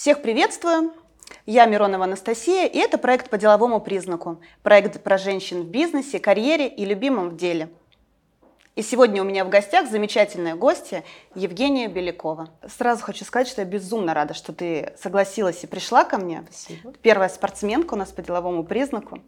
Всех 0.00 0.22
приветствую! 0.22 0.94
Я 1.44 1.66
Миронова 1.66 2.04
Анастасия, 2.04 2.64
и 2.64 2.78
это 2.78 2.96
проект 2.96 3.28
по 3.28 3.36
деловому 3.36 3.82
признаку. 3.82 4.40
Проект 4.62 5.02
про 5.02 5.18
женщин 5.18 5.60
в 5.60 5.66
бизнесе, 5.66 6.18
карьере 6.18 6.68
и 6.68 6.86
любимом 6.86 7.28
в 7.28 7.36
деле. 7.36 7.68
И 8.76 8.80
сегодня 8.80 9.20
у 9.20 9.26
меня 9.26 9.44
в 9.44 9.50
гостях 9.50 9.90
замечательная 9.90 10.54
гостья 10.54 11.04
Евгения 11.34 11.86
Белякова. 11.86 12.48
Сразу 12.66 13.02
хочу 13.02 13.26
сказать, 13.26 13.46
что 13.46 13.60
я 13.60 13.66
безумно 13.66 14.14
рада, 14.14 14.32
что 14.32 14.54
ты 14.54 14.94
согласилась 14.98 15.64
и 15.64 15.66
пришла 15.66 16.04
ко 16.04 16.16
мне. 16.16 16.44
Спасибо. 16.50 16.94
Первая 17.02 17.28
спортсменка 17.28 17.92
у 17.92 17.98
нас 17.98 18.10
по 18.10 18.22
деловому 18.22 18.64
признаку. 18.64 19.18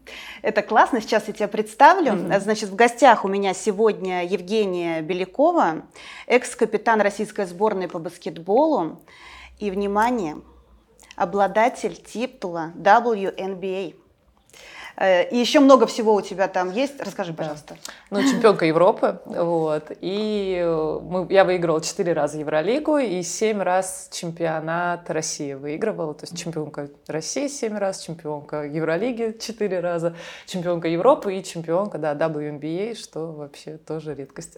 Это 0.40 0.62
классно, 0.62 1.02
сейчас 1.02 1.28
я 1.28 1.34
тебя 1.34 1.48
представлю. 1.48 2.14
Мгм. 2.14 2.40
Значит, 2.40 2.70
в 2.70 2.76
гостях 2.76 3.26
у 3.26 3.28
меня 3.28 3.52
сегодня 3.52 4.24
Евгения 4.24 5.02
Белякова, 5.02 5.82
экс-капитан 6.26 7.02
российской 7.02 7.44
сборной 7.44 7.88
по 7.88 7.98
баскетболу. 7.98 9.02
И, 9.58 9.70
внимание, 9.70 10.38
обладатель 11.16 11.96
титула 11.96 12.72
WNBA. 12.76 13.94
И 15.02 15.36
еще 15.36 15.58
много 15.60 15.86
всего 15.86 16.14
у 16.14 16.20
тебя 16.20 16.46
там 16.46 16.70
есть. 16.70 17.00
Расскажи, 17.00 17.32
Да. 17.32 17.38
пожалуйста. 17.38 17.76
Ну, 18.10 18.22
чемпионка 18.22 18.66
Европы, 18.66 19.18
вот. 19.24 19.90
И 20.00 20.60
э, 20.62 21.00
мы, 21.02 21.26
я 21.30 21.44
выигрывала 21.44 21.80
4 21.80 22.12
раза 22.12 22.38
Евролигу 22.38 22.98
и 22.98 23.22
7 23.22 23.60
раз 23.62 24.08
чемпионат 24.12 25.10
России 25.10 25.54
выигрывала. 25.54 26.14
То 26.14 26.24
есть 26.24 26.38
чемпионка 26.38 26.88
России 27.08 27.48
7 27.48 27.76
раз, 27.78 28.00
чемпионка 28.02 28.62
Евролиги 28.62 29.36
4 29.40 29.80
раза, 29.80 30.14
чемпионка 30.46 30.86
Европы 30.88 31.34
и 31.34 31.42
чемпионка, 31.42 31.98
да, 31.98 32.14
WNBA, 32.14 32.94
что 32.94 33.32
вообще 33.32 33.78
тоже 33.78 34.14
редкость. 34.14 34.56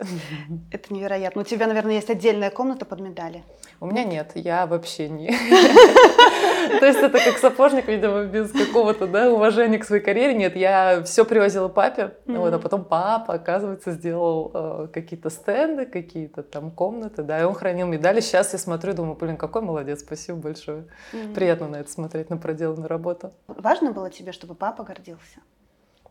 Это 0.70 0.92
невероятно. 0.92 1.40
У 1.40 1.44
тебя, 1.44 1.66
наверное, 1.66 1.94
есть 1.94 2.10
отдельная 2.10 2.50
комната 2.50 2.84
под 2.84 3.00
медали. 3.00 3.44
У 3.80 3.86
меня 3.86 4.04
нет, 4.04 4.32
я 4.34 4.66
вообще 4.66 5.08
не... 5.08 5.34
То 6.80 6.86
есть 6.86 6.98
это 7.00 7.18
как 7.18 7.38
сапожник, 7.38 7.88
видимо, 7.88 8.24
без 8.24 8.50
какого-то 8.52 9.06
да, 9.06 9.30
уважения 9.30 9.78
к 9.78 9.84
своей 9.84 10.02
карьере. 10.02 10.34
Нет, 10.34 10.56
я 10.56 11.02
все 11.04 11.24
привозила 11.24 11.68
папе, 11.68 12.14
вот, 12.26 12.52
а 12.52 12.58
потом 12.58 12.84
папа, 12.84 13.34
оказывается, 13.34 13.92
сделал 13.92 14.50
э, 14.54 14.88
какие-то 14.92 15.30
стенды, 15.30 15.86
какие-то 15.86 16.42
там 16.42 16.70
комнаты, 16.70 17.22
да, 17.22 17.40
и 17.40 17.44
он 17.44 17.54
хранил 17.54 17.86
медали. 17.86 18.20
Сейчас 18.20 18.52
я 18.52 18.58
смотрю, 18.58 18.94
думаю, 18.94 19.16
блин, 19.16 19.36
какой 19.36 19.62
молодец, 19.62 20.00
спасибо 20.00 20.38
большое. 20.38 20.86
Приятно 21.34 21.68
на 21.68 21.76
это 21.76 21.90
смотреть, 21.90 22.30
на 22.30 22.36
проделанную 22.36 22.88
работу. 22.88 23.32
Важно 23.46 23.92
было 23.92 24.10
тебе, 24.10 24.32
чтобы 24.32 24.54
папа 24.54 24.84
гордился? 24.84 25.40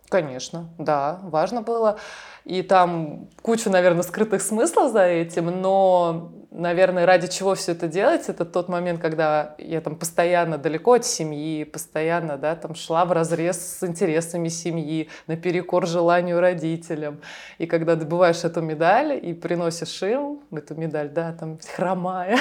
Конечно, 0.10 0.70
да, 0.78 1.20
важно 1.24 1.64
было. 1.64 1.98
И 2.46 2.62
там 2.62 3.30
куча, 3.42 3.70
наверное, 3.70 4.04
скрытых 4.04 4.42
смыслов 4.42 4.92
за 4.92 5.06
этим, 5.06 5.62
но, 5.62 6.34
наверное, 6.52 7.06
ради 7.06 7.28
чего 7.28 7.56
все 7.56 7.72
это 7.72 7.88
делать, 7.88 8.28
это 8.28 8.44
тот 8.44 8.68
момент, 8.68 9.00
когда 9.02 9.56
я 9.58 9.80
там 9.80 9.96
постоянно 9.96 10.58
далеко 10.58 10.94
от 10.94 11.06
семьи, 11.06 11.64
постоянно, 11.64 12.38
да, 12.38 12.56
там 12.56 12.76
шла 12.76 13.06
в 13.06 13.14
разрез 13.14 13.78
с 13.80 13.84
интересами 13.88 14.50
семьи, 14.50 15.10
наперекор 15.28 15.88
желанию 15.88 16.42
родителям. 16.42 17.22
И 17.60 17.66
когда 17.66 17.96
добываешь 17.96 18.44
эту 18.44 18.62
медаль 18.62 19.18
и 19.24 19.34
приносишь 19.34 20.04
им 20.04 20.42
эту 20.52 20.76
медаль, 20.76 21.10
да, 21.10 21.32
там 21.32 21.60
хромая 21.76 22.38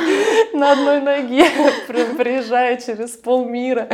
на 0.54 0.72
одной 0.72 1.02
ноге, 1.02 1.44
при- 1.88 2.16
приезжая 2.16 2.80
через 2.80 3.10
полмира 3.10 3.88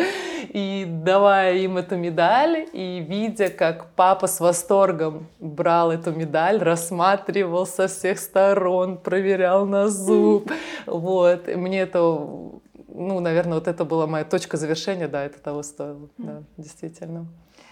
и 0.51 0.87
давая 0.87 1.55
им 1.55 1.79
эту 1.79 1.97
медаль, 1.97 2.67
и 2.73 3.05
видя, 3.07 3.49
как 3.51 3.91
папа 3.97 4.29
с 4.29 4.41
восторгом 4.41 5.27
брал 5.49 5.91
эту 5.91 6.13
медаль, 6.13 6.59
рассматривал 6.59 7.67
со 7.67 7.89
всех 7.89 8.19
сторон, 8.19 8.99
проверял 8.99 9.67
на 9.67 9.89
зуб. 9.89 10.51
Вот. 10.87 11.49
И 11.49 11.55
мне 11.55 11.81
это, 11.81 11.99
ну, 12.01 13.21
наверное, 13.21 13.55
вот 13.55 13.69
это 13.69 13.85
была 13.85 14.07
моя 14.07 14.25
точка 14.25 14.57
завершения, 14.57 15.09
да, 15.09 15.25
это 15.25 15.41
того 15.41 15.63
стоило, 15.63 16.09
да, 16.19 16.43
действительно. 16.57 17.27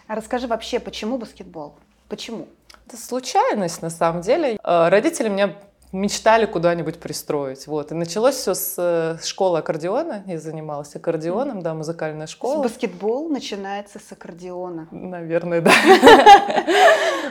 А 0.07 0.15
расскажи 0.15 0.47
вообще, 0.47 0.79
почему 0.81 1.19
баскетбол? 1.19 1.75
Почему? 2.09 2.47
Это 2.87 2.97
случайность, 2.97 3.83
на 3.83 3.91
самом 3.91 4.23
деле. 4.23 4.59
Э, 4.63 4.89
Родители 4.89 5.29
меня 5.29 5.57
мечтали 5.93 6.47
куда-нибудь 6.47 6.99
пристроить. 6.99 7.67
Вот. 7.67 7.93
И 7.93 7.95
началось 7.95 8.35
все 8.37 8.55
с 8.55 8.75
э, 8.79 9.19
школы 9.25 9.59
аккордеона. 9.59 10.25
Я 10.27 10.39
занималась 10.39 10.95
аккордеоном, 10.95 11.63
да, 11.63 11.75
музыкальная 11.75 12.27
школа. 12.27 12.63
Баскетбол 12.63 13.29
начинается 13.29 13.99
с 13.99 14.13
аккордеона. 14.13 14.89
Наверное, 14.91 15.61
да. 15.61 15.73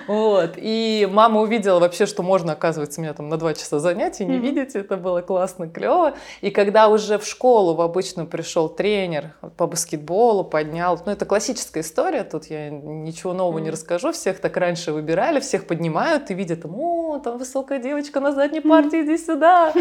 Вот. 0.07 0.53
И 0.57 1.07
мама 1.11 1.41
увидела 1.41 1.79
вообще, 1.79 2.05
что 2.05 2.21
можно, 2.21 2.51
оказывается, 2.53 3.01
меня 3.01 3.13
там 3.13 3.29
на 3.29 3.38
два 3.38 3.53
часа 3.53 3.79
занятий 3.79 4.25
не 4.25 4.38
видеть. 4.38 4.75
Это 4.75 4.97
было 4.97 5.22
классно, 5.22 5.67
клево. 5.67 6.13
И 6.41 6.51
когда 6.51 6.89
уже 6.89 7.17
в 7.17 7.25
школу 7.25 7.73
в 7.73 7.81
обычную 7.81 8.27
пришел 8.27 8.69
тренер 8.69 9.33
по 9.57 9.67
баскетболу, 9.67 10.43
поднял. 10.43 11.01
Ну, 11.05 11.11
это 11.11 11.25
классическая 11.25 11.81
история, 11.81 12.23
тут 12.23 12.45
я 12.45 12.69
ничего 12.69 13.33
нового 13.33 13.59
не 13.59 13.72
расскажу. 13.72 14.11
Всех 14.11 14.39
так 14.39 14.55
раньше 14.57 14.91
выбирали, 14.91 15.39
всех 15.39 15.66
поднимают, 15.66 16.29
и 16.29 16.33
видят, 16.33 16.66
о, 16.66 17.19
там 17.19 17.37
высокая 17.37 17.79
девочка 17.79 18.19
на 18.19 18.31
задней 18.45 18.61
партии, 18.61 19.03
иди 19.03 19.17
сюда. 19.17 19.73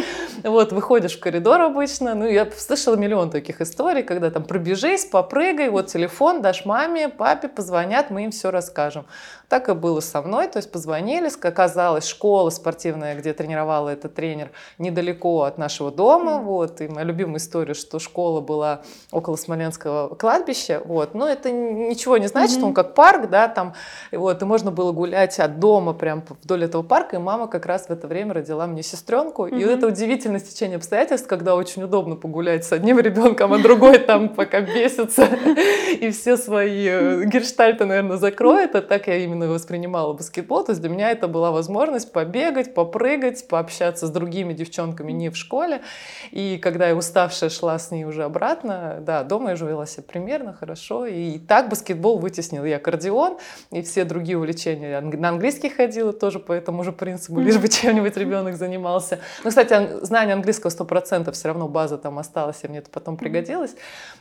Вот, 0.42 0.72
выходишь 0.72 1.16
в 1.16 1.20
коридор 1.20 1.60
обычно. 1.60 2.14
Ну, 2.14 2.26
я 2.26 2.48
слышала 2.56 2.96
миллион 2.96 3.30
таких 3.30 3.60
историй, 3.60 4.02
когда 4.02 4.30
там 4.30 4.44
пробежись, 4.44 5.04
попрыгай, 5.04 5.68
вот 5.68 5.86
телефон 5.88 6.42
дашь 6.42 6.64
маме, 6.64 7.08
папе, 7.08 7.48
позвонят, 7.48 8.10
мы 8.10 8.24
им 8.24 8.30
все 8.30 8.50
расскажем. 8.50 9.04
Так 9.48 9.68
и 9.68 9.74
было 9.74 10.00
со 10.00 10.22
мной, 10.22 10.48
то 10.48 10.56
есть 10.58 10.72
позвонили, 10.72 11.30
оказалось, 11.42 12.06
школа 12.06 12.50
спортивная, 12.50 13.14
где 13.14 13.32
тренировала 13.32 13.90
этот 13.90 14.14
тренер, 14.14 14.50
недалеко 14.78 15.42
от 15.42 15.58
нашего 15.58 15.90
дома, 15.90 16.36
Мгм. 16.38 16.44
вот, 16.44 16.80
и 16.80 16.88
моя 16.88 17.04
любимая 17.04 17.36
история, 17.36 17.74
что 17.74 17.98
школа 17.98 18.40
была 18.40 18.80
около 19.12 19.36
Смоленского 19.36 20.14
кладбища, 20.14 20.80
вот, 20.84 21.14
но 21.14 21.28
это 21.28 21.50
ничего 21.50 22.16
не 22.16 22.26
значит, 22.26 22.58
Мгм. 22.58 22.68
он 22.68 22.74
как 22.74 22.94
парк, 22.94 23.28
да, 23.28 23.48
там, 23.48 23.74
и 24.10 24.16
вот, 24.16 24.40
и 24.40 24.44
можно 24.44 24.70
было 24.70 24.92
гулять 24.92 25.38
от 25.38 25.60
дома 25.60 25.92
прям 25.92 26.24
вдоль 26.42 26.64
этого 26.64 26.82
парка, 26.82 27.16
и 27.16 27.18
мама 27.18 27.46
как 27.46 27.66
раз 27.66 27.86
в 27.88 27.90
это 27.90 28.06
время 28.06 28.32
родила 28.34 28.66
мне 28.66 28.82
сестренку, 28.82 29.46
и 29.46 29.54
Мгм. 29.54 29.68
это 29.68 29.86
удивительное 29.88 30.40
стечение 30.40 30.76
обстоятельств, 30.76 31.26
когда 31.28 31.54
очень 31.54 31.82
удобно 31.82 32.16
погулять 32.16 32.64
с 32.64 32.72
одним 32.72 32.98
ребенком, 32.98 33.52
а 33.52 33.58
другой 33.58 33.98
там 33.98 34.30
пока 34.30 34.60
бесится, 34.62 35.26
и 36.00 36.10
все 36.10 36.36
свои 36.36 36.86
э, 36.88 37.24
герштальты, 37.26 37.84
наверное, 37.84 38.16
закроет, 38.16 38.74
а 38.74 38.80
так 38.80 39.06
я 39.06 39.16
именно 39.18 39.33
воспринимала 39.34 40.12
баскетбол, 40.12 40.64
то 40.64 40.72
есть 40.72 40.80
для 40.80 40.90
меня 40.90 41.10
это 41.10 41.28
была 41.28 41.50
возможность 41.50 42.12
побегать, 42.12 42.74
попрыгать, 42.74 43.46
пообщаться 43.48 44.06
с 44.06 44.10
другими 44.10 44.52
девчонками 44.52 45.12
не 45.12 45.30
в 45.30 45.36
школе, 45.36 45.82
и 46.30 46.58
когда 46.58 46.88
я 46.88 46.96
уставшая 46.96 47.50
шла 47.50 47.78
с 47.78 47.90
ней 47.90 48.04
уже 48.04 48.24
обратно, 48.24 48.98
да, 49.00 49.24
дома 49.24 49.50
я 49.50 49.56
же 49.56 49.66
вела 49.66 49.86
себя 49.86 50.04
примерно 50.06 50.52
хорошо, 50.52 51.06
и 51.06 51.38
так 51.38 51.68
баскетбол 51.68 52.18
вытеснил 52.18 52.64
и 52.64 52.70
аккордеон, 52.70 53.38
и 53.70 53.82
все 53.82 54.04
другие 54.04 54.38
увлечения. 54.38 54.90
Я 54.90 55.00
на 55.00 55.28
английский 55.28 55.68
ходила 55.68 56.12
тоже 56.12 56.38
по 56.38 56.52
этому 56.52 56.84
же 56.84 56.92
принципу, 56.92 57.40
лишь 57.40 57.58
бы 57.58 57.68
чем-нибудь 57.68 58.16
ребенок 58.16 58.56
занимался. 58.56 59.20
Ну, 59.42 59.50
кстати, 59.50 59.72
ан- 59.72 60.04
знание 60.04 60.34
английского 60.34 60.70
100% 60.70 61.30
все 61.32 61.48
равно 61.48 61.68
база 61.68 61.98
там 61.98 62.18
осталась, 62.18 62.60
и 62.62 62.68
мне 62.68 62.78
это 62.78 62.90
потом 62.90 63.16
пригодилось. 63.16 63.74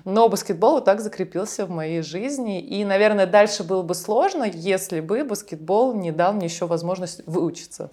Но 0.05 0.29
баскетбол 0.29 0.75
вот 0.75 0.85
так 0.85 1.01
закрепился 1.01 1.65
в 1.65 1.69
моей 1.69 2.01
жизни. 2.01 2.61
И, 2.61 2.83
наверное, 2.85 3.25
дальше 3.25 3.63
было 3.63 3.81
бы 3.83 3.95
сложно, 3.95 4.43
если 4.43 4.99
бы 5.03 5.23
баскетбол 5.23 5.93
не 5.93 6.11
дал 6.11 6.33
мне 6.33 6.45
еще 6.47 6.65
возможность 6.65 7.21
выучиться. 7.25 7.91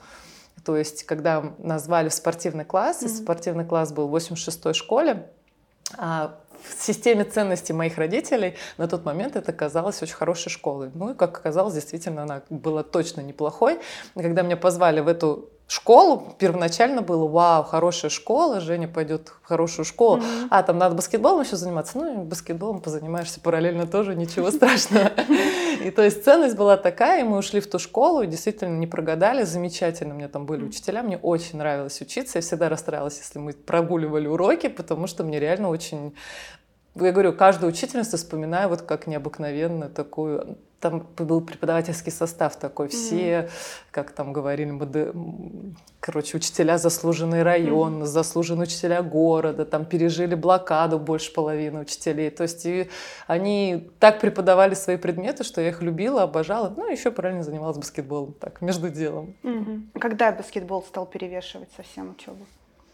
То 0.65 0.76
есть, 0.76 1.04
когда 1.04 1.54
назвали 1.59 2.09
в 2.09 2.15
спортивный 2.15 2.65
класс, 2.65 3.03
и 3.03 3.06
Мгм. 3.06 3.15
спортивный 3.15 3.65
класс 3.65 3.93
был 3.93 4.09
в 4.09 4.15
86-й 4.15 4.75
школе, 4.75 5.31
а, 5.97 6.38
в 6.62 6.82
системе 6.82 7.25
ценностей 7.25 7.72
моих 7.72 7.97
родителей 7.97 8.54
на 8.76 8.87
тот 8.87 9.04
момент 9.04 9.37
это 9.37 9.53
казалось 9.53 10.03
очень 10.03 10.15
хорошей 10.15 10.50
школой. 10.50 10.91
Ну 10.94 11.12
и, 11.12 11.15
как 11.15 11.38
оказалось, 11.38 11.75
действительно 11.75 12.22
она 12.25 12.43
была 12.50 12.82
точно 12.82 13.22
неплохой. 13.22 13.81
Когда 14.15 14.42
меня 14.42 14.56
позвали 14.59 15.00
в 15.00 15.09
эту 15.09 15.48
школу, 15.70 16.34
первоначально 16.38 17.00
было, 17.00 17.28
вау, 17.28 17.62
хорошая 17.62 18.10
школа, 18.10 18.60
Женя 18.60 18.88
пойдет 18.88 19.28
в 19.28 19.47
хорошую 19.47 19.84
школу. 19.84 20.16
Мгм. 20.16 20.48
А, 20.50 20.64
там 20.64 20.78
надо 20.78 20.97
баскетболом 20.97 21.42
еще 21.42 21.54
заниматься. 21.54 21.97
Ну, 21.97 22.24
баскетболом 22.24 22.80
позанимаешься 22.80 23.41
параллельно 23.41 23.86
тоже, 23.86 24.16
ничего 24.16 24.50
страшного. 24.50 25.12
И 25.83 25.91
то 25.92 26.03
есть 26.03 26.24
ценность 26.24 26.56
была 26.56 26.77
такая, 26.77 27.21
и 27.21 27.22
мы 27.22 27.39
ушли 27.39 27.60
в 27.60 27.71
ту 27.71 27.78
школу, 27.78 28.22
и 28.22 28.27
действительно 28.27 28.77
не 28.77 28.89
прогадали, 28.89 29.45
замечательно. 29.45 30.12
Меня 30.12 30.28
там 30.28 30.45
были 30.45 30.65
учителя, 30.65 31.04
мне 31.04 31.18
очень 31.18 31.59
нравилось 31.59 32.00
учиться. 32.00 32.39
Я 32.39 32.42
всегда 32.42 32.68
расстраивалась, 32.68 33.18
если 33.18 33.39
мы 33.39 33.53
прогуливали 33.53 34.27
уроки, 34.27 34.68
потому 34.68 35.06
что 35.06 35.22
мне 35.22 35.39
реально 35.39 35.68
очень... 35.68 36.15
Я 36.97 37.12
говорю, 37.12 37.33
каждую 37.33 37.71
учительницу 37.72 38.16
вспоминаю 38.16 38.68
вот 38.68 38.83
как 38.83 39.06
необыкновенную 39.06 39.91
такую 39.91 40.59
там 40.80 41.06
был 41.16 41.42
преподавательский 41.42 42.10
состав 42.10 42.56
такой, 42.56 42.88
все, 42.88 43.50
как 43.91 44.12
там 44.12 44.32
говорили, 44.32 44.71
моде- 44.71 45.10
м, 45.12 45.77
короче, 46.00 46.38
учителя 46.38 46.78
заслуженный 46.78 47.42
район, 47.42 48.06
заслуженные 48.06 48.62
учителя 48.65 49.03
города, 49.03 49.65
там 49.66 49.84
пережили 49.84 50.34
блокаду 50.34 50.98
больше 50.98 51.32
половины 51.34 51.80
учителей. 51.80 52.30
То 52.30 52.44
есть 52.44 52.65
и 52.65 52.88
они 53.27 53.91
так 53.98 54.21
преподавали 54.21 54.74
свои 54.74 54.97
предметы, 54.97 55.44
что 55.44 55.60
я 55.60 55.68
их 55.68 55.82
любила, 55.82 56.22
обожала. 56.22 56.72
Ну, 56.74 56.91
еще 56.91 57.10
параллельно 57.10 57.44
занималась 57.44 57.76
баскетболом, 57.76 58.33
так, 58.33 58.62
между 58.62 58.88
делом. 58.88 59.34
Мгм. 59.42 59.91
Когда 60.00 60.33
баскетбол 60.33 60.83
стал 60.83 61.04
перевешивать 61.06 61.68
совсем 61.76 62.12
учебу? 62.12 62.47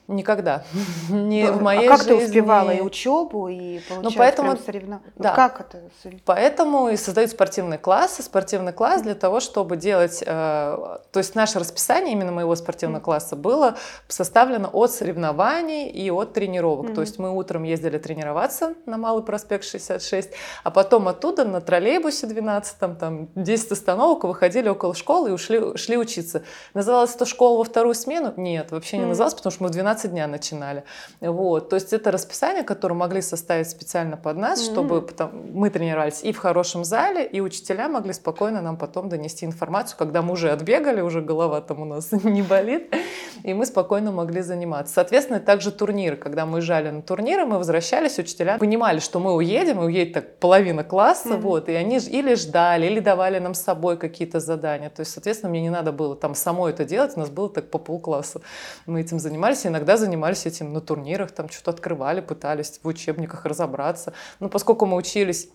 Никогда. 0.08 0.62
Не 1.08 1.50
в 1.50 1.62
моей 1.62 1.86
а 1.86 1.90
как 1.90 1.98
жизни. 2.02 2.18
ты 2.18 2.24
успевала 2.26 2.70
и 2.70 2.80
учебу, 2.80 3.48
и 3.48 3.80
получается 3.80 4.02
ну, 4.02 4.10
поэтому, 4.16 4.56
соревнования? 4.56 5.12
Да. 5.16 5.34
как 5.34 5.60
это? 5.60 5.82
Поэтому 6.24 6.88
и 6.88 6.96
создают 6.96 7.30
спортивные 7.30 7.78
классы. 7.78 8.22
Спортивный 8.22 8.72
класс 8.72 9.02
для 9.02 9.14
того, 9.14 9.40
чтобы 9.40 9.76
делать... 9.76 10.22
Э, 10.24 10.98
то 11.10 11.18
есть 11.18 11.34
наше 11.34 11.58
расписание 11.58 12.12
именно 12.12 12.32
моего 12.32 12.54
спортивного 12.54 13.00
класса 13.00 13.34
было 13.36 13.76
составлено 14.08 14.70
от 14.72 14.92
соревнований 14.92 15.88
и 15.88 16.10
от 16.10 16.32
тренировок. 16.32 16.90
Mm-hmm. 16.90 16.94
То 16.94 17.00
есть 17.00 17.18
мы 17.18 17.34
утром 17.34 17.64
ездили 17.64 17.98
тренироваться 17.98 18.74
на 18.86 18.96
Малый 18.98 19.24
проспект 19.24 19.64
66, 19.64 20.30
а 20.62 20.70
потом 20.70 21.08
оттуда 21.08 21.44
на 21.44 21.60
троллейбусе 21.60 22.26
12, 22.26 22.78
там 22.98 23.28
10 23.34 23.72
остановок 23.72 24.24
выходили 24.24 24.68
около 24.68 24.94
школы 24.94 25.30
и 25.30 25.32
ушли, 25.32 25.76
шли 25.76 25.96
учиться. 25.96 26.42
Называлась 26.74 27.14
это 27.14 27.26
школа 27.26 27.58
во 27.58 27.64
вторую 27.64 27.94
смену? 27.94 28.32
Нет, 28.36 28.70
вообще 28.70 28.98
не 28.98 29.04
mm-hmm. 29.04 29.08
называлась, 29.08 29.34
потому 29.34 29.52
что 29.52 29.62
мы 29.64 29.68
в 29.68 29.72
12 29.72 29.95
12 29.96 30.10
дня 30.10 30.26
начинали. 30.26 30.84
Вот. 31.20 31.68
То 31.68 31.76
есть 31.76 31.92
это 31.92 32.10
расписание, 32.10 32.62
которое 32.62 32.94
могли 32.94 33.22
составить 33.22 33.68
специально 33.68 34.16
под 34.16 34.36
нас, 34.36 34.60
mm-hmm. 34.60 34.72
чтобы 34.72 35.02
потом, 35.02 35.30
мы 35.52 35.70
тренировались 35.70 36.22
и 36.22 36.32
в 36.32 36.38
хорошем 36.38 36.84
зале, 36.84 37.24
и 37.24 37.40
учителя 37.40 37.88
могли 37.88 38.12
спокойно 38.12 38.60
нам 38.60 38.76
потом 38.76 39.08
донести 39.08 39.46
информацию, 39.46 39.98
когда 39.98 40.22
мы 40.22 40.32
уже 40.32 40.50
отбегали, 40.50 41.00
уже 41.00 41.20
голова 41.20 41.60
там 41.60 41.80
у 41.80 41.84
нас 41.84 42.12
не 42.24 42.42
болит, 42.42 42.94
и 43.42 43.54
мы 43.54 43.66
спокойно 43.66 44.12
могли 44.12 44.42
заниматься. 44.42 44.94
Соответственно, 44.94 45.40
также 45.40 45.70
турниры. 45.70 46.16
Когда 46.16 46.46
мы 46.46 46.54
уезжали 46.54 46.90
на 46.90 47.02
турниры, 47.02 47.46
мы 47.46 47.58
возвращались, 47.58 48.18
учителя 48.18 48.58
понимали, 48.58 49.00
что 49.00 49.18
мы 49.20 49.34
уедем, 49.34 49.80
и 49.80 49.84
уедет 49.86 50.14
так 50.14 50.38
половина 50.38 50.84
класса, 50.84 51.30
mm-hmm. 51.30 51.40
вот, 51.40 51.68
и 51.68 51.72
они 51.72 51.98
или 51.98 52.34
ждали, 52.34 52.86
или 52.86 53.00
давали 53.00 53.38
нам 53.38 53.54
с 53.54 53.60
собой 53.60 53.96
какие-то 53.96 54.40
задания. 54.40 54.90
То 54.90 55.00
есть, 55.00 55.12
соответственно, 55.12 55.50
мне 55.50 55.62
не 55.62 55.70
надо 55.70 55.92
было 55.92 56.16
там 56.16 56.34
самой 56.34 56.72
это 56.72 56.84
делать, 56.84 57.12
у 57.16 57.20
нас 57.20 57.30
было 57.30 57.48
так 57.48 57.70
по 57.70 57.78
полкласса. 57.78 58.40
Мы 58.86 59.00
этим 59.06 59.18
занимались, 59.18 59.66
иногда 59.66 59.85
иногда 59.86 59.96
занимались 59.96 60.46
этим 60.46 60.72
на 60.72 60.80
турнирах, 60.80 61.30
там 61.30 61.48
что-то 61.48 61.70
открывали, 61.70 62.20
пытались 62.20 62.80
в 62.82 62.88
учебниках 62.88 63.44
разобраться. 63.46 64.12
Но 64.40 64.48
поскольку 64.48 64.84
мы 64.84 64.96
учились 64.96 65.48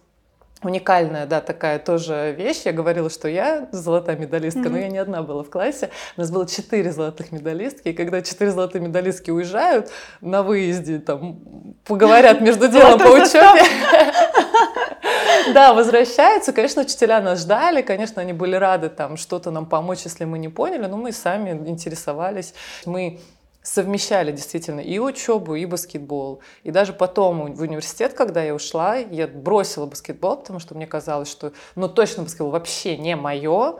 уникальная, 0.63 1.25
да, 1.25 1.41
такая 1.41 1.79
тоже 1.79 2.33
вещь. 2.37 2.61
Я 2.63 2.71
говорила, 2.71 3.09
что 3.09 3.27
я 3.27 3.67
золотая 3.73 4.15
медалистка, 4.15 4.61
mm-hmm. 4.61 4.69
но 4.69 4.77
я 4.77 4.87
не 4.87 4.99
одна 4.99 5.21
была 5.21 5.43
в 5.43 5.49
классе. 5.49 5.89
У 6.15 6.21
нас 6.21 6.31
было 6.31 6.47
четыре 6.47 6.91
золотых 6.91 7.33
медалистки, 7.33 7.89
и 7.89 7.93
когда 7.93 8.21
четыре 8.21 8.51
золотые 8.51 8.81
медалистки 8.81 9.31
уезжают 9.31 9.91
на 10.21 10.43
выезде, 10.43 10.99
там, 10.99 11.41
поговорят 11.83 12.39
между 12.39 12.67
делом 12.71 12.99
по 12.99 13.07
учебе, 13.07 13.63
да, 15.53 15.73
возвращаются. 15.73 16.53
Конечно, 16.53 16.83
учителя 16.83 17.19
нас 17.19 17.41
ждали, 17.41 17.81
конечно, 17.81 18.21
они 18.21 18.31
были 18.31 18.55
рады 18.55 18.89
там 18.89 19.17
что-то 19.17 19.51
нам 19.51 19.65
помочь, 19.65 20.01
если 20.05 20.23
мы 20.23 20.39
не 20.39 20.47
поняли, 20.47 20.85
но 20.85 20.95
мы 20.95 21.11
сами 21.11 21.49
интересовались. 21.67 22.53
Мы 22.85 23.19
совмещали 23.61 24.31
действительно 24.31 24.79
и 24.79 24.99
учебу, 24.99 25.55
и 25.55 25.65
баскетбол. 25.65 26.41
И 26.63 26.71
даже 26.71 26.93
потом 26.93 27.53
в 27.53 27.61
университет, 27.61 28.13
когда 28.13 28.43
я 28.43 28.55
ушла, 28.55 28.95
я 28.95 29.27
бросила 29.27 29.85
баскетбол, 29.85 30.37
потому 30.37 30.59
что 30.59 30.75
мне 30.75 30.87
казалось, 30.87 31.29
что 31.29 31.53
ну 31.75 31.87
точно 31.87 32.23
баскетбол 32.23 32.51
вообще 32.51 32.97
не 32.97 33.15
мое. 33.15 33.79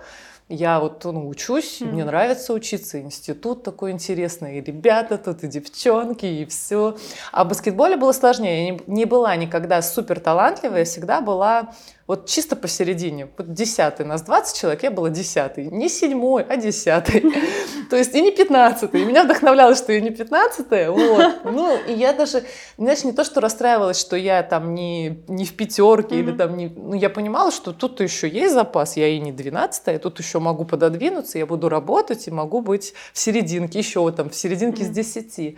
Я 0.53 0.81
вот 0.81 1.05
ну, 1.05 1.29
учусь, 1.29 1.79
mm-hmm. 1.79 1.91
мне 1.91 2.03
нравится 2.03 2.51
учиться, 2.51 2.99
институт 2.99 3.63
такой 3.63 3.91
интересный, 3.91 4.57
и 4.57 4.61
ребята 4.61 5.17
тут, 5.17 5.45
и 5.45 5.47
девчонки, 5.47 6.25
и 6.25 6.45
все. 6.45 6.97
А 7.31 7.45
в 7.45 7.47
баскетболе 7.47 7.95
было 7.95 8.11
сложнее. 8.11 8.65
Я 8.65 8.71
не, 8.71 8.81
не 8.87 9.05
была 9.05 9.33
никогда 9.37 9.81
супер 9.81 10.19
талантливая, 10.19 10.79
я 10.79 10.85
всегда 10.85 11.21
была 11.21 11.73
вот 12.11 12.25
чисто 12.25 12.57
посередине, 12.57 13.29
вот 13.37 13.53
десятый, 13.53 14.05
нас 14.05 14.23
20 14.23 14.59
человек, 14.59 14.83
я 14.83 14.91
была 14.91 15.09
десятый, 15.09 15.67
не 15.67 15.87
седьмой, 15.87 16.43
а 16.43 16.57
десятый, 16.57 17.23
то 17.89 17.95
есть 17.95 18.13
и 18.13 18.21
не 18.21 18.31
пятнадцатый, 18.31 19.05
меня 19.05 19.23
вдохновляло, 19.23 19.75
что 19.75 19.93
я 19.93 20.01
не 20.01 20.09
пятнадцатая, 20.09 20.91
вот, 20.91 21.45
ну, 21.45 21.77
и 21.87 21.93
я 21.93 22.11
даже, 22.11 22.43
знаешь, 22.77 23.05
не 23.05 23.13
то, 23.13 23.23
что 23.23 23.39
расстраивалась, 23.39 23.97
что 23.97 24.17
я 24.17 24.43
там 24.43 24.75
не, 24.75 25.23
не 25.29 25.45
в 25.45 25.53
пятерке 25.53 26.19
или 26.19 26.33
там 26.33 26.57
не, 26.57 26.67
ну, 26.67 26.95
я 26.95 27.09
понимала, 27.09 27.49
что 27.49 27.71
тут 27.71 28.01
еще 28.01 28.27
есть 28.27 28.53
запас, 28.53 28.97
я 28.97 29.07
и 29.07 29.17
не 29.17 29.31
двенадцатая, 29.31 29.97
тут 29.97 30.19
еще 30.19 30.39
могу 30.39 30.65
пододвинуться, 30.65 31.37
я 31.37 31.45
буду 31.45 31.69
работать 31.69 32.27
и 32.27 32.31
могу 32.31 32.59
быть 32.59 32.93
в 33.13 33.19
серединке, 33.19 33.79
еще 33.79 34.11
там 34.11 34.29
в 34.29 34.35
серединке 34.35 34.83
с 34.83 34.89
десяти. 34.89 35.57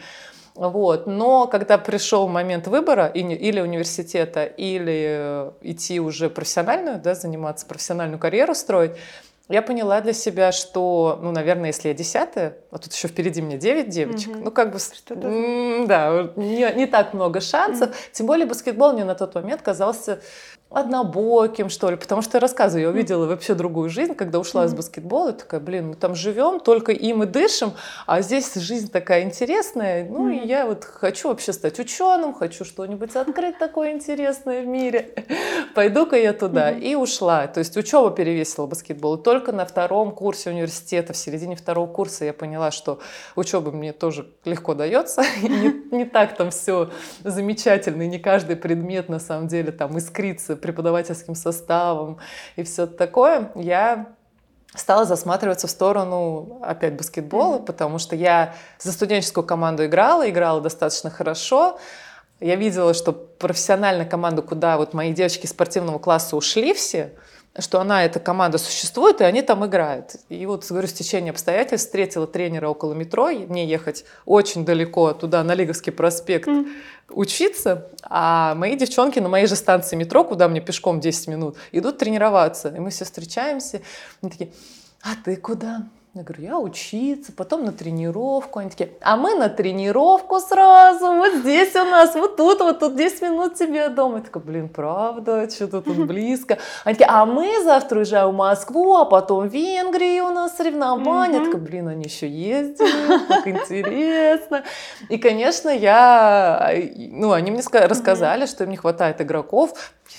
Вот. 0.56 1.08
Но 1.08 1.48
когда 1.48 1.78
пришел 1.78 2.28
момент 2.28 2.68
выбора 2.68 3.08
или 3.08 3.60
университета, 3.60 4.44
или 4.46 5.06
э, 5.08 5.52
идти 5.62 6.00
уже 6.00 6.30
профессиональную, 6.30 7.00
да, 7.00 7.16
заниматься 7.16 7.66
профессиональную 7.66 8.20
карьеру 8.20 8.54
строить, 8.54 8.92
я 9.50 9.62
поняла 9.62 10.00
для 10.00 10.14
себя, 10.14 10.54
что, 10.54 11.20
ну, 11.22 11.32
наверное, 11.32 11.68
если 11.68 11.90
я 11.90 11.94
десятая, 11.94 12.58
а 12.72 12.78
тут 12.78 12.94
еще 12.94 13.10
впереди 13.10 13.42
мне 13.42 13.58
девять 13.58 13.90
девочек, 13.90 14.30
угу. 14.30 14.46
ну, 14.46 14.52
как 14.52 14.72
бы, 14.72 14.80
да, 15.86 16.32
не, 16.38 16.74
не 16.76 16.86
так 16.86 17.14
много 17.14 17.42
шансов. 17.42 17.90
Угу. 17.90 17.96
Тем 18.14 18.26
более 18.26 18.46
баскетбол 18.46 18.94
мне 18.94 19.04
на 19.04 19.16
тот 19.16 19.36
момент 19.36 19.62
казался 19.62 20.20
однобоким, 20.74 21.70
что 21.70 21.92
ли, 21.92 21.96
потому 21.96 22.22
что 22.22 22.38
я 22.38 22.42
рассказываю, 22.42 22.84
я 22.84 22.90
увидела 22.90 23.28
вообще 23.28 23.54
другую 23.54 23.90
жизнь, 23.90 24.16
когда 24.16 24.40
ушла 24.40 24.64
mm-hmm. 24.64 24.68
из 24.68 24.74
баскетбола, 24.74 25.30
и 25.30 25.34
такая, 25.34 25.60
блин, 25.60 25.90
мы 25.90 25.96
там 25.96 26.16
живем, 26.16 26.60
только 26.60 26.92
им 26.92 27.22
и 27.24 27.26
дышим, 27.28 27.74
а 28.08 28.22
здесь 28.22 28.56
жизнь 28.56 28.90
такая 28.90 29.22
интересная, 29.22 30.06
ну 30.10 30.32
mm-hmm. 30.32 30.44
и 30.44 30.48
я 30.48 30.66
вот 30.66 30.84
хочу 30.84 31.28
вообще 31.28 31.54
стать 31.54 31.80
ученым, 31.80 32.34
хочу 32.34 32.66
что-нибудь 32.66 33.16
открыть 33.16 33.60
такое 33.60 33.92
интересное 33.92 34.64
в 34.64 34.66
мире, 34.66 35.14
пойду-ка 35.76 36.16
я 36.16 36.34
туда, 36.34 36.72
mm-hmm. 36.72 36.82
и 36.82 36.96
ушла, 36.96 37.46
то 37.46 37.60
есть 37.60 37.78
учеба 37.78 38.10
перевесила 38.10 38.66
баскетбол, 38.66 39.18
и 39.18 39.24
только 39.34 39.52
на 39.52 39.66
втором 39.66 40.12
курсе 40.12 40.52
университета, 40.52 41.14
в 41.14 41.18
середине 41.18 41.56
второго 41.56 41.92
курса 41.92 42.24
я 42.24 42.34
поняла, 42.34 42.70
что 42.70 43.00
учеба 43.36 43.72
мне 43.72 43.92
тоже 43.92 44.28
легко 44.46 44.76
дается, 44.76 45.24
не, 45.42 45.74
не 45.92 46.06
так 46.06 46.38
там 46.38 46.52
все 46.52 46.92
замечательно, 47.24 48.04
и 48.04 48.08
не 48.08 48.20
каждый 48.20 48.56
предмет 48.56 49.10
на 49.10 49.18
самом 49.18 49.48
деле 49.48 49.72
там 49.72 49.98
искрится 49.98 50.56
преподавательским 50.56 51.34
составом 51.34 52.20
и 52.58 52.62
все 52.62 52.86
такое, 52.86 53.52
я 53.56 54.14
стала 54.76 55.04
засматриваться 55.06 55.66
в 55.66 55.72
сторону 55.72 56.60
опять 56.62 56.94
баскетбола, 56.94 57.56
mm-hmm. 57.56 57.66
потому 57.66 57.98
что 57.98 58.16
я 58.16 58.54
за 58.78 58.92
студенческую 58.92 59.48
команду 59.48 59.84
играла, 59.84 60.30
играла 60.30 60.62
достаточно 60.62 61.10
хорошо. 61.10 61.80
Я 62.40 62.56
видела, 62.56 62.94
что 62.94 63.14
профессиональная 63.14 64.06
команда, 64.06 64.44
куда 64.44 64.78
вот 64.78 64.94
мои 64.94 65.12
девочки 65.12 65.48
спортивного 65.48 65.98
класса 65.98 66.36
ушли 66.36 66.76
все, 66.76 67.14
что 67.60 67.80
она, 67.80 68.04
эта 68.04 68.20
команда 68.20 68.58
существует, 68.58 69.22
и 69.22 69.24
они 69.24 69.42
там 69.44 69.66
играют. 69.66 70.16
И 70.30 70.46
вот, 70.46 70.66
говорю, 70.68 70.88
с 70.88 70.94
течением 70.94 71.34
обстоятельств 71.34 71.88
встретила 71.88 72.26
тренера 72.26 72.68
около 72.68 72.94
метро, 72.94 73.28
мне 73.28 73.68
ехать 73.68 74.06
очень 74.26 74.66
далеко 74.66 75.14
туда, 75.14 75.44
на 75.44 75.54
Лиговский 75.54 75.92
проспект, 75.92 76.48
mm. 76.48 76.68
учиться, 77.10 77.90
а 78.04 78.56
мои 78.56 78.76
девчонки 78.76 79.20
на 79.20 79.30
моей 79.30 79.46
же 79.46 79.56
станции 79.56 79.96
метро, 79.96 80.24
куда 80.24 80.48
мне 80.48 80.62
пешком 80.62 81.00
10 81.00 81.28
минут, 81.28 81.58
идут 81.72 82.00
тренироваться. 82.00 82.70
И 82.70 82.80
мы 82.80 82.90
все 82.90 83.06
встречаемся, 83.06 83.82
они 84.22 84.32
такие, 84.32 84.52
а 85.04 85.10
ты 85.24 85.36
куда? 85.36 85.84
Я 86.16 86.22
говорю, 86.22 86.44
я 86.44 86.60
учиться, 86.60 87.32
потом 87.32 87.66
на 87.66 87.72
тренировку. 87.72 88.60
Они 88.60 88.70
такие, 88.70 88.92
а 89.02 89.18
мы 89.18 89.34
на 89.34 89.50
тренировку 89.50 90.40
сразу, 90.40 91.08
вот 91.08 91.34
здесь 91.34 91.76
у 91.76 91.86
нас, 91.86 92.14
вот 92.14 92.36
тут, 92.36 92.60
вот 92.60 92.78
тут 92.78 92.96
10 92.96 93.24
минут 93.24 93.56
тебе 93.56 93.90
дома. 93.90 94.18
Я 94.18 94.24
такая, 94.24 94.44
блин, 94.44 94.70
правда, 94.70 95.50
что-то 95.50 95.82
тут 95.82 95.98
близко. 96.08 96.60
Они 96.84 96.94
такие, 96.94 97.10
а 97.10 97.26
мы 97.26 97.64
завтра 97.64 97.98
уезжаем 97.98 98.30
в 98.30 98.36
Москву, 98.36 98.96
а 98.98 99.06
потом 99.06 99.50
в 99.50 99.52
Венгрии 99.52 100.20
у 100.20 100.30
нас 100.30 100.56
соревнования. 100.56 101.40
Я 101.40 101.46
такая, 101.46 101.62
блин, 101.62 101.88
они 101.88 102.04
еще 102.04 102.30
ездили, 102.30 103.28
как 103.28 103.48
интересно. 103.48 104.64
И, 105.10 105.18
конечно, 105.18 105.70
я, 105.70 106.76
ну, 106.96 107.32
они 107.32 107.50
мне 107.50 107.64
рассказали, 107.72 108.46
что 108.46 108.66
им 108.66 108.70
не 108.70 108.78
хватает 108.78 109.20
игроков 109.20 109.74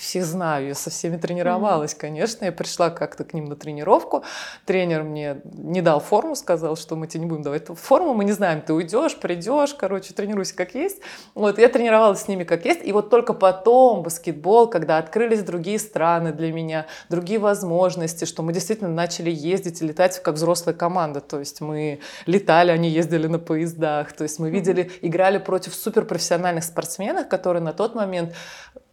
всех 0.05 0.25
знаю, 0.25 0.67
я 0.67 0.75
со 0.75 0.89
всеми 0.89 1.17
тренировалась, 1.17 1.93
mm-hmm. 1.93 1.99
конечно. 1.99 2.45
Я 2.45 2.51
пришла 2.51 2.89
как-то 2.89 3.23
к 3.23 3.33
ним 3.33 3.45
на 3.45 3.55
тренировку. 3.55 4.23
Тренер 4.65 5.03
мне 5.03 5.41
не 5.43 5.81
дал 5.81 5.99
форму, 5.99 6.35
сказал, 6.35 6.77
что 6.77 6.95
мы 6.95 7.07
тебе 7.07 7.21
не 7.21 7.25
будем 7.25 7.41
давать 7.41 7.67
форму, 7.67 8.13
мы 8.13 8.23
не 8.23 8.31
знаем, 8.31 8.61
ты 8.61 8.73
уйдешь, 8.73 9.17
придешь, 9.17 9.73
короче, 9.73 10.13
тренируйся 10.13 10.55
как 10.55 10.75
есть. 10.75 11.01
Вот, 11.33 11.57
я 11.57 11.67
тренировалась 11.69 12.21
с 12.21 12.27
ними 12.27 12.43
как 12.43 12.65
есть. 12.65 12.81
И 12.83 12.91
вот 12.93 13.09
только 13.09 13.33
потом 13.33 14.03
баскетбол, 14.03 14.67
когда 14.67 14.97
открылись 14.97 15.43
другие 15.43 15.79
страны 15.79 16.31
для 16.31 16.51
меня, 16.53 16.85
другие 17.09 17.39
возможности, 17.39 18.25
что 18.25 18.43
мы 18.43 18.53
действительно 18.53 18.89
начали 18.89 19.31
ездить 19.31 19.81
и 19.81 19.87
летать 19.87 20.21
как 20.21 20.35
взрослая 20.35 20.75
команда. 20.75 21.19
То 21.19 21.39
есть 21.39 21.61
мы 21.61 21.99
летали, 22.25 22.71
они 22.71 22.89
ездили 22.89 23.27
на 23.27 23.39
поездах. 23.39 24.13
То 24.13 24.23
есть 24.23 24.39
мы 24.39 24.49
видели, 24.49 24.91
играли 25.01 25.39
против 25.39 25.73
суперпрофессиональных 25.73 26.63
спортсменов, 26.63 27.27
которые 27.27 27.63
на 27.63 27.73
тот 27.73 27.95
момент 27.95 28.33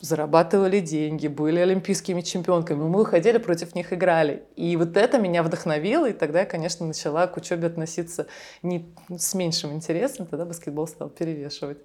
зарабатывали 0.02 0.80
деньги, 0.80 1.28
были 1.28 1.60
олимпийскими 1.60 2.20
чемпионками. 2.20 2.82
Мы 2.82 2.98
выходили 2.98 3.38
против 3.38 3.74
них, 3.74 3.92
играли. 3.92 4.42
И 4.56 4.76
вот 4.76 4.96
это 4.96 5.18
меня 5.18 5.44
вдохновило, 5.44 6.10
и 6.10 6.12
тогда 6.12 6.40
я, 6.40 6.46
конечно, 6.46 6.84
начала 6.84 7.28
к 7.28 7.36
учебе 7.36 7.68
относиться 7.68 8.26
не 8.62 8.92
с 9.16 9.32
меньшим 9.34 9.72
интересом, 9.72 10.26
тогда 10.26 10.44
баскетбол 10.44 10.88
стал 10.88 11.08
перевешивать. 11.08 11.78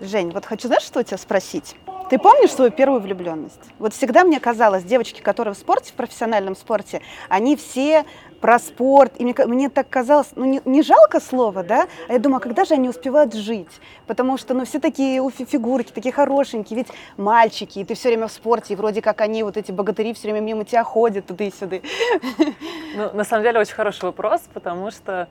Жень, 0.00 0.30
вот 0.32 0.44
хочу, 0.44 0.68
знаешь, 0.68 0.82
что 0.82 1.00
у 1.00 1.02
тебя 1.02 1.16
спросить? 1.16 1.74
Ты 2.10 2.18
помнишь 2.18 2.50
свою 2.50 2.70
первую 2.70 3.00
влюбленность? 3.00 3.60
Вот 3.78 3.94
всегда 3.94 4.24
мне 4.24 4.38
казалось, 4.38 4.84
девочки, 4.84 5.22
которые 5.22 5.54
в 5.54 5.56
спорте, 5.56 5.92
в 5.92 5.94
профессиональном 5.94 6.54
спорте, 6.54 7.00
они 7.30 7.56
все 7.56 8.04
про 8.42 8.58
спорт, 8.58 9.12
и 9.18 9.24
мне, 9.24 9.34
мне 9.46 9.68
так 9.70 9.88
казалось, 9.88 10.30
ну 10.34 10.44
не, 10.44 10.60
не 10.64 10.82
жалко 10.82 11.20
слово, 11.20 11.62
да, 11.62 11.86
а 12.08 12.12
я 12.12 12.18
думаю, 12.18 12.38
а 12.38 12.40
когда 12.40 12.64
же 12.64 12.74
они 12.74 12.88
успевают 12.88 13.34
жить? 13.34 13.80
Потому 14.08 14.36
что, 14.36 14.52
ну 14.52 14.64
все 14.64 14.80
такие 14.80 15.22
фигурки, 15.30 15.92
такие 15.92 16.12
хорошенькие, 16.12 16.78
ведь 16.78 16.88
мальчики, 17.16 17.78
и 17.78 17.84
ты 17.84 17.94
все 17.94 18.08
время 18.08 18.26
в 18.26 18.32
спорте, 18.32 18.74
и 18.74 18.76
вроде 18.76 19.00
как 19.00 19.20
они, 19.20 19.44
вот 19.44 19.56
эти 19.56 19.70
богатыри, 19.70 20.12
все 20.12 20.24
время 20.24 20.40
мимо 20.40 20.64
тебя 20.64 20.82
ходят 20.82 21.26
туда 21.26 21.44
и 21.44 21.52
сюда. 21.52 21.76
Ну, 22.96 23.10
на 23.14 23.24
самом 23.24 23.44
деле 23.44 23.60
очень 23.60 23.74
хороший 23.74 24.04
вопрос, 24.04 24.42
потому 24.52 24.90
что 24.90 25.28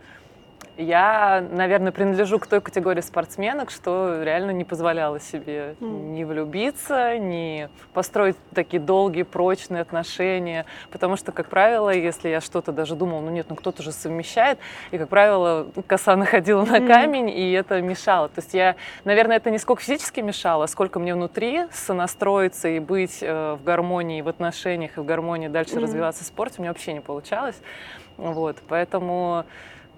я, 0.77 1.45
наверное, 1.51 1.91
принадлежу 1.91 2.39
к 2.39 2.47
той 2.47 2.61
категории 2.61 3.01
спортсменок, 3.01 3.71
что 3.71 4.23
реально 4.23 4.51
не 4.51 4.63
позволяла 4.63 5.19
себе 5.19 5.75
mm. 5.79 6.01
ни 6.13 6.23
влюбиться, 6.23 7.17
ни 7.17 7.69
построить 7.93 8.35
такие 8.53 8.81
долгие, 8.81 9.23
прочные 9.23 9.81
отношения. 9.81 10.65
Потому 10.91 11.17
что, 11.17 11.31
как 11.31 11.49
правило, 11.49 11.89
если 11.89 12.29
я 12.29 12.41
что-то 12.41 12.71
даже 12.71 12.95
думала, 12.95 13.21
ну 13.21 13.31
нет, 13.31 13.47
ну 13.49 13.55
кто-то 13.55 13.83
же 13.83 13.91
совмещает, 13.91 14.59
и, 14.91 14.97
как 14.97 15.09
правило, 15.09 15.67
коса 15.87 16.15
находила 16.15 16.63
на 16.63 16.79
камень, 16.85 17.29
mm. 17.29 17.33
и 17.33 17.51
это 17.51 17.81
мешало. 17.81 18.29
То 18.29 18.41
есть 18.41 18.53
я, 18.53 18.75
наверное, 19.03 19.37
это 19.37 19.51
не 19.51 19.57
сколько 19.57 19.81
физически 19.81 20.21
мешало, 20.21 20.65
сколько 20.67 20.99
мне 20.99 21.13
внутри 21.13 21.65
сонастроиться 21.71 22.69
и 22.69 22.79
быть 22.79 23.19
э, 23.21 23.57
в 23.59 23.63
гармонии 23.63 24.21
в 24.21 24.27
отношениях, 24.27 24.97
и 24.97 25.01
в 25.01 25.05
гармонии 25.05 25.47
дальше 25.47 25.75
mm. 25.75 25.81
развиваться 25.81 26.23
в 26.23 26.27
спорте, 26.27 26.55
у 26.57 26.61
меня 26.61 26.71
вообще 26.71 26.93
не 26.93 27.01
получалось. 27.01 27.59
Вот, 28.17 28.57
поэтому 28.67 29.45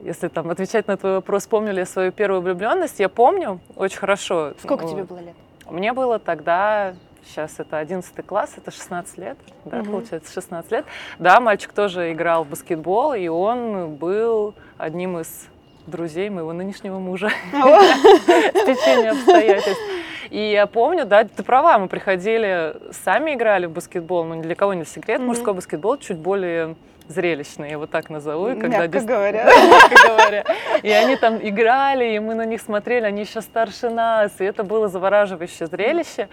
если 0.04 0.28
там 0.28 0.50
отвечать 0.50 0.88
на 0.88 0.98
твой 0.98 1.14
вопрос, 1.14 1.48
помню 1.48 1.72
ли 1.72 1.80
я 1.80 1.86
свою 1.86 2.12
первую 2.12 2.42
влюбленность, 2.42 3.00
я 3.00 3.10
помню 3.10 3.60
очень 3.76 3.98
хорошо. 3.98 4.54
Сколько 4.60 4.88
тебе 4.88 5.04
было 5.04 5.20
лет? 5.20 5.36
Мне 5.70 5.94
было 5.94 6.20
тогда, 6.20 6.94
сейчас 7.26 7.60
это 7.60 7.78
11 7.78 8.26
класс, 8.26 8.54
это 8.58 8.72
16 8.72 9.18
лет, 9.18 9.38
да, 9.66 9.80
угу. 9.80 9.92
получается 9.92 10.32
16 10.34 10.72
лет. 10.72 10.86
Да, 11.20 11.40
мальчик 11.40 11.72
тоже 11.72 12.12
играл 12.12 12.44
в 12.44 12.50
баскетбол, 12.50 13.14
и 13.14 13.28
он 13.28 13.96
был 13.96 14.54
одним 14.78 15.20
из 15.20 15.48
друзей 15.88 16.30
моего 16.30 16.54
нынешнего 16.54 17.00
мужа. 17.00 17.30
В 17.52 18.66
течение 18.66 19.12
обстоятельств. 19.12 19.82
И 20.30 20.52
я 20.52 20.66
помню, 20.66 21.06
да, 21.06 21.26
ты 21.26 21.44
права, 21.44 21.78
мы 21.78 21.88
приходили, 21.88 22.76
сами 22.92 23.36
играли 23.36 23.68
в 23.68 23.72
баскетбол, 23.72 24.24
но 24.24 24.36
ни 24.36 24.42
для 24.42 24.56
кого 24.56 24.74
не 24.74 24.84
секрет, 24.84 25.22
мужской 25.22 25.54
баскетбол 25.54 25.98
чуть 25.98 26.18
более 26.18 26.76
зрелищные, 27.08 27.72
я 27.72 27.78
вот 27.78 27.90
так 27.90 28.10
назову. 28.10 28.48
Когда 28.60 28.68
мягко 28.68 29.00
дис... 29.00 29.06
говоря. 29.06 29.46
мягко 29.70 30.08
говоря. 30.08 30.44
И 30.82 30.90
они 30.90 31.16
там 31.16 31.40
играли, 31.42 32.16
и 32.16 32.20
мы 32.20 32.36
на 32.36 32.46
них 32.46 32.62
смотрели, 32.62 33.06
они 33.06 33.22
еще 33.22 33.42
старше 33.42 33.90
нас, 33.90 34.32
и 34.40 34.44
это 34.44 34.64
было 34.64 34.88
завораживающее 34.88 35.68
зрелище. 35.68 36.30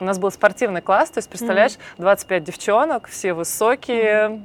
У 0.00 0.04
нас 0.04 0.18
был 0.18 0.30
спортивный 0.30 0.80
класс, 0.80 1.10
то 1.10 1.18
есть, 1.18 1.28
представляешь, 1.28 1.72
25 1.98 2.44
девчонок, 2.44 3.08
все 3.08 3.32
высокие, 3.32 4.40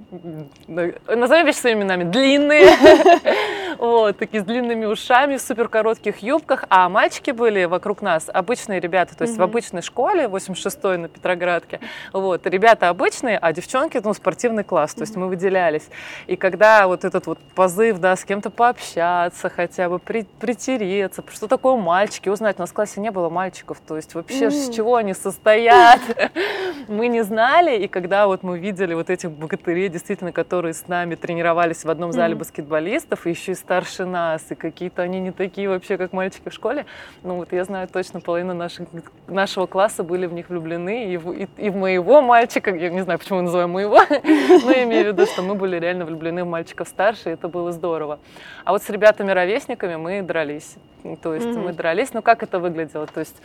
назовем 0.68 1.46
вещи 1.46 1.58
своими 1.58 1.80
именами, 1.80 2.04
длинные, 2.04 2.66
вот, 3.80 4.18
такие 4.18 4.44
с 4.44 4.46
длинными 4.46 4.86
ушами, 4.86 5.38
в 5.38 5.42
супер 5.42 5.68
коротких 5.68 6.20
юбках, 6.20 6.66
а 6.70 6.88
мальчики 6.90 7.32
были 7.32 7.66
вокруг 7.66 8.02
нас, 8.02 8.30
обычные 8.32 8.80
ребята, 8.80 9.18
то 9.18 9.24
есть 9.24 9.38
в 9.38 9.42
обычной 9.42 9.82
школе, 9.82 10.26
86-й 10.26 10.98
на 10.98 11.08
Петроградке, 11.08 11.80
вот, 12.14 12.46
ребята 12.46 12.90
обычные, 12.90 13.38
а 13.38 13.52
девчонки, 13.52 14.00
ну, 14.04 14.14
спортивный 14.14 14.64
класс, 14.64 14.94
то 14.94 15.02
есть 15.02 15.16
мы 15.16 15.28
выделяли 15.28 15.50
выделялись. 15.50 15.90
И 16.28 16.36
когда 16.36 16.88
вот 16.88 17.06
этот 17.06 17.28
вот 17.28 17.40
позыв, 17.56 18.00
да, 18.00 18.16
с 18.16 18.24
кем-то 18.24 18.50
пообщаться 18.50 19.50
хотя 19.50 19.90
бы, 19.90 20.00
при, 20.00 20.26
притереться, 20.40 21.24
что 21.32 21.48
такое 21.48 21.76
мальчики, 21.76 22.30
узнать, 22.30 22.58
у 22.58 22.62
нас 22.62 22.70
в 22.70 22.74
классе 22.74 23.02
не 23.02 23.12
было 23.12 23.30
мальчиков, 23.30 23.82
то 23.86 23.96
есть 23.96 24.16
вообще 24.16 24.46
mm. 24.46 24.52
с 24.52 24.76
чего 24.76 24.96
они 24.96 25.14
состоят, 25.14 26.00
мы 26.88 27.08
не 27.08 27.24
знали, 27.24 27.78
и 27.78 27.88
когда 27.88 28.28
вот 28.28 28.44
мы 28.44 28.60
видели 28.60 28.94
вот 28.94 29.10
этих 29.10 29.32
богатырей, 29.32 29.90
действительно, 29.90 30.32
которые 30.32 30.74
с 30.74 30.88
нами 30.88 31.16
тренировались 31.16 31.84
в 31.84 31.90
одном 31.90 32.12
зале 32.12 32.36
баскетболистов, 32.36 33.26
и 33.26 33.30
еще 33.30 33.54
и 33.54 33.56
старше 33.70 34.06
нас, 34.06 34.44
и 34.50 34.56
какие-то 34.56 35.04
они 35.04 35.20
не 35.20 35.32
такие 35.32 35.70
вообще, 35.70 35.98
как 35.98 36.12
мальчики 36.12 36.50
в 36.50 36.54
школе, 36.54 36.88
ну 37.22 37.36
вот 37.36 37.54
я 37.54 37.64
знаю 37.66 37.88
точно, 37.88 38.20
половина 38.20 38.56
наших, 38.56 38.88
нашего 39.28 39.68
класса 39.68 40.04
были 40.04 40.26
в 40.26 40.34
них 40.34 40.50
влюблены, 40.50 41.14
и 41.14 41.18
в, 41.18 41.32
и, 41.32 41.48
и 41.56 41.70
в 41.70 41.76
моего 41.76 42.20
мальчика, 42.24 42.74
я 42.74 42.90
не 42.90 43.02
знаю, 43.02 43.20
почему 43.20 43.38
я 43.38 43.44
называю 43.44 43.68
моего, 43.68 44.00
но 44.10 44.74
имею 44.74 45.04
в 45.04 45.08
виду, 45.10 45.28
что 45.28 45.44
мы 45.44 45.54
были 45.54 45.76
реально 45.80 46.06
влюблены 46.06 46.44
в 46.44 46.48
мальчиков 46.48 46.88
старше, 46.88 47.30
и 47.30 47.34
это 47.34 47.48
было 47.48 47.72
здорово. 47.72 48.18
А 48.66 48.72
вот 48.72 48.82
с 48.82 48.90
ребятами-ровесниками 48.90 49.98
мы 49.98 50.24
дрались. 50.24 50.78
То 51.22 51.36
есть 51.36 51.46
mm-hmm. 51.46 51.64
мы 51.64 51.74
дрались, 51.74 52.12
ну 52.14 52.24
как 52.24 52.42
это 52.42 52.58
выглядело? 52.58 53.06
То 53.06 53.20
есть 53.20 53.36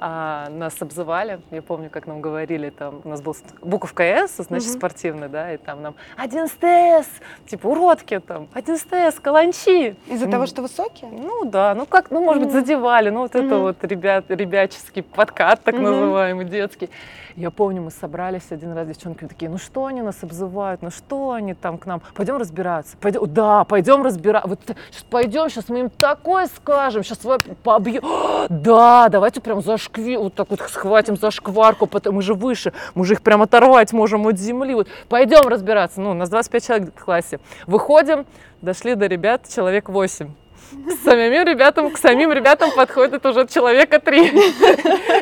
а, 0.00 0.48
нас 0.50 0.80
обзывали, 0.80 1.40
я 1.50 1.60
помню, 1.60 1.90
как 1.90 2.06
нам 2.06 2.20
говорили, 2.20 2.70
там 2.70 3.00
у 3.04 3.08
нас 3.08 3.20
был 3.20 3.36
буковка 3.60 4.04
С, 4.04 4.36
значит, 4.36 4.68
mm-hmm. 4.68 4.76
спортивный, 4.76 5.28
да, 5.28 5.52
и 5.52 5.56
там 5.56 5.82
нам 5.82 5.94
11 6.16 6.56
С, 6.62 7.08
типа 7.48 7.66
уродки 7.66 8.20
там, 8.20 8.48
11 8.54 8.92
С, 8.92 9.18
каланчи. 9.18 9.96
Из-за 10.06 10.26
mm. 10.26 10.30
того, 10.30 10.46
что 10.46 10.62
высокие? 10.62 11.10
Ну 11.10 11.44
да, 11.46 11.74
ну 11.74 11.84
как, 11.84 12.12
ну 12.12 12.20
может 12.20 12.42
mm-hmm. 12.42 12.46
быть 12.46 12.52
задевали, 12.52 13.10
ну 13.10 13.20
вот 13.20 13.34
mm-hmm. 13.34 13.46
это 13.46 13.58
вот 13.58 13.84
ребят, 13.84 14.24
ребяческий 14.28 15.02
подкат 15.02 15.62
так 15.64 15.74
mm-hmm. 15.74 15.80
называемый, 15.80 16.44
детский. 16.44 16.90
Я 17.38 17.52
помню, 17.52 17.82
мы 17.82 17.92
собрались 17.92 18.50
один 18.50 18.72
раз, 18.72 18.88
девчонки 18.88 19.24
такие, 19.24 19.48
ну 19.48 19.58
что 19.58 19.86
они 19.86 20.02
нас 20.02 20.24
обзывают, 20.24 20.82
ну 20.82 20.90
что 20.90 21.30
они 21.30 21.54
там 21.54 21.78
к 21.78 21.86
нам, 21.86 22.02
пойдем 22.16 22.36
разбираться, 22.36 22.96
пойдем, 23.00 23.32
да, 23.32 23.62
пойдем 23.62 24.02
разбираться, 24.02 24.48
вот 24.48 24.58
сейчас 24.90 25.04
пойдем, 25.04 25.48
сейчас 25.48 25.68
мы 25.68 25.78
им 25.78 25.88
такое 25.88 26.48
скажем, 26.48 27.04
сейчас 27.04 27.20
побьем, 27.62 28.02
да, 28.48 29.08
давайте 29.08 29.40
прям 29.40 29.62
за 29.62 29.78
шкви, 29.78 30.16
вот 30.16 30.34
так 30.34 30.50
вот 30.50 30.60
схватим 30.62 31.16
за 31.16 31.30
шкварку, 31.30 31.86
потому 31.86 32.16
мы 32.16 32.22
же 32.22 32.34
выше, 32.34 32.72
мы 32.96 33.04
же 33.04 33.14
их 33.14 33.22
прям 33.22 33.40
оторвать 33.40 33.92
можем 33.92 34.26
от 34.26 34.36
земли, 34.36 34.74
вот, 34.74 34.88
пойдем 35.08 35.46
разбираться, 35.46 36.00
ну, 36.00 36.10
у 36.10 36.14
нас 36.14 36.30
25 36.30 36.66
человек 36.66 36.92
в 36.92 37.04
классе, 37.04 37.38
выходим, 37.68 38.26
дошли 38.62 38.96
до 38.96 39.06
ребят, 39.06 39.48
человек 39.48 39.88
8, 39.88 40.28
к 40.70 41.04
самим 41.04 41.46
ребятам, 41.46 41.90
к 41.90 41.98
самим 41.98 42.32
ребятам 42.32 42.70
подходит 42.72 43.24
уже 43.24 43.46
человека 43.46 43.98
три. 44.00 44.28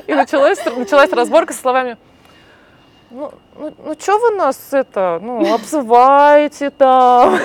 И 0.07 0.15
началась, 0.15 0.65
началась 0.65 1.13
разборка 1.13 1.53
со 1.53 1.61
словами, 1.61 1.97
ну, 3.11 3.33
ну, 3.57 3.75
ну 3.85 3.95
что 3.99 4.19
вы 4.19 4.33
нас 4.33 4.73
это, 4.73 5.21
ну, 5.23 5.55
обзываете 5.55 6.71
там? 6.71 7.39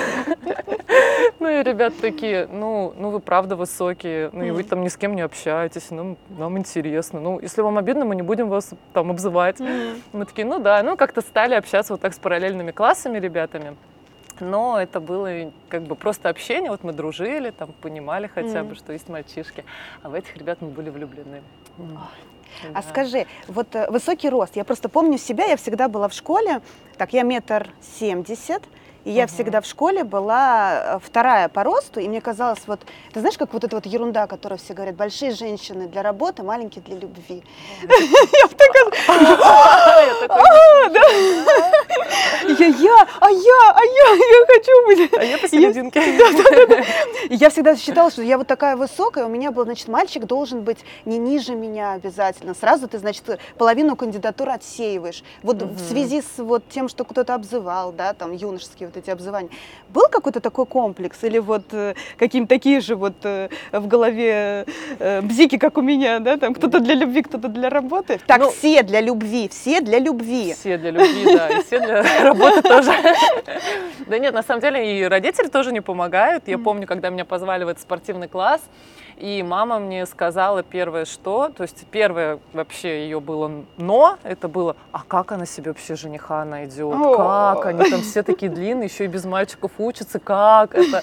Ну 1.38 1.48
и 1.48 1.62
ребят 1.62 1.94
такие, 2.00 2.46
ну, 2.50 2.92
ну 2.96 3.10
вы 3.10 3.20
правда 3.20 3.56
высокие, 3.56 4.30
ну 4.32 4.44
и 4.44 4.50
вы 4.50 4.62
там 4.64 4.82
ни 4.82 4.88
с 4.88 4.96
кем 4.96 5.16
не 5.16 5.22
общаетесь, 5.22 5.90
ну, 5.90 6.16
нам 6.36 6.58
интересно. 6.58 7.20
Ну, 7.20 7.40
если 7.40 7.62
вам 7.62 7.78
обидно, 7.78 8.04
мы 8.04 8.14
не 8.14 8.22
будем 8.22 8.48
вас 8.48 8.70
там 8.92 9.10
обзывать. 9.10 9.58
Мы 10.12 10.24
такие, 10.26 10.46
ну 10.46 10.58
да, 10.58 10.82
ну 10.82 10.96
как-то 10.96 11.20
стали 11.20 11.54
общаться 11.54 11.94
вот 11.94 12.00
так 12.00 12.12
с 12.12 12.18
параллельными 12.18 12.70
классами 12.70 13.18
ребятами 13.18 13.76
но 14.42 14.80
это 14.80 15.00
было 15.00 15.52
как 15.68 15.82
бы 15.84 15.94
просто 15.94 16.28
общение, 16.28 16.70
вот 16.70 16.84
мы 16.84 16.92
дружили, 16.92 17.50
там 17.50 17.72
понимали 17.80 18.26
хотя 18.26 18.60
mm. 18.60 18.64
бы, 18.64 18.74
что 18.74 18.92
есть 18.92 19.08
мальчишки, 19.08 19.64
а 20.02 20.10
в 20.10 20.14
этих 20.14 20.36
ребят 20.36 20.58
мы 20.60 20.68
были 20.68 20.90
влюблены. 20.90 21.42
Mm. 21.78 21.98
А 22.74 22.74
да. 22.74 22.82
скажи, 22.82 23.26
вот 23.48 23.74
э, 23.74 23.90
высокий 23.90 24.28
рост, 24.28 24.56
я 24.56 24.64
просто 24.64 24.88
помню 24.88 25.16
себя, 25.16 25.46
я 25.46 25.56
всегда 25.56 25.88
была 25.88 26.08
в 26.08 26.12
школе, 26.12 26.60
так, 26.98 27.12
я 27.12 27.22
метр 27.22 27.68
семьдесят, 27.98 28.62
и 29.04 29.10
я 29.10 29.24
угу. 29.24 29.32
всегда 29.32 29.60
в 29.60 29.66
школе 29.66 30.04
была 30.04 30.96
э, 30.96 30.98
вторая 31.02 31.48
по 31.48 31.64
росту, 31.64 32.00
и 32.00 32.08
мне 32.08 32.20
казалось, 32.20 32.60
вот, 32.66 32.80
ты 33.12 33.20
знаешь, 33.20 33.36
как 33.36 33.52
вот 33.52 33.64
эта 33.64 33.76
вот 33.76 33.86
ерунда, 33.86 34.26
которую 34.26 34.58
все 34.58 34.74
говорят, 34.74 34.94
большие 34.94 35.32
женщины 35.32 35.88
для 35.88 36.02
работы, 36.02 36.42
маленькие 36.42 36.84
для 36.84 36.96
любви. 36.98 37.42
Я 37.82 38.48
Я, 42.58 42.66
я, 42.66 43.08
а 43.20 43.30
я, 43.30 43.72
а 43.74 43.84
я, 43.84 44.14
я 44.14 44.46
хочу 44.46 44.86
быть. 44.86 45.12
А 45.18 45.24
я 45.24 45.38
посерединке. 45.38 46.02
Я 47.30 47.50
всегда 47.50 47.76
считала, 47.76 48.10
что 48.10 48.22
я 48.22 48.36
вот 48.36 48.46
такая 48.46 48.76
высокая, 48.76 49.24
у 49.24 49.28
меня 49.28 49.50
был, 49.50 49.64
значит, 49.64 49.88
мальчик 49.88 50.24
должен 50.26 50.62
быть 50.62 50.78
не 51.04 51.18
ниже 51.18 51.54
меня 51.54 51.92
обязательно. 51.92 52.54
Сразу 52.54 52.88
ты, 52.88 52.98
значит, 52.98 53.24
половину 53.56 53.96
кандидатуры 53.96 54.52
отсеиваешь. 54.52 55.22
Вот 55.42 55.62
в 55.62 55.88
связи 55.88 56.20
с 56.20 56.38
вот 56.38 56.64
тем, 56.68 56.88
что 56.88 57.04
кто-то 57.04 57.34
обзывал, 57.34 57.92
да, 57.92 58.12
там, 58.12 58.32
юношеские 58.32 58.88
вот 58.92 59.02
эти 59.02 59.10
обзывания. 59.10 59.50
Был 59.88 60.08
какой-то 60.10 60.40
такой 60.40 60.66
комплекс 60.66 61.24
или 61.24 61.38
вот 61.38 61.62
э, 61.72 61.94
какие-то 62.18 62.48
такие 62.48 62.80
же 62.80 62.94
вот 62.94 63.14
э, 63.24 63.48
в 63.72 63.86
голове 63.86 64.66
э, 64.98 65.20
бзики, 65.22 65.58
как 65.58 65.78
у 65.78 65.82
меня, 65.82 66.18
да, 66.20 66.36
там 66.36 66.54
кто-то 66.54 66.80
для 66.80 66.94
любви, 66.94 67.22
кто-то 67.22 67.48
для 67.48 67.70
работы? 67.70 68.20
Так, 68.26 68.40
ну, 68.40 68.50
все 68.50 68.82
для 68.82 69.00
любви, 69.00 69.48
все 69.48 69.80
для 69.80 69.98
любви. 69.98 70.52
Все 70.52 70.78
для 70.78 70.90
любви, 70.90 71.24
да, 71.24 71.48
и 71.48 71.62
все 71.62 71.80
для 71.80 72.02
работы 72.22 72.62
тоже. 72.62 72.92
Да 74.06 74.18
нет, 74.18 74.34
на 74.34 74.42
самом 74.42 74.60
деле 74.60 75.00
и 75.00 75.04
родители 75.04 75.48
тоже 75.48 75.72
не 75.72 75.80
помогают. 75.80 76.48
Я 76.48 76.58
помню, 76.58 76.86
когда 76.86 77.10
меня 77.10 77.24
позвали 77.24 77.64
в 77.64 77.68
этот 77.68 77.82
спортивный 77.82 78.28
класс, 78.28 78.60
и 79.22 79.40
мама 79.44 79.78
мне 79.78 80.04
сказала 80.04 80.64
первое 80.64 81.04
что, 81.04 81.48
то 81.48 81.62
есть 81.62 81.86
первое 81.92 82.40
вообще 82.52 83.04
ее 83.04 83.20
было 83.20 83.64
но, 83.76 84.18
это 84.24 84.48
было, 84.48 84.74
а 84.90 85.04
как 85.06 85.30
она 85.30 85.46
себе 85.46 85.70
вообще 85.70 85.94
жениха 85.94 86.44
найдет, 86.44 86.92
как, 87.16 87.66
они 87.66 87.88
там 87.88 88.00
все 88.00 88.24
такие 88.24 88.50
длинные, 88.50 88.88
еще 88.88 89.04
и 89.04 89.06
без 89.06 89.24
мальчиков 89.24 89.70
учатся, 89.78 90.18
как 90.18 90.74
это. 90.74 91.02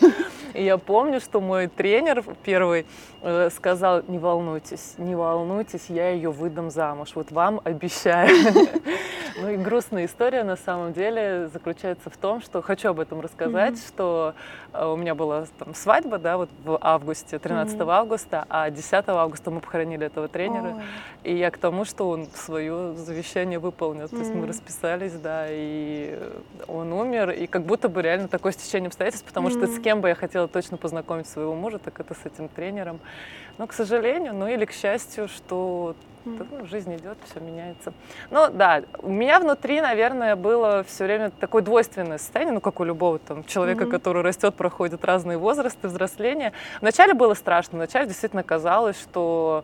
И 0.53 0.63
я 0.63 0.77
помню, 0.77 1.21
что 1.21 1.39
мой 1.39 1.67
тренер 1.67 2.23
первый 2.43 2.85
э, 3.21 3.49
сказал, 3.55 4.01
не 4.07 4.17
волнуйтесь, 4.17 4.95
не 4.97 5.15
волнуйтесь, 5.15 5.85
я 5.89 6.09
ее 6.09 6.31
выдам 6.31 6.71
замуж, 6.71 7.11
вот 7.15 7.31
вам 7.31 7.61
обещаю. 7.63 8.35
Ну 9.41 9.47
и 9.47 9.55
грустная 9.55 10.05
история 10.05 10.43
на 10.43 10.57
самом 10.57 10.91
деле 10.91 11.47
заключается 11.53 12.09
в 12.09 12.17
том, 12.17 12.41
что 12.41 12.61
хочу 12.61 12.89
об 12.89 12.99
этом 12.99 13.21
рассказать, 13.21 13.77
что 13.88 14.33
э, 14.73 14.85
у 14.85 14.97
меня 14.97 15.15
была 15.15 15.45
там 15.57 15.73
свадьба, 15.73 16.17
да, 16.17 16.35
вот 16.35 16.49
в 16.65 16.77
августе, 16.81 17.39
13 17.39 17.79
августа, 17.79 18.08
а 18.49 18.69
10 18.69 19.03
августа 19.07 19.51
мы 19.51 19.59
похоронили 19.59 20.05
этого 20.05 20.27
тренера. 20.27 20.81
И 21.23 21.35
я 21.35 21.51
к 21.51 21.57
тому, 21.57 21.85
что 21.85 22.09
он 22.09 22.27
свое 22.33 22.95
завещание 22.95 23.59
выполнил. 23.59 24.07
То 24.07 24.17
есть 24.17 24.33
мы 24.33 24.47
расписались, 24.47 25.13
да, 25.13 25.45
и 25.49 26.17
он 26.67 26.93
умер. 26.93 27.31
И 27.31 27.47
как 27.47 27.63
будто 27.63 27.89
бы 27.89 28.01
реально 28.01 28.27
такое 28.27 28.51
стечение 28.51 28.87
обстоятельств, 28.87 29.25
потому 29.25 29.49
что 29.49 29.67
с 29.67 29.79
кем 29.79 30.01
бы 30.01 30.09
я 30.09 30.15
хотела 30.15 30.47
точно 30.47 30.77
познакомить 30.77 31.27
своего 31.27 31.55
мужа, 31.55 31.79
так 31.79 31.99
это 31.99 32.13
с 32.13 32.25
этим 32.25 32.47
тренером. 32.47 32.99
Но, 33.57 33.67
к 33.67 33.73
сожалению, 33.73 34.33
ну 34.33 34.47
или 34.47 34.65
к 34.65 34.71
счастью, 34.71 35.27
что 35.27 35.95
ну, 36.25 36.65
жизнь 36.65 36.95
идет, 36.95 37.17
все 37.29 37.39
меняется. 37.39 37.93
Ну 38.29 38.49
да, 38.51 38.83
у 38.99 39.09
меня 39.09 39.39
внутри, 39.39 39.81
наверное, 39.81 40.35
было 40.35 40.83
все 40.88 41.05
время 41.05 41.31
такое 41.31 41.61
двойственное 41.61 42.17
состояние, 42.17 42.53
ну 42.53 42.61
как 42.61 42.79
у 42.79 42.83
любого 42.83 43.19
там 43.19 43.43
человека, 43.43 43.85
mm-hmm. 43.85 43.91
который 43.91 44.21
растет, 44.21 44.55
проходит 44.55 45.03
разные 45.05 45.38
возрасты, 45.38 45.88
взросления. 45.88 46.53
Вначале 46.81 47.13
было 47.13 47.33
страшно, 47.33 47.77
вначале 47.77 48.07
действительно 48.07 48.43
казалось, 48.43 48.99
что 48.99 49.63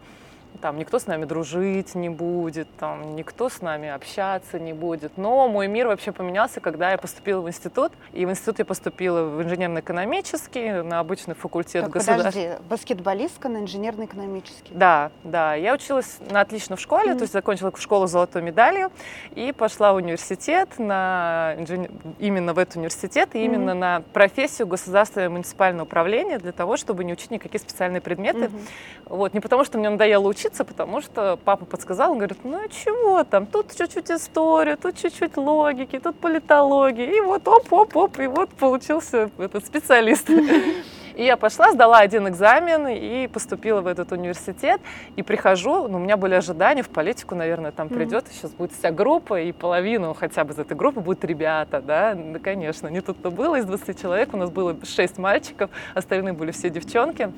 там 0.61 0.77
никто 0.77 0.99
с 0.99 1.07
нами 1.07 1.25
дружить 1.25 1.95
не 1.95 2.09
будет, 2.09 2.67
там 2.77 3.15
никто 3.15 3.49
с 3.49 3.61
нами 3.61 3.89
общаться 3.89 4.59
не 4.59 4.73
будет. 4.73 5.17
Но 5.17 5.47
мой 5.47 5.67
мир 5.67 5.87
вообще 5.87 6.11
поменялся, 6.11 6.59
когда 6.59 6.91
я 6.91 6.97
поступила 6.97 7.41
в 7.41 7.47
институт. 7.47 7.91
И 8.13 8.25
в 8.25 8.29
институт 8.29 8.59
я 8.59 8.65
поступила 8.65 9.23
в 9.23 9.41
инженерно-экономический, 9.41 10.83
на 10.83 10.99
обычный 10.99 11.35
факультет 11.35 11.83
так, 11.83 11.91
государства. 11.91 12.31
Подожди, 12.31 12.49
баскетболистка 12.69 13.49
на 13.49 13.57
инженерно-экономический? 13.57 14.71
Да, 14.73 15.11
да. 15.23 15.55
Я 15.55 15.73
училась 15.73 16.17
на 16.29 16.41
отлично 16.41 16.75
в 16.75 16.79
школе, 16.79 17.11
mm-hmm. 17.11 17.17
то 17.17 17.21
есть 17.21 17.33
закончила 17.33 17.71
школу 17.77 18.07
с 18.07 18.11
золотой 18.11 18.41
медалью 18.41 18.91
и 19.35 19.51
пошла 19.51 19.93
в 19.93 19.97
университет 19.97 20.69
на 20.77 21.55
инженер... 21.57 21.91
именно 22.19 22.53
в 22.53 22.59
этот 22.59 22.77
университет 22.77 23.29
и 23.33 23.39
mm-hmm. 23.39 23.45
именно 23.45 23.73
на 23.73 24.03
профессию 24.13 24.67
государственное 24.67 25.29
муниципальное 25.29 25.83
управление 25.83 26.37
для 26.37 26.51
того, 26.51 26.77
чтобы 26.77 27.03
не 27.03 27.13
учить 27.13 27.31
никакие 27.31 27.59
специальные 27.59 28.01
предметы. 28.01 28.45
Mm-hmm. 28.45 28.61
Вот, 29.07 29.33
не 29.33 29.39
потому, 29.39 29.63
что 29.65 29.77
мне 29.77 29.89
надоело 29.89 30.27
учиться, 30.27 30.44
учиться, 30.45 30.63
потому 30.63 31.01
что 31.01 31.37
папа 31.43 31.65
подсказал, 31.65 32.11
он 32.11 32.17
говорит, 32.17 32.37
ну 32.43 32.59
чего 32.69 33.23
там, 33.23 33.45
тут 33.45 33.75
чуть-чуть 33.75 34.11
история, 34.11 34.75
тут 34.75 34.97
чуть-чуть 34.97 35.37
логики, 35.37 35.99
тут 35.99 36.15
политология, 36.19 37.17
и 37.17 37.21
вот 37.21 37.47
оп-оп-оп, 37.47 38.19
и 38.19 38.27
вот 38.27 38.49
получился 38.49 39.29
этот 39.37 39.65
специалист. 39.65 40.29
И 41.15 41.23
я 41.23 41.37
пошла, 41.37 41.71
сдала 41.71 41.99
один 41.99 42.27
экзамен 42.27 42.87
и 42.87 43.27
поступила 43.27 43.81
в 43.81 43.87
этот 43.87 44.11
университет. 44.11 44.81
И 45.15 45.23
прихожу, 45.23 45.87
ну, 45.87 45.97
у 45.97 46.01
меня 46.01 46.17
были 46.17 46.33
ожидания 46.33 46.83
в 46.83 46.89
политику, 46.89 47.35
наверное, 47.35 47.71
там 47.71 47.89
придет, 47.89 48.25
сейчас 48.31 48.51
будет 48.51 48.73
вся 48.73 48.91
группа, 48.91 49.41
и 49.41 49.51
половину 49.51 50.13
хотя 50.13 50.43
бы 50.43 50.53
из 50.53 50.59
этой 50.59 50.75
группы 50.75 50.99
будут 50.99 51.23
ребята, 51.23 51.81
да, 51.81 52.13
да 52.15 52.39
конечно, 52.39 52.87
не 52.87 53.01
тут-то 53.01 53.31
было, 53.31 53.55
из 53.55 53.65
20 53.65 54.01
человек 54.01 54.33
у 54.33 54.37
нас 54.37 54.49
было 54.49 54.75
6 54.83 55.17
мальчиков, 55.17 55.69
остальные 55.93 56.33
были 56.33 56.51
все 56.51 56.69
девчонки. 56.69 57.31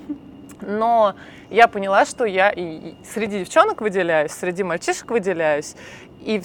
Но 0.61 1.13
я 1.51 1.67
поняла, 1.67 2.05
что 2.05 2.25
я 2.25 2.49
и 2.49 2.95
среди 3.03 3.39
девчонок 3.39 3.81
выделяюсь, 3.81 4.31
среди 4.31 4.63
мальчишек 4.63 5.11
выделяюсь. 5.11 5.75
И 6.21 6.41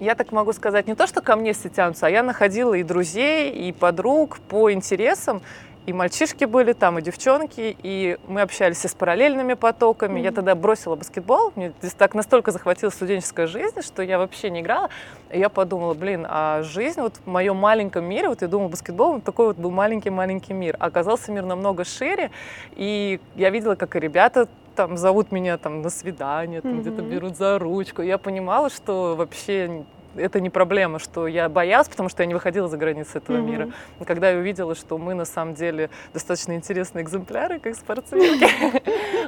я 0.00 0.14
так 0.14 0.32
могу 0.32 0.52
сказать, 0.52 0.86
не 0.86 0.94
то, 0.94 1.06
что 1.06 1.20
ко 1.20 1.36
мне 1.36 1.52
все 1.52 1.68
тянутся, 1.68 2.06
а 2.06 2.10
я 2.10 2.22
находила 2.22 2.74
и 2.74 2.82
друзей, 2.82 3.50
и 3.50 3.72
подруг 3.72 4.38
по 4.48 4.72
интересам, 4.72 5.42
и 5.86 5.92
мальчишки 5.92 6.44
были 6.44 6.72
там, 6.72 6.98
и 6.98 7.02
девчонки, 7.02 7.76
и 7.82 8.18
мы 8.26 8.40
общались 8.40 8.84
и 8.84 8.88
с 8.88 8.94
параллельными 8.94 9.54
потоками. 9.54 10.18
Mm-hmm. 10.18 10.24
Я 10.24 10.32
тогда 10.32 10.54
бросила 10.54 10.96
баскетбол, 10.96 11.52
мне 11.56 11.72
здесь 11.80 11.94
так 11.94 12.14
настолько 12.14 12.52
захватила 12.52 12.90
студенческая 12.90 13.46
жизнь, 13.46 13.82
что 13.82 14.02
я 14.02 14.18
вообще 14.18 14.50
не 14.50 14.60
играла. 14.60 14.88
И 15.30 15.38
я 15.38 15.48
подумала, 15.48 15.94
блин, 15.94 16.26
а 16.28 16.62
жизнь 16.62 17.00
вот 17.00 17.14
в 17.24 17.26
моем 17.26 17.56
маленьком 17.56 18.04
мире, 18.04 18.28
вот 18.28 18.42
я 18.42 18.48
думала, 18.48 18.68
баскетбол, 18.68 19.14
вот 19.14 19.24
такой 19.24 19.48
вот 19.48 19.56
был 19.56 19.70
маленький-маленький 19.70 20.54
мир. 20.54 20.76
А 20.80 20.86
оказался 20.86 21.32
мир 21.32 21.44
намного 21.44 21.84
шире, 21.84 22.30
и 22.76 23.20
я 23.34 23.50
видела, 23.50 23.74
как 23.74 23.96
и 23.96 24.00
ребята 24.00 24.48
там 24.74 24.96
зовут 24.96 25.32
меня 25.32 25.56
там 25.58 25.82
на 25.82 25.90
свидание, 25.90 26.60
там 26.60 26.72
mm-hmm. 26.72 26.80
где-то 26.80 27.02
берут 27.02 27.36
за 27.36 27.58
ручку. 27.58 28.02
Я 28.02 28.18
понимала, 28.18 28.70
что 28.70 29.14
вообще 29.16 29.84
это 30.16 30.40
не 30.40 30.50
проблема, 30.50 30.98
что 30.98 31.26
я 31.26 31.48
боялась, 31.48 31.88
потому 31.88 32.08
что 32.08 32.22
я 32.22 32.26
не 32.26 32.34
выходила 32.34 32.68
за 32.68 32.76
границы 32.76 33.18
этого 33.18 33.36
mm-hmm. 33.36 33.50
мира. 33.50 33.70
Но 33.98 34.04
когда 34.04 34.30
я 34.30 34.38
увидела, 34.38 34.74
что 34.74 34.98
мы 34.98 35.14
на 35.14 35.24
самом 35.24 35.54
деле 35.54 35.90
достаточно 36.12 36.54
интересные 36.54 37.04
экземпляры, 37.04 37.58
как 37.60 37.74
спортсменки, 37.74 38.48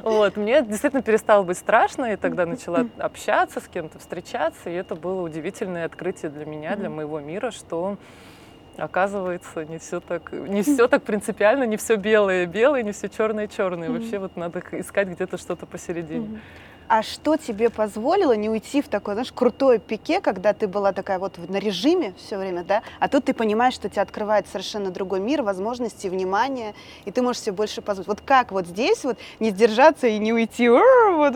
вот, 0.03 0.37
мне 0.37 0.61
действительно 0.61 1.01
перестало 1.01 1.43
быть 1.43 1.57
страшно, 1.57 2.13
и 2.13 2.15
тогда 2.15 2.45
начала 2.45 2.87
общаться 2.97 3.59
с 3.59 3.67
кем-то, 3.67 3.99
встречаться, 3.99 4.69
и 4.69 4.73
это 4.73 4.95
было 4.95 5.21
удивительное 5.21 5.85
открытие 5.85 6.31
для 6.31 6.45
меня, 6.45 6.75
для 6.75 6.89
моего 6.89 7.19
мира, 7.19 7.51
что 7.51 7.97
оказывается, 8.77 9.65
не 9.65 9.79
все 9.79 9.99
так, 9.99 10.31
не 10.31 10.61
все 10.61 10.87
так 10.87 11.03
принципиально, 11.03 11.63
не 11.63 11.77
все 11.77 11.95
белое 11.95 12.45
белое, 12.45 12.83
не 12.83 12.91
все 12.91 13.09
черное 13.09 13.47
черное. 13.47 13.89
Вообще 13.89 14.19
вот 14.19 14.35
надо 14.35 14.61
искать 14.71 15.09
где-то 15.09 15.37
что-то 15.37 15.65
посередине. 15.65 16.39
А 16.87 17.03
что 17.03 17.35
тебе 17.35 17.69
позволило 17.69 18.31
не 18.33 18.49
уйти 18.49 18.81
в 18.81 18.87
такое, 18.87 19.15
знаешь, 19.15 19.31
крутое 19.33 19.77
пике, 19.77 20.21
когда 20.21 20.53
ты 20.53 20.67
была 20.67 20.93
такая 20.93 21.19
вот 21.19 21.37
на 21.49 21.57
режиме 21.57 22.13
все 22.17 22.37
время, 22.37 22.63
да, 22.63 22.81
а 22.99 23.09
тут 23.09 23.25
ты 23.25 23.33
понимаешь, 23.33 23.73
что 23.73 23.89
тебя 23.89 24.03
открывает 24.03 24.47
совершенно 24.47 24.89
другой 24.89 25.19
мир, 25.19 25.41
возможности, 25.41 26.07
внимание, 26.07 26.73
и 27.03 27.11
ты 27.11 27.21
можешь 27.21 27.41
себе 27.41 27.53
больше 27.53 27.81
позволить. 27.81 28.07
Вот 28.07 28.21
как 28.21 28.51
вот 28.51 28.67
здесь 28.67 29.03
вот 29.03 29.17
не 29.39 29.49
сдержаться 29.49 30.07
и 30.07 30.17
не 30.17 30.31
уйти? 30.31 30.69
Вот, 30.69 30.79
вот. 31.33 31.35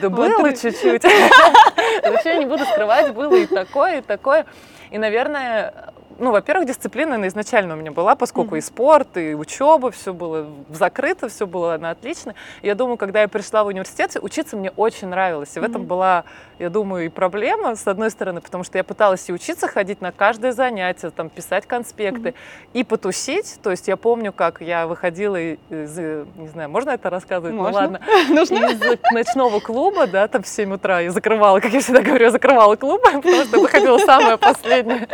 Да 0.00 0.08
было 0.08 0.52
чуть-чуть. 0.52 1.02
Вообще 2.02 2.38
не 2.38 2.46
буду 2.46 2.64
скрывать, 2.64 3.12
было 3.14 3.34
и 3.34 3.46
такое, 3.46 3.98
и 3.98 4.00
такое. 4.02 4.46
И, 4.90 4.98
наверное, 4.98 5.92
ну, 6.18 6.32
во-первых, 6.32 6.66
дисциплина 6.66 7.16
она 7.16 7.28
изначально 7.28 7.74
у 7.74 7.76
меня 7.76 7.92
была, 7.92 8.14
поскольку 8.14 8.54
mm-hmm. 8.54 8.58
и 8.58 8.62
спорт, 8.62 9.16
и 9.16 9.34
учеба, 9.34 9.90
все 9.90 10.12
было 10.12 10.46
закрыто, 10.70 11.28
все 11.28 11.46
было 11.46 11.76
на 11.78 11.90
отлично. 11.90 12.34
Я 12.62 12.74
думаю, 12.74 12.96
когда 12.96 13.22
я 13.22 13.28
пришла 13.28 13.64
в 13.64 13.68
университет, 13.68 14.16
учиться 14.20 14.56
мне 14.56 14.70
очень 14.70 15.08
нравилось. 15.08 15.50
И 15.54 15.58
mm-hmm. 15.58 15.66
в 15.66 15.70
этом 15.70 15.84
была, 15.84 16.24
я 16.58 16.70
думаю, 16.70 17.06
и 17.06 17.08
проблема, 17.08 17.76
с 17.76 17.86
одной 17.86 18.10
стороны, 18.10 18.40
потому 18.40 18.64
что 18.64 18.78
я 18.78 18.84
пыталась 18.84 19.28
и 19.28 19.32
учиться 19.32 19.68
ходить 19.68 20.00
на 20.00 20.12
каждое 20.12 20.52
занятие, 20.52 21.10
там, 21.10 21.28
писать 21.28 21.66
конспекты 21.66 22.30
mm-hmm. 22.30 22.70
и 22.74 22.84
потусить. 22.84 23.58
То 23.62 23.70
есть 23.70 23.88
я 23.88 23.96
помню, 23.96 24.32
как 24.32 24.60
я 24.60 24.86
выходила 24.86 25.36
из, 25.36 25.98
не 25.98 26.48
знаю, 26.48 26.68
можно 26.68 26.90
это 26.90 27.10
рассказывать? 27.10 27.54
Можно. 27.54 27.72
Ну 27.72 27.76
ладно. 27.76 28.00
Нужно. 28.28 28.56
Из 28.72 28.80
ночного 29.12 29.60
клуба, 29.60 30.06
да, 30.06 30.28
там 30.28 30.42
в 30.42 30.48
7 30.48 30.72
утра 30.74 31.00
я 31.00 31.10
закрывала, 31.10 31.60
как 31.60 31.72
я 31.72 31.80
всегда 31.80 32.02
говорю, 32.02 32.24
я 32.24 32.30
закрывала 32.30 32.76
клуб, 32.76 33.00
потому 33.12 33.44
что 33.44 33.60
выходила 33.60 33.98
самое 33.98 34.38
последнее. 34.38 35.08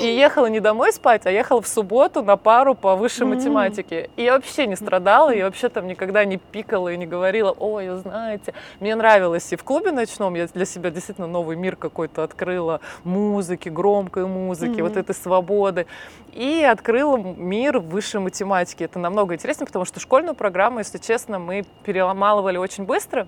И 0.00 0.06
ехала 0.20 0.46
не 0.46 0.60
домой 0.60 0.92
спать, 0.92 1.26
а 1.26 1.30
ехала 1.30 1.60
в 1.60 1.66
субботу 1.66 2.22
на 2.22 2.36
пару 2.36 2.74
по 2.74 2.94
высшей 2.94 3.26
mm-hmm. 3.26 3.34
математике. 3.34 4.10
И 4.16 4.22
я 4.22 4.34
вообще 4.34 4.66
не 4.66 4.76
страдала, 4.76 5.34
я 5.34 5.46
вообще 5.46 5.68
там 5.68 5.86
никогда 5.86 6.24
не 6.24 6.36
пикала 6.36 6.92
и 6.92 6.96
не 6.96 7.06
говорила, 7.06 7.50
ой, 7.50 7.88
знаете, 7.96 8.54
мне 8.80 8.94
нравилось 8.94 9.52
и 9.52 9.56
в 9.56 9.64
клубе 9.64 9.92
ночном, 9.92 10.34
я 10.34 10.46
для 10.46 10.64
себя 10.64 10.90
действительно 10.90 11.26
новый 11.26 11.56
мир 11.56 11.76
какой-то 11.76 12.22
открыла, 12.22 12.80
музыки, 13.04 13.68
громкой 13.68 14.26
музыки, 14.26 14.78
mm-hmm. 14.78 14.82
вот 14.82 14.96
этой 14.96 15.14
свободы. 15.14 15.86
И 16.32 16.62
открыла 16.62 17.16
мир 17.16 17.78
высшей 17.78 18.20
математики. 18.20 18.84
Это 18.84 18.98
намного 18.98 19.34
интереснее, 19.34 19.66
потому 19.66 19.84
что 19.84 19.98
школьную 20.00 20.34
программу, 20.34 20.78
если 20.78 20.98
честно, 20.98 21.38
мы 21.38 21.64
переломалывали 21.84 22.56
очень 22.56 22.84
быстро. 22.84 23.26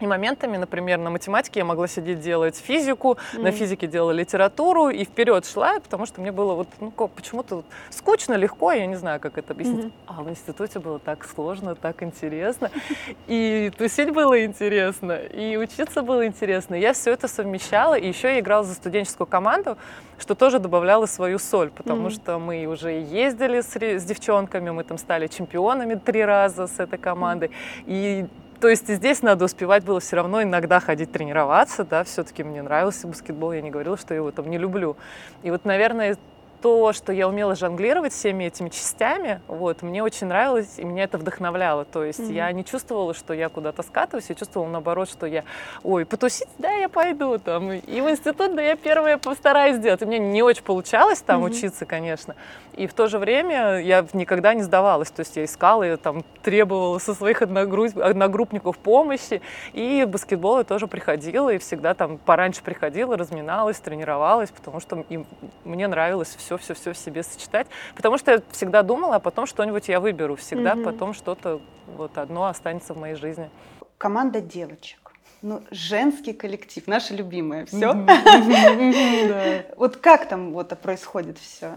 И 0.00 0.06
моментами, 0.06 0.56
например, 0.56 0.98
на 0.98 1.10
математике 1.10 1.60
я 1.60 1.64
могла 1.64 1.86
сидеть 1.86 2.20
делать 2.20 2.56
физику, 2.56 3.16
mm. 3.34 3.42
на 3.42 3.52
физике 3.52 3.86
делала 3.86 4.10
литературу 4.10 4.88
и 4.88 5.04
вперед 5.04 5.46
шла, 5.46 5.78
потому 5.78 6.04
что 6.04 6.20
мне 6.20 6.32
было 6.32 6.54
вот 6.54 6.68
ну, 6.80 6.90
почему-то 6.90 7.62
скучно, 7.90 8.34
легко, 8.34 8.72
я 8.72 8.86
не 8.86 8.96
знаю, 8.96 9.20
как 9.20 9.38
это 9.38 9.52
объяснить. 9.52 9.86
Mm-hmm. 9.86 9.92
А 10.06 10.22
в 10.22 10.30
институте 10.30 10.80
было 10.80 10.98
так 10.98 11.24
сложно, 11.24 11.76
так 11.76 12.02
интересно. 12.02 12.70
И 13.28 13.70
тусить 13.78 14.10
было 14.10 14.44
интересно, 14.44 15.12
и 15.12 15.56
учиться 15.56 16.02
было 16.02 16.26
интересно. 16.26 16.74
Я 16.74 16.92
все 16.92 17.12
это 17.12 17.28
совмещала, 17.28 17.94
и 17.94 18.08
еще 18.08 18.28
я 18.28 18.40
играла 18.40 18.64
за 18.64 18.74
студенческую 18.74 19.26
команду, 19.26 19.78
что 20.18 20.34
тоже 20.34 20.58
добавляло 20.58 21.06
свою 21.06 21.38
соль, 21.38 21.70
потому 21.70 22.08
mm-hmm. 22.08 22.22
что 22.22 22.38
мы 22.38 22.66
уже 22.66 22.90
ездили 22.92 23.60
с, 23.60 23.76
с 23.76 24.04
девчонками, 24.04 24.70
мы 24.70 24.84
там 24.84 24.98
стали 24.98 25.26
чемпионами 25.28 25.94
три 25.94 26.24
раза 26.24 26.66
с 26.66 26.78
этой 26.80 26.98
командой. 26.98 27.50
И 27.86 28.26
то 28.64 28.70
есть 28.70 28.88
здесь 28.88 29.20
надо 29.20 29.44
успевать 29.44 29.84
было 29.84 30.00
все 30.00 30.16
равно 30.16 30.42
иногда 30.42 30.80
ходить 30.80 31.12
тренироваться, 31.12 31.84
да, 31.84 32.02
все-таки 32.02 32.42
мне 32.42 32.62
нравился 32.62 33.06
баскетбол, 33.06 33.52
я 33.52 33.60
не 33.60 33.70
говорила, 33.70 33.98
что 33.98 34.14
я 34.14 34.20
его 34.20 34.30
там 34.30 34.48
не 34.48 34.56
люблю. 34.56 34.96
И 35.42 35.50
вот, 35.50 35.66
наверное, 35.66 36.16
то, 36.64 36.94
что 36.94 37.12
я 37.12 37.28
умела 37.28 37.54
жонглировать 37.54 38.14
всеми 38.14 38.44
этими 38.44 38.70
частями, 38.70 39.42
вот, 39.48 39.82
мне 39.82 40.02
очень 40.02 40.28
нравилось, 40.28 40.78
и 40.78 40.84
меня 40.84 41.04
это 41.04 41.18
вдохновляло. 41.18 41.84
То 41.84 42.02
есть 42.02 42.20
mm-hmm. 42.20 42.32
я 42.32 42.50
не 42.52 42.64
чувствовала, 42.64 43.12
что 43.12 43.34
я 43.34 43.50
куда-то 43.50 43.82
скатываюсь, 43.82 44.30
я 44.30 44.34
чувствовала 44.34 44.70
наоборот, 44.70 45.10
что 45.10 45.26
я, 45.26 45.44
ой, 45.82 46.06
потусить, 46.06 46.48
да, 46.56 46.70
я 46.70 46.88
пойду 46.88 47.36
там, 47.36 47.70
и 47.70 48.00
в 48.00 48.08
институт, 48.08 48.54
да, 48.54 48.62
я 48.62 48.76
первая 48.76 49.18
постараюсь 49.18 49.76
сделать. 49.76 50.00
И 50.00 50.06
мне 50.06 50.18
не 50.18 50.42
очень 50.42 50.62
получалось 50.62 51.20
там 51.20 51.44
mm-hmm. 51.44 51.50
учиться, 51.50 51.84
конечно. 51.84 52.34
И 52.76 52.86
в 52.86 52.94
то 52.94 53.08
же 53.08 53.18
время 53.18 53.80
я 53.80 54.06
никогда 54.14 54.54
не 54.54 54.62
сдавалась, 54.62 55.10
то 55.10 55.20
есть 55.20 55.36
я 55.36 55.44
искала, 55.44 55.82
я 55.82 55.96
там 55.98 56.24
требовала 56.42 56.98
со 56.98 57.14
своих 57.14 57.42
одногруп... 57.42 57.98
одногруппников 57.98 58.78
помощи, 58.78 59.42
и 59.74 60.04
в 60.06 60.10
баскетбол 60.10 60.58
я 60.58 60.64
тоже 60.64 60.86
приходила, 60.86 61.50
и 61.50 61.58
всегда 61.58 61.92
там 61.92 62.16
пораньше 62.16 62.62
приходила, 62.62 63.18
разминалась, 63.18 63.78
тренировалась, 63.78 64.50
потому 64.50 64.80
что 64.80 65.04
им, 65.10 65.26
мне 65.64 65.86
нравилось 65.86 66.34
все-все-все 66.58 66.92
в 66.92 66.98
себе 66.98 67.22
сочетать, 67.22 67.66
потому 67.96 68.18
что 68.18 68.32
я 68.32 68.42
всегда 68.50 68.82
думала, 68.82 69.16
а 69.16 69.20
потом 69.20 69.46
что-нибудь 69.46 69.88
я 69.88 70.00
выберу, 70.00 70.36
всегда 70.36 70.72
mm-hmm. 70.72 70.84
потом 70.84 71.14
что-то 71.14 71.60
вот 71.86 72.18
одно 72.18 72.46
останется 72.46 72.94
в 72.94 72.98
моей 72.98 73.14
жизни. 73.14 73.50
Команда 73.98 74.40
девочек. 74.40 74.98
Ну, 75.42 75.62
женский 75.70 76.32
коллектив, 76.32 76.86
наше 76.86 77.14
любимое. 77.14 77.66
Все. 77.66 77.94
Вот 79.76 79.98
как 79.98 80.26
там 80.28 80.52
вот 80.52 80.78
происходит 80.78 81.38
все? 81.38 81.74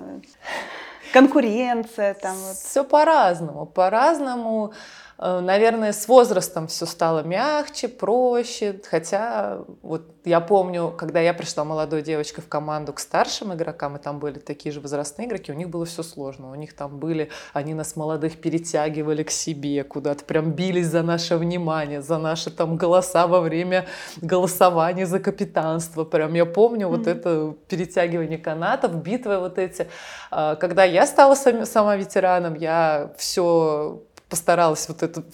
Конкуренция 1.11 2.13
там. 2.13 2.35
Все 2.53 2.83
по-разному. 2.83 3.65
По-разному. 3.65 4.73
Э, 5.19 5.39
наверное, 5.39 5.93
с 5.93 6.08
возрастом 6.08 6.67
все 6.67 6.86
стало 6.86 7.23
мягче, 7.23 7.88
проще. 7.88 8.80
Хотя 8.89 9.60
вот 9.82 10.03
я 10.25 10.39
помню, 10.39 10.93
когда 10.95 11.19
я 11.19 11.34
пришла 11.34 11.63
молодой 11.63 12.01
девочкой 12.01 12.43
в 12.43 12.47
команду 12.47 12.93
к 12.93 12.99
старшим 12.99 13.53
игрокам, 13.53 13.95
и 13.95 13.99
там 13.99 14.19
были 14.19 14.39
такие 14.39 14.71
же 14.71 14.80
возрастные 14.80 15.27
игроки, 15.27 15.51
у 15.51 15.56
них 15.56 15.69
было 15.69 15.86
все 15.86 16.03
сложно. 16.03 16.51
У 16.51 16.56
них 16.56 16.73
там 16.73 16.99
были, 16.99 17.30
они 17.53 17.73
нас 17.73 17.95
молодых 17.95 18.39
перетягивали 18.39 19.23
к 19.23 19.32
себе 19.32 19.84
куда-то, 19.84 20.23
прям 20.25 20.51
бились 20.51 20.88
за 20.88 21.01
наше 21.01 21.38
внимание, 21.38 22.01
за 22.01 22.17
наши 22.17 22.51
там 22.51 22.77
голоса 22.77 23.27
во 23.27 23.41
время 23.41 23.88
голосования 24.21 25.06
за 25.06 25.19
капитанство. 25.19 26.03
Прям 26.03 26.34
я 26.36 26.45
помню 26.45 26.88
mm-hmm. 26.88 26.97
вот 26.97 27.08
это 27.08 27.56
перетягивание 27.67 28.38
канатов, 28.38 28.95
битвы 28.95 29.39
вот 29.39 29.58
эти. 29.58 29.88
А, 30.30 30.56
когда 30.56 30.84
я 30.84 31.08
стала 31.08 31.36
сама 31.36 31.95
ветераном, 31.95 32.53
я 32.53 33.12
все 33.17 34.03
постаралась 34.29 34.87
вот 34.89 35.03
этот 35.03 35.25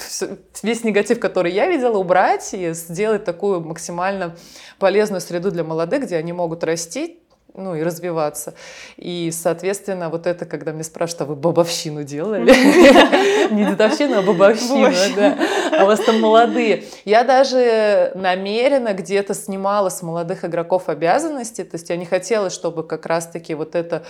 весь 0.61 0.83
негатив, 0.83 1.19
который 1.19 1.51
я 1.51 1.67
видела, 1.67 1.97
убрать 1.97 2.53
и 2.53 2.73
сделать 2.73 3.23
такую 3.23 3.61
максимально 3.61 4.35
полезную 4.79 5.21
среду 5.21 5.51
для 5.51 5.63
молодых, 5.63 6.03
где 6.03 6.17
они 6.17 6.33
могут 6.33 6.63
расти, 6.63 7.19
ну 7.55 7.75
и 7.75 7.83
развиваться. 7.83 8.55
И, 8.97 9.31
соответственно, 9.31 10.09
вот 10.09 10.27
это, 10.27 10.45
когда 10.45 10.73
мне 10.73 10.83
спрашивают, 10.83 11.21
а 11.21 11.25
вы 11.25 11.35
бабовщину 11.35 12.03
делали? 12.03 12.51
Не 13.53 13.65
дедовщину, 13.65 14.19
а 14.19 14.21
бабовщину, 14.21 14.91
да. 15.15 15.37
А 15.79 15.83
у 15.83 15.87
вас 15.87 15.99
там 15.99 16.19
молодые. 16.19 16.85
Я 17.05 17.23
даже 17.23 18.11
намеренно 18.15 18.93
где-то 18.93 19.33
снимала 19.33 19.89
с 19.89 20.01
молодых 20.01 20.45
игроков 20.45 20.89
обязанности, 20.89 21.63
то 21.63 21.75
есть 21.75 21.89
я 21.89 21.97
не 21.97 22.05
хотела, 22.05 22.49
чтобы 22.49 22.83
как 22.83 23.05
раз-таки 23.05 23.53
вот 23.53 23.75
это 23.75 24.03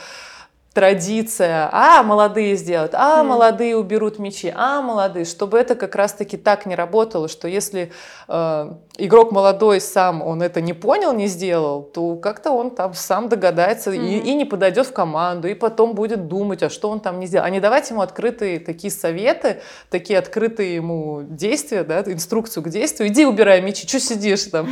традиция, 0.74 1.70
а 1.72 2.02
молодые 2.02 2.56
сделают, 2.56 2.96
а 2.96 3.22
mm. 3.22 3.24
молодые 3.24 3.78
уберут 3.78 4.18
мечи, 4.18 4.52
а 4.56 4.82
молодые, 4.82 5.24
чтобы 5.24 5.60
это 5.60 5.76
как 5.76 5.96
раз-таки 5.96 6.36
так 6.36 6.66
не 6.66 6.74
работало, 6.74 7.28
что 7.28 7.48
если 7.48 7.92
э, 8.28 8.72
игрок 8.98 9.32
молодой 9.32 9.80
сам, 9.80 10.24
он 10.24 10.42
это 10.42 10.62
не 10.62 10.74
понял, 10.74 11.14
не 11.14 11.28
сделал, 11.28 11.84
то 11.84 12.16
как-то 12.16 12.52
он 12.52 12.72
там 12.72 12.96
сам 12.96 13.30
догадается 13.30 13.92
mm-hmm. 13.92 14.20
и, 14.24 14.32
и 14.32 14.34
не 14.34 14.46
подойдет 14.46 14.88
в 14.88 14.94
команду, 14.94 15.48
и 15.48 15.54
потом 15.54 15.94
будет 15.94 16.28
думать, 16.28 16.64
а 16.64 16.72
что 16.72 16.90
он 16.90 17.02
там 17.02 17.20
не 17.20 17.28
сделал. 17.28 17.46
А 17.46 17.52
не 17.52 17.60
давать 17.60 17.92
ему 17.92 18.02
открытые 18.02 18.60
такие 18.60 18.90
советы, 18.90 19.62
такие 19.92 20.18
открытые 20.18 20.74
ему 20.74 21.22
действия, 21.22 21.84
да, 21.84 22.02
инструкцию 22.02 22.64
к 22.64 22.70
действию. 22.70 23.10
Иди 23.10 23.28
убирай 23.28 23.62
мячи, 23.62 23.88
что 23.88 24.00
сидишь 24.00 24.46
там. 24.46 24.66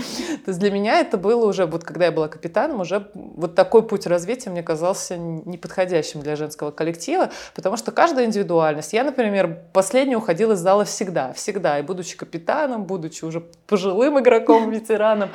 То 0.45 0.49
есть 0.49 0.59
для 0.59 0.71
меня 0.71 0.99
это 0.99 1.17
было 1.17 1.45
уже, 1.45 1.67
вот 1.67 1.83
когда 1.83 2.05
я 2.05 2.11
была 2.11 2.27
капитаном, 2.27 2.81
уже 2.81 3.07
вот 3.13 3.53
такой 3.53 3.83
путь 3.83 4.07
развития 4.07 4.49
мне 4.49 4.63
казался 4.63 5.15
неподходящим 5.15 5.90
для 6.21 6.35
женского 6.35 6.71
коллектива, 6.71 7.29
потому 7.55 7.77
что 7.77 7.91
каждая 7.91 8.25
индивидуальность. 8.25 8.93
Я, 8.93 9.03
например, 9.03 9.59
последняя 9.73 10.15
уходила 10.15 10.53
из 10.53 10.59
зала 10.59 10.85
всегда, 10.85 11.33
всегда, 11.33 11.79
и 11.79 11.81
будучи 11.81 12.17
капитаном, 12.17 12.85
будучи 12.85 13.25
уже 13.25 13.41
пожилым, 13.67 14.19
игроком, 14.19 14.69
ветераном. 14.71 15.29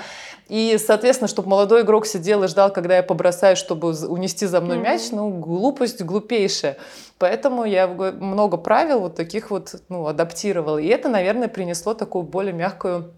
И, 0.49 0.79
соответственно, 0.79 1.29
чтобы 1.29 1.49
молодой 1.49 1.83
игрок 1.83 2.07
сидел 2.07 2.45
и 2.45 2.49
ждал, 2.49 2.73
когда 2.73 2.97
я 2.97 3.03
побросаю, 3.03 3.57
чтобы 3.57 3.89
унести 4.07 4.47
за 4.47 4.61
мной 4.61 4.79
мяч, 4.79 5.11
ну, 5.11 5.31
глупость 5.31 6.03
глупейшая. 6.03 6.77
Поэтому 7.19 7.65
я 7.65 7.89
много 7.89 8.57
правил 8.57 9.01
вот 9.01 9.17
таких 9.17 9.51
вот 9.51 9.75
ну, 9.89 10.07
адаптировала. 10.07 10.79
И 10.79 10.87
это, 10.87 11.09
наверное, 11.09 11.49
принесло 11.49 11.95
такую 11.95 12.25
более 12.25 12.53
мягкую 12.53 13.13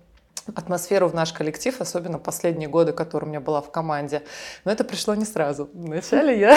атмосферу 0.55 1.09
в 1.09 1.15
наш 1.15 1.33
коллектив, 1.33 1.81
особенно 1.81 2.19
последние 2.19 2.69
годы, 2.69 2.93
которые 2.93 3.29
у 3.29 3.31
меня 3.31 3.41
была 3.41 3.61
в 3.61 3.71
команде. 3.71 4.23
Но 4.65 4.73
это 4.73 4.85
пришло 4.85 5.15
не 5.15 5.25
сразу. 5.25 5.69
Вначале 5.73 6.39
я 6.39 6.57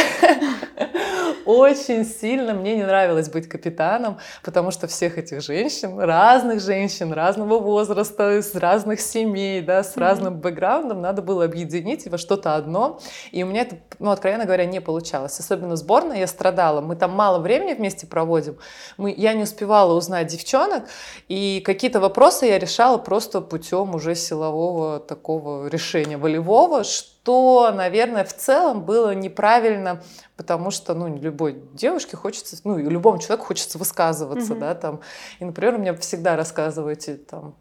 очень 1.45 2.05
сильно 2.05 2.53
мне 2.53 2.75
не 2.75 2.83
нравилось 2.83 3.29
быть 3.29 3.47
капитаном, 3.47 4.17
потому 4.43 4.71
что 4.71 4.87
всех 4.87 5.17
этих 5.17 5.41
женщин, 5.41 5.99
разных 5.99 6.61
женщин, 6.61 7.13
разного 7.13 7.59
возраста, 7.59 8.37
из 8.37 8.55
разных 8.55 9.01
семей, 9.01 9.61
да, 9.61 9.83
с 9.83 9.97
разным 9.97 10.39
бэкграундом 10.39 11.01
надо 11.01 11.21
было 11.21 11.45
объединить 11.45 12.07
во 12.07 12.17
что-то 12.17 12.55
одно. 12.55 12.99
И 13.31 13.43
у 13.43 13.47
меня 13.47 13.61
это, 13.61 13.77
ну, 13.99 14.11
откровенно 14.11 14.45
говоря, 14.45 14.65
не 14.65 14.81
получалось. 14.81 15.39
Особенно 15.39 15.75
сборная 15.75 16.19
я 16.19 16.27
страдала. 16.27 16.81
Мы 16.81 16.95
там 16.95 17.11
мало 17.11 17.39
времени 17.39 17.73
вместе 17.73 18.07
проводим. 18.07 18.57
Мы, 18.97 19.13
я 19.15 19.33
не 19.33 19.43
успевала 19.43 19.93
узнать 19.93 20.27
девчонок, 20.27 20.83
и 21.27 21.61
какие-то 21.65 21.99
вопросы 21.99 22.45
я 22.45 22.59
решала 22.59 22.97
просто 22.97 23.41
путем 23.41 23.70
уже 23.73 24.15
силового 24.15 24.99
такого 24.99 25.67
решения 25.67 26.17
волевого, 26.17 26.83
что, 26.83 27.71
наверное, 27.73 28.23
в 28.23 28.33
целом 28.35 28.83
было 28.83 29.13
неправильно, 29.13 30.03
потому 30.35 30.71
что, 30.71 30.93
ну, 30.93 31.15
любой 31.17 31.63
девушке 31.73 32.17
хочется, 32.17 32.57
ну, 32.63 32.77
и 32.77 32.83
любому 32.83 33.19
человеку 33.19 33.47
хочется 33.47 33.77
высказываться, 33.77 34.53
mm-hmm. 34.53 34.59
да, 34.59 34.75
там. 34.75 34.99
И, 35.39 35.45
например, 35.45 35.77
мне 35.77 35.93
всегда 35.95 36.35
рассказываете, 36.35 37.15
там, 37.15 37.55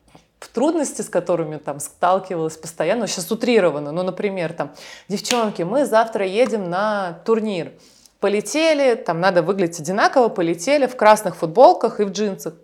трудности, 0.52 1.02
с 1.02 1.08
которыми 1.08 1.56
там 1.58 1.80
сталкивалась 1.80 2.56
постоянно, 2.56 3.06
сейчас 3.06 3.30
утрированно, 3.30 3.92
ну, 3.92 4.02
например, 4.02 4.52
там, 4.52 4.72
девчонки, 5.08 5.62
мы 5.62 5.84
завтра 5.84 6.26
едем 6.26 6.68
на 6.68 7.20
турнир, 7.24 7.72
полетели, 8.20 8.94
там 8.94 9.20
надо 9.20 9.42
выглядеть 9.42 9.80
одинаково, 9.80 10.28
полетели 10.28 10.86
в 10.86 10.96
красных 10.96 11.36
футболках 11.36 12.00
и 12.00 12.04
в 12.04 12.10
джинсах. 12.10 12.54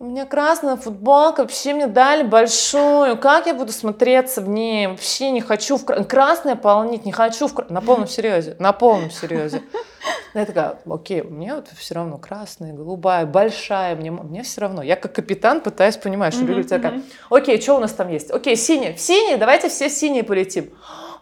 У 0.00 0.04
меня 0.04 0.26
красная 0.26 0.76
футболка, 0.76 1.40
вообще 1.40 1.74
мне 1.74 1.88
дали 1.88 2.22
большую. 2.22 3.18
Как 3.18 3.46
я 3.46 3.54
буду 3.54 3.72
смотреться 3.72 4.40
в 4.40 4.48
ней? 4.48 4.86
Вообще 4.86 5.32
не 5.32 5.40
хочу 5.40 5.76
в 5.76 5.84
красное 6.04 6.54
полнить, 6.54 7.04
не 7.04 7.10
хочу 7.10 7.48
в 7.48 7.70
на 7.70 7.80
полном 7.80 8.06
серьезе, 8.06 8.54
на 8.60 8.72
полном 8.72 9.10
серьезе. 9.10 9.60
Я 10.34 10.44
такая, 10.46 10.78
окей, 10.88 11.22
мне 11.22 11.52
вот 11.52 11.66
все 11.76 11.96
равно 11.96 12.16
красная, 12.16 12.72
голубая, 12.72 13.26
большая, 13.26 13.96
мне, 13.96 14.12
мне 14.12 14.44
все 14.44 14.60
равно. 14.60 14.82
Я 14.82 14.94
как 14.94 15.14
капитан 15.14 15.60
пытаюсь, 15.60 15.96
понимаешь, 15.96 16.34
mm-hmm, 16.34 16.68
такая, 16.68 17.02
окей, 17.28 17.60
что 17.60 17.74
у 17.74 17.80
нас 17.80 17.92
там 17.92 18.08
есть? 18.08 18.30
Окей, 18.30 18.54
синий, 18.54 18.92
в 18.92 19.00
синий, 19.00 19.36
давайте 19.36 19.68
все 19.68 19.90
синие 19.90 20.22
полетим. 20.22 20.70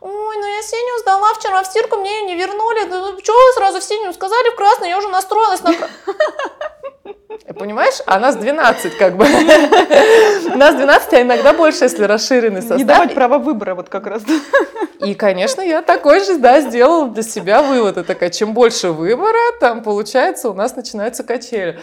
Ой, 0.09 0.37
ну 0.37 0.47
я 0.47 0.63
синюю 0.63 1.01
сдала 1.01 1.35
вчера 1.35 1.61
в 1.65 1.67
стирку, 1.67 1.97
мне 1.97 2.21
ее 2.21 2.27
не 2.27 2.37
вернули. 2.37 2.85
Да, 2.85 3.19
что 3.21 3.33
сразу 3.55 3.81
в 3.81 3.83
синюю 3.83 4.15
сказали, 4.15 4.51
в 4.51 4.55
красную, 4.55 4.91
я 4.91 4.99
уже 4.99 5.09
настроилась 5.09 5.61
на... 5.65 5.73
Понимаешь? 7.59 7.97
А 8.07 8.21
нас 8.21 8.37
12 8.37 8.99
как 8.99 9.17
бы. 9.17 9.25
Нас 10.57 10.75
12, 10.75 11.13
а 11.13 11.23
иногда 11.23 11.53
больше, 11.53 11.85
если 11.85 12.05
расширенный 12.05 12.61
состав. 12.61 12.79
Не 12.79 12.85
давать 12.85 13.15
право 13.15 13.39
выбора 13.39 13.75
вот 13.75 13.89
как 13.89 14.07
раз. 14.07 14.23
И, 15.01 15.15
конечно, 15.15 15.61
я 15.61 15.83
такой 15.83 16.25
же, 16.25 16.39
да, 16.39 16.61
сделала 16.61 17.09
для 17.09 17.23
себя 17.23 17.63
вывод. 17.63 17.99
И 17.99 18.03
такая, 18.03 18.31
чем 18.31 18.55
больше 18.55 18.91
выбора, 18.91 19.39
там, 19.61 19.83
получается, 19.83 20.51
у 20.51 20.55
нас 20.55 20.77
начинаются 20.77 21.25
качели. 21.25 21.81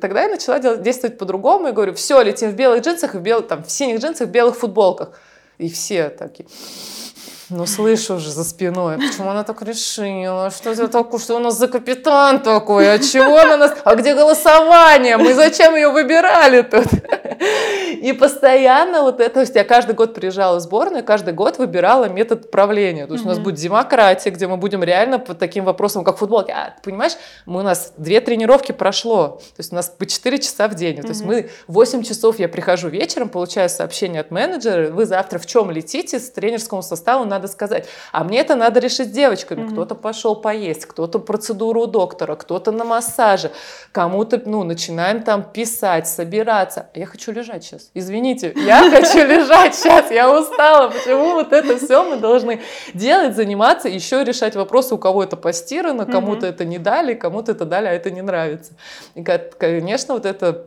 Тогда 0.00 0.22
я 0.22 0.28
начала 0.28 0.58
действовать 0.58 1.18
по-другому 1.18 1.68
и 1.68 1.72
говорю, 1.72 1.94
все, 1.94 2.22
летим 2.22 2.50
в 2.50 2.54
белых 2.54 2.82
джинсах, 2.82 3.14
в, 3.14 3.20
бел... 3.20 3.42
там, 3.42 3.64
в 3.64 3.70
синих 3.70 4.00
джинсах, 4.00 4.28
в 4.28 4.30
белых 4.30 4.56
футболках. 4.56 5.10
И 5.58 5.68
все 5.68 6.08
такие, 6.08 6.48
ну, 7.50 7.66
слышу 7.66 8.14
уже 8.14 8.30
за 8.30 8.44
спиной, 8.44 8.96
почему 8.96 9.30
она 9.30 9.44
так 9.44 9.62
решила, 9.62 10.50
что 10.50 10.70
это 10.70 10.88
такое, 10.88 11.20
что 11.20 11.36
у 11.36 11.38
нас 11.40 11.58
за 11.58 11.68
капитан 11.68 12.40
такой, 12.40 12.92
а 12.92 12.98
чего 12.98 13.38
она 13.38 13.56
нас, 13.56 13.76
а 13.84 13.94
где 13.96 14.14
голосование, 14.14 15.16
мы 15.16 15.34
зачем 15.34 15.74
ее 15.74 15.88
выбирали 15.90 16.62
тут? 16.62 16.86
И 18.00 18.12
постоянно 18.12 19.02
вот 19.02 19.20
это, 19.20 19.34
то 19.34 19.40
есть 19.40 19.54
я 19.54 19.64
каждый 19.64 19.94
год 19.94 20.14
приезжала 20.14 20.58
в 20.58 20.60
сборную, 20.60 21.04
каждый 21.04 21.34
год 21.34 21.58
выбирала 21.58 22.08
метод 22.08 22.50
правления. 22.50 23.06
То 23.06 23.14
есть 23.14 23.24
у 23.24 23.28
нас 23.28 23.38
будет 23.38 23.56
демократия, 23.56 24.30
где 24.30 24.46
мы 24.46 24.56
будем 24.56 24.82
реально 24.82 25.18
по 25.18 25.34
таким 25.34 25.64
вопросам, 25.64 26.04
как 26.04 26.18
футбол. 26.18 26.40
А, 26.50 26.74
понимаешь, 26.82 27.12
мы, 27.46 27.60
у 27.60 27.62
нас 27.62 27.92
две 27.96 28.20
тренировки 28.20 28.72
прошло, 28.72 29.40
то 29.56 29.58
есть 29.58 29.72
у 29.72 29.74
нас 29.74 29.88
по 29.88 30.06
4 30.06 30.38
часа 30.38 30.68
в 30.68 30.74
день. 30.74 31.00
То 31.00 31.08
есть 31.08 31.24
мы 31.24 31.50
8 31.66 32.02
часов 32.02 32.38
я 32.38 32.48
прихожу 32.48 32.88
вечером, 32.88 33.28
получаю 33.28 33.68
сообщение 33.68 34.20
от 34.20 34.30
менеджера, 34.30 34.90
вы 34.90 35.04
завтра 35.04 35.38
в 35.38 35.46
чем 35.46 35.70
летите, 35.70 36.20
с 36.20 36.30
тренерскому 36.30 36.82
составу 36.82 37.24
надо 37.40 37.48
сказать. 37.48 37.88
А 38.12 38.22
мне 38.22 38.40
это 38.40 38.54
надо 38.54 38.80
решить 38.80 39.08
с 39.08 39.10
девочками. 39.10 39.66
Кто-то 39.68 39.94
пошел 39.94 40.36
поесть, 40.36 40.86
кто-то 40.86 41.18
процедуру 41.18 41.82
у 41.82 41.86
доктора, 41.86 42.36
кто-то 42.36 42.70
на 42.70 42.84
массаже, 42.84 43.50
кому-то, 43.92 44.40
ну, 44.44 44.62
начинаем 44.64 45.22
там 45.22 45.42
писать, 45.42 46.06
собираться. 46.06 46.88
Я 46.94 47.06
хочу 47.06 47.32
лежать 47.32 47.64
сейчас. 47.64 47.90
Извините, 47.94 48.52
я 48.56 48.90
хочу 48.90 49.26
лежать 49.26 49.74
сейчас, 49.74 50.10
я 50.10 50.30
устала. 50.30 50.90
Почему 50.90 51.32
вот 51.32 51.52
это 51.52 51.78
все 51.78 52.04
мы 52.04 52.16
должны 52.16 52.60
делать, 52.94 53.34
заниматься, 53.34 53.88
еще 53.88 54.22
решать 54.24 54.54
вопросы, 54.54 54.94
у 54.94 54.98
кого 54.98 55.22
это 55.22 55.36
постирано, 55.36 56.04
кому-то 56.04 56.46
это 56.46 56.64
не 56.64 56.78
дали, 56.78 57.14
кому-то 57.14 57.52
это 57.52 57.64
дали, 57.64 57.86
а 57.86 57.92
это 57.92 58.10
не 58.10 58.22
нравится. 58.22 58.72
И, 59.14 59.22
конечно, 59.22 60.14
вот 60.14 60.26
это 60.26 60.66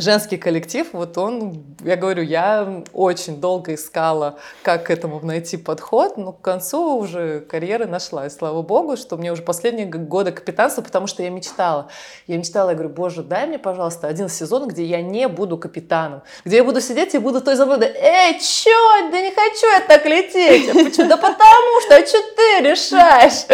женский 0.00 0.36
коллектив, 0.36 0.86
вот 0.92 1.18
он, 1.18 1.64
я 1.84 1.96
говорю, 1.96 2.22
я 2.22 2.84
очень 2.92 3.40
долго 3.40 3.74
искала, 3.74 4.38
как 4.62 4.86
к 4.86 4.90
этому 4.90 5.20
найти 5.20 5.56
подход, 5.56 6.16
но 6.16 6.32
к 6.32 6.40
концу 6.40 6.96
уже 6.96 7.40
карьеры 7.40 7.86
нашла, 7.86 8.26
и 8.26 8.30
слава 8.30 8.62
богу, 8.62 8.96
что 8.96 9.16
мне 9.16 9.32
уже 9.32 9.42
последние 9.42 9.86
годы 9.86 10.32
капитанства, 10.32 10.82
потому 10.82 11.06
что 11.06 11.22
я 11.22 11.30
мечтала. 11.30 11.88
Я 12.26 12.38
мечтала, 12.38 12.70
я 12.70 12.74
говорю, 12.74 12.90
боже, 12.94 13.22
дай 13.22 13.46
мне, 13.46 13.58
пожалуйста, 13.58 14.08
один 14.08 14.28
сезон, 14.28 14.68
где 14.68 14.84
я 14.84 15.02
не 15.02 15.28
буду 15.28 15.58
капитаном, 15.58 16.22
где 16.44 16.56
я 16.56 16.64
буду 16.64 16.80
сидеть 16.80 17.14
и 17.14 17.18
буду 17.18 17.40
той 17.40 17.56
забытой, 17.56 17.88
эй, 17.94 18.38
чё, 18.38 19.10
да 19.10 19.20
не 19.20 19.32
хочу 19.32 19.66
я 19.66 19.80
так 19.80 20.04
лететь, 20.04 20.68
а 20.70 20.72
почему? 20.72 21.08
Да 21.08 21.16
потому 21.16 21.80
что, 21.82 21.96
а 21.96 22.06
что 22.06 22.18
ты 22.36 22.68
решаешь? 22.68 23.44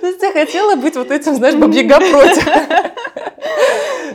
То 0.00 0.06
есть 0.06 0.22
я 0.22 0.32
хотела 0.32 0.76
быть 0.76 0.96
вот 0.96 1.10
этим, 1.10 1.34
знаешь, 1.34 1.54
бабьяга 1.54 1.98
против. 1.98 2.46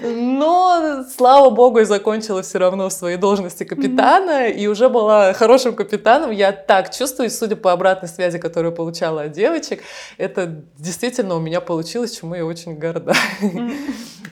Но, 0.03 1.05
слава 1.15 1.49
богу, 1.49 1.70
и 1.79 1.85
закончила 1.85 2.41
все 2.41 2.59
равно 2.59 2.89
в 2.89 2.93
своей 2.93 3.17
должности 3.17 3.63
капитана, 3.63 4.47
mm-hmm. 4.47 4.53
и 4.53 4.67
уже 4.67 4.89
была 4.89 5.33
хорошим 5.33 5.73
капитаном. 5.73 6.31
Я 6.31 6.51
так 6.51 6.93
чувствую, 6.93 7.29
судя 7.29 7.55
по 7.55 7.71
обратной 7.71 8.09
связи, 8.09 8.37
которую 8.37 8.73
получала 8.73 9.23
от 9.23 9.31
девочек, 9.31 9.81
это 10.17 10.63
действительно 10.77 11.35
у 11.35 11.39
меня 11.39 11.61
получилось, 11.61 12.17
чему 12.17 12.35
я 12.35 12.45
очень 12.45 12.77
горда. 12.77 13.13
Mm-hmm. 13.41 13.75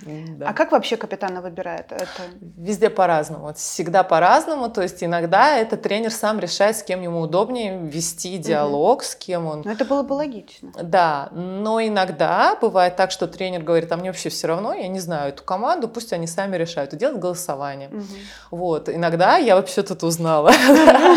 Да. 0.05 0.49
А 0.49 0.53
как 0.53 0.71
вообще 0.71 0.97
капитана 0.97 1.41
выбирает? 1.41 1.91
Это... 1.91 2.07
Везде 2.57 2.89
по-разному, 2.89 3.53
всегда 3.53 4.03
по-разному. 4.03 4.69
То 4.69 4.81
есть 4.81 5.03
иногда 5.03 5.57
это 5.57 5.77
тренер 5.77 6.11
сам 6.11 6.39
решает, 6.39 6.77
с 6.77 6.83
кем 6.83 7.01
ему 7.01 7.21
удобнее 7.21 7.79
вести 7.79 8.37
диалог, 8.37 9.01
mm-hmm. 9.01 9.05
с 9.05 9.15
кем 9.15 9.45
он. 9.45 9.61
Но 9.65 9.71
это 9.71 9.85
было 9.85 10.03
бы 10.03 10.13
логично. 10.13 10.71
Да, 10.81 11.29
но 11.31 11.81
иногда 11.81 12.55
бывает 12.61 12.95
так, 12.95 13.11
что 13.11 13.27
тренер 13.27 13.63
говорит, 13.63 13.91
а 13.91 13.97
мне 13.97 14.09
вообще 14.09 14.29
все 14.29 14.47
равно, 14.47 14.73
я 14.73 14.87
не 14.87 14.99
знаю 14.99 15.29
эту 15.29 15.43
команду, 15.43 15.87
пусть 15.87 16.13
они 16.13 16.27
сами 16.27 16.55
решают. 16.55 16.93
И 16.93 16.97
делают 16.97 17.19
голосование. 17.19 17.89
Угу. 17.89 18.03
Вот. 18.51 18.89
Иногда 18.89 19.37
я 19.37 19.55
вообще 19.55 19.83
тут 19.83 20.03
узнала 20.03 20.51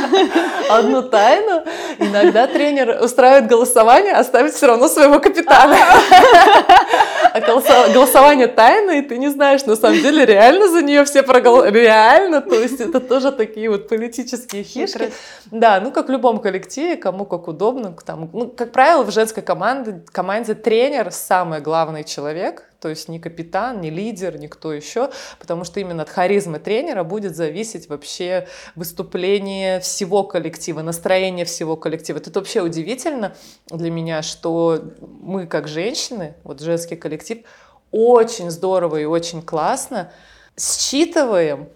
одну 0.71 1.03
тайну. 1.03 1.65
Иногда 1.99 2.47
тренер 2.47 3.03
устраивает 3.03 3.49
голосование, 3.49 4.13
а 4.13 4.25
ставит 4.25 4.55
все 4.55 4.67
равно 4.67 4.89
своего 4.89 5.21
капитана. 5.21 5.77
А 7.73 7.89
голосование 7.93 8.47
тайное, 8.47 8.99
и 8.99 9.03
ты 9.03 9.19
не 9.19 9.29
знаешь, 9.29 9.65
на 9.65 9.77
самом 9.77 10.01
деле, 10.01 10.25
реально 10.25 10.69
за 10.69 10.83
нее 10.83 11.05
все 11.05 11.23
проголосовали. 11.23 11.79
Реально, 11.79 12.41
то 12.41 12.55
есть 12.55 12.81
это 12.81 13.01
тоже 13.01 13.33
такие 13.33 13.71
вот 13.71 13.89
политические 13.89 14.63
фишки. 14.63 15.13
Да, 15.51 15.81
ну 15.81 15.91
как 15.91 16.09
в 16.09 16.11
любом 16.11 16.39
коллективе, 16.39 16.97
кому 16.97 17.25
как 17.25 17.49
удобно. 17.49 17.95
Там, 18.05 18.29
ну, 18.33 18.49
как 18.49 18.73
правило, 18.73 19.03
в 19.03 19.11
женской 19.11 19.43
команде, 19.43 20.03
команде 20.13 20.55
тренер 20.55 21.11
самый 21.13 21.61
главный 21.61 22.05
человек, 22.05 22.72
то 22.83 22.89
есть 22.89 23.09
не 23.09 23.21
капитан, 23.21 23.81
не 23.81 23.91
лидер, 23.91 24.37
никто 24.39 24.73
еще, 24.73 25.11
потому 25.39 25.63
что 25.63 25.79
именно 25.79 26.03
от 26.03 26.11
харизмы 26.11 26.59
тренера 26.59 27.05
будет 27.05 27.37
зависеть 27.37 27.89
вообще 27.89 28.49
выступление 28.75 29.79
всего 29.79 30.25
коллектива, 30.25 30.83
настроение 30.83 31.45
всего 31.45 31.77
коллектива. 31.77 32.19
Это 32.19 32.33
вообще 32.41 32.61
удивительно 32.61 33.37
для 33.69 33.93
меня, 33.93 34.23
что 34.23 34.83
мы 35.01 35.47
как 35.47 35.69
женщины, 35.69 36.35
вот 36.43 36.61
женский 36.61 36.97
коллектив, 36.97 37.45
очень 37.93 38.51
здорово 38.51 38.97
и 38.97 39.05
очень 39.05 39.43
классно 39.43 40.11
считываем 40.59 41.69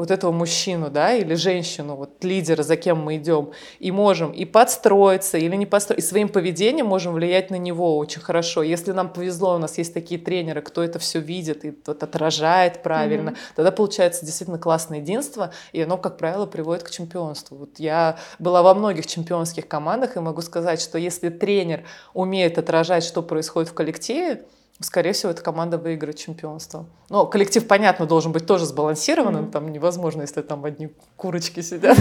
вот 0.00 0.10
этого 0.10 0.32
мужчину, 0.32 0.90
да, 0.90 1.14
или 1.14 1.34
женщину, 1.34 1.94
вот 1.94 2.24
лидера, 2.24 2.62
за 2.62 2.76
кем 2.76 3.02
мы 3.02 3.16
идем, 3.16 3.50
и 3.78 3.90
можем 3.92 4.32
и 4.32 4.46
подстроиться, 4.46 5.36
или 5.36 5.54
не 5.56 5.66
подстроиться, 5.66 6.06
и 6.06 6.08
своим 6.08 6.28
поведением 6.30 6.86
можем 6.86 7.12
влиять 7.12 7.50
на 7.50 7.56
него 7.56 7.98
очень 7.98 8.22
хорошо. 8.22 8.62
Если 8.62 8.92
нам 8.92 9.12
повезло, 9.12 9.56
у 9.56 9.58
нас 9.58 9.76
есть 9.76 9.92
такие 9.92 10.18
тренеры, 10.18 10.62
кто 10.62 10.82
это 10.82 10.98
все 10.98 11.20
видит 11.20 11.64
и 11.66 11.74
вот 11.86 12.02
отражает 12.02 12.82
правильно, 12.82 13.30
mm-hmm. 13.30 13.54
тогда 13.56 13.70
получается 13.70 14.24
действительно 14.24 14.58
классное 14.58 15.00
единство, 15.00 15.52
и 15.72 15.82
оно, 15.82 15.98
как 15.98 16.16
правило, 16.16 16.46
приводит 16.46 16.82
к 16.82 16.90
чемпионству. 16.90 17.58
Вот 17.58 17.78
я 17.78 18.16
была 18.38 18.62
во 18.62 18.72
многих 18.72 19.06
чемпионских 19.06 19.68
командах, 19.68 20.16
и 20.16 20.20
могу 20.20 20.40
сказать, 20.40 20.80
что 20.80 20.96
если 20.96 21.28
тренер 21.28 21.84
умеет 22.14 22.56
отражать, 22.56 23.04
что 23.04 23.22
происходит 23.22 23.68
в 23.68 23.74
коллективе, 23.74 24.44
скорее 24.80 25.12
всего, 25.12 25.32
эта 25.32 25.42
команда 25.42 25.78
выиграет 25.78 26.16
чемпионство. 26.16 26.86
Но 27.08 27.26
коллектив, 27.26 27.66
понятно, 27.66 28.06
должен 28.06 28.32
быть 28.32 28.46
тоже 28.46 28.66
сбалансированным. 28.66 29.46
Mm-hmm. 29.46 29.50
Там 29.50 29.72
невозможно, 29.72 30.22
если 30.22 30.42
там 30.42 30.64
одни 30.64 30.90
курочки 31.16 31.60
сидят. 31.62 31.98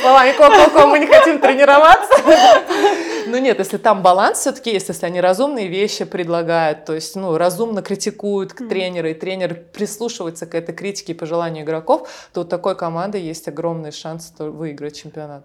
Словами 0.00 0.32
ко-ко-ко, 0.36 0.86
мы 0.86 0.98
не 0.98 1.06
хотим 1.06 1.40
тренироваться. 1.40 2.14
Ну 3.26 3.38
нет, 3.38 3.58
если 3.58 3.76
там 3.76 4.02
баланс 4.02 4.38
все-таки 4.38 4.72
есть, 4.72 4.88
если 4.88 5.06
они 5.06 5.20
разумные 5.20 5.68
вещи 5.68 6.04
предлагают, 6.04 6.84
то 6.84 6.94
есть 6.94 7.16
ну, 7.16 7.36
разумно 7.36 7.82
критикуют 7.82 8.54
тренера, 8.54 9.10
и 9.10 9.14
тренер 9.14 9.54
прислушивается 9.72 10.46
к 10.46 10.54
этой 10.54 10.74
критике 10.74 11.12
и 11.12 11.14
пожеланию 11.14 11.64
игроков, 11.64 12.08
то 12.32 12.42
у 12.42 12.44
такой 12.44 12.76
команды 12.76 13.18
есть 13.18 13.46
огромный 13.48 13.92
шанс 13.92 14.32
выиграть 14.38 15.00
чемпионат. 15.00 15.44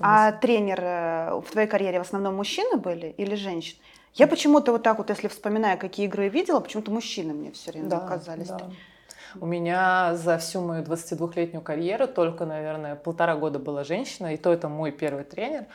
А 0.00 0.32
тренер 0.32 0.80
э, 0.82 1.40
в 1.46 1.50
твоей 1.50 1.68
карьере 1.68 1.98
в 1.98 2.02
основном 2.02 2.34
мужчины 2.34 2.76
были 2.76 3.14
или 3.16 3.34
женщины? 3.34 3.78
Я 4.14 4.26
почему-то 4.26 4.72
вот 4.72 4.82
так 4.82 4.98
вот, 4.98 5.10
если 5.10 5.28
вспоминаю, 5.28 5.78
какие 5.78 6.06
игры 6.06 6.24
я 6.24 6.28
видела, 6.28 6.60
почему-то 6.60 6.90
мужчины 6.90 7.32
мне 7.32 7.52
все 7.52 7.72
время 7.72 7.88
да, 7.88 8.00
казались. 8.00 8.48
Да. 8.48 8.70
У 9.38 9.46
меня 9.46 10.16
за 10.16 10.38
всю 10.38 10.60
мою 10.60 10.82
22-летнюю 10.82 11.62
карьеру 11.62 12.08
только, 12.08 12.44
наверное, 12.44 12.96
полтора 12.96 13.36
года 13.36 13.58
была 13.58 13.84
женщина, 13.84 14.34
и 14.34 14.36
то 14.36 14.52
это 14.52 14.68
мой 14.68 14.90
первый 14.90 15.24
тренер. 15.24 15.66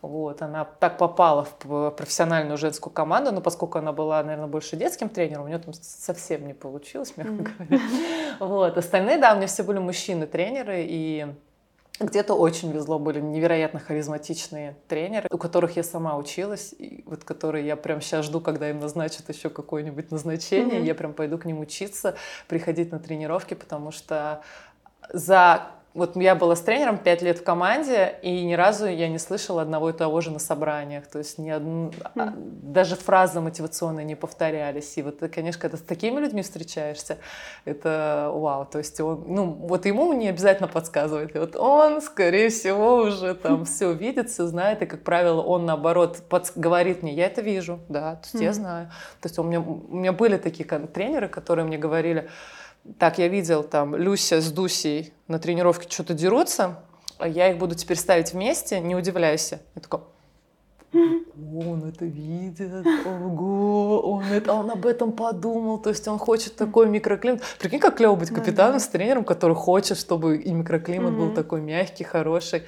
Вот, 0.00 0.42
она 0.42 0.64
так 0.64 0.98
попала 0.98 1.46
в 1.62 1.90
профессиональную 1.90 2.58
женскую 2.58 2.92
команду, 2.92 3.30
но 3.30 3.40
поскольку 3.40 3.78
она 3.78 3.92
была, 3.92 4.20
наверное, 4.22 4.48
больше 4.48 4.74
детским 4.74 5.08
тренером, 5.08 5.44
у 5.44 5.46
нее 5.46 5.58
там 5.58 5.72
совсем 5.74 6.44
не 6.44 6.54
получилось, 6.54 7.16
мягко 7.16 7.32
mm-hmm. 7.32 7.68
говоря. 7.68 7.82
Вот, 8.40 8.78
остальные, 8.78 9.18
да, 9.18 9.34
у 9.34 9.36
меня 9.36 9.46
все 9.46 9.62
были 9.62 9.78
мужчины-тренеры, 9.78 10.84
и 10.88 11.32
где-то 12.00 12.34
очень 12.34 12.72
везло, 12.72 12.98
были 12.98 13.20
невероятно 13.20 13.78
харизматичные 13.78 14.76
тренеры, 14.88 15.28
у 15.30 15.38
которых 15.38 15.76
я 15.76 15.82
сама 15.82 16.16
училась, 16.16 16.74
и 16.78 17.02
вот 17.06 17.24
которые 17.24 17.66
я 17.66 17.76
прям 17.76 18.00
сейчас 18.00 18.26
жду, 18.26 18.40
когда 18.40 18.70
им 18.70 18.80
назначат 18.80 19.28
еще 19.28 19.50
какое-нибудь 19.50 20.10
назначение, 20.10 20.80
mm-hmm. 20.80 20.86
я 20.86 20.94
прям 20.94 21.12
пойду 21.12 21.38
к 21.38 21.44
ним 21.44 21.60
учиться, 21.60 22.16
приходить 22.48 22.92
на 22.92 22.98
тренировки, 22.98 23.54
потому 23.54 23.90
что 23.90 24.42
за 25.12 25.70
вот 25.94 26.16
я 26.16 26.34
была 26.34 26.56
с 26.56 26.60
тренером 26.62 26.96
пять 26.96 27.20
лет 27.20 27.38
в 27.38 27.44
команде, 27.44 28.18
и 28.22 28.44
ни 28.44 28.54
разу 28.54 28.86
я 28.86 29.08
не 29.08 29.18
слышала 29.18 29.60
одного 29.60 29.90
и 29.90 29.92
того 29.92 30.20
же 30.22 30.30
на 30.30 30.38
собраниях. 30.38 31.06
То 31.06 31.18
есть 31.18 31.38
ни 31.38 31.50
одну, 31.50 31.90
mm. 32.14 32.32
даже 32.62 32.96
фразы 32.96 33.40
мотивационные 33.40 34.06
не 34.06 34.14
повторялись. 34.14 34.96
И 34.96 35.02
вот, 35.02 35.20
конечно, 35.32 35.60
когда 35.60 35.76
с 35.76 35.82
такими 35.82 36.18
людьми 36.18 36.40
встречаешься, 36.40 37.18
это 37.66 38.30
вау. 38.32 38.64
То 38.64 38.78
есть 38.78 38.98
он, 39.00 39.24
ну, 39.26 39.44
вот 39.44 39.84
ему 39.84 40.14
не 40.14 40.28
обязательно 40.28 40.68
подсказывает. 40.68 41.36
И 41.36 41.38
вот 41.38 41.56
он, 41.56 42.00
скорее 42.00 42.48
всего, 42.48 42.96
уже 42.96 43.34
там 43.34 43.64
все 43.66 43.92
видит, 43.92 44.30
все 44.30 44.46
знает. 44.46 44.80
И, 44.80 44.86
как 44.86 45.02
правило, 45.02 45.42
он, 45.42 45.66
наоборот, 45.66 46.22
подс- 46.30 46.52
говорит 46.56 47.02
мне, 47.02 47.12
я 47.12 47.26
это 47.26 47.42
вижу, 47.42 47.80
да, 47.90 48.16
то 48.16 48.24
есть 48.24 48.36
mm. 48.36 48.44
я 48.44 48.52
знаю. 48.54 48.86
То 49.20 49.28
есть 49.28 49.38
у 49.38 49.42
меня, 49.42 49.60
у 49.60 49.94
меня 49.94 50.12
были 50.12 50.38
такие 50.38 50.66
тренеры, 50.66 51.28
которые 51.28 51.66
мне 51.66 51.76
говорили, 51.76 52.30
так, 52.98 53.18
я 53.18 53.28
видел 53.28 53.62
там 53.62 53.94
Люся 53.94 54.40
с 54.40 54.50
Дусей 54.50 55.12
на 55.28 55.38
тренировке 55.38 55.88
что-то 55.88 56.14
дерутся, 56.14 56.80
а 57.18 57.28
я 57.28 57.50
их 57.50 57.58
буду 57.58 57.74
теперь 57.74 57.96
ставить 57.96 58.32
вместе, 58.32 58.80
не 58.80 58.96
удивляйся. 58.96 59.60
Я 59.74 59.82
такой, 59.82 60.00
он 60.92 61.84
это 61.84 62.04
видит, 62.04 62.86
ого, 63.06 64.00
он, 64.00 64.24
это, 64.24 64.52
он 64.52 64.70
об 64.70 64.84
этом 64.84 65.12
подумал, 65.12 65.78
то 65.78 65.90
есть 65.90 66.06
он 66.08 66.18
хочет 66.18 66.56
такой 66.56 66.88
микроклимат. 66.88 67.42
Прикинь, 67.58 67.78
как 67.78 67.96
клево 67.96 68.16
быть 68.16 68.30
капитаном 68.30 68.80
с 68.80 68.88
тренером, 68.88 69.24
который 69.24 69.56
хочет, 69.56 69.96
чтобы 69.96 70.36
и 70.36 70.52
микроклимат 70.52 71.14
был 71.14 71.32
такой 71.32 71.60
мягкий, 71.60 72.04
хороший. 72.04 72.64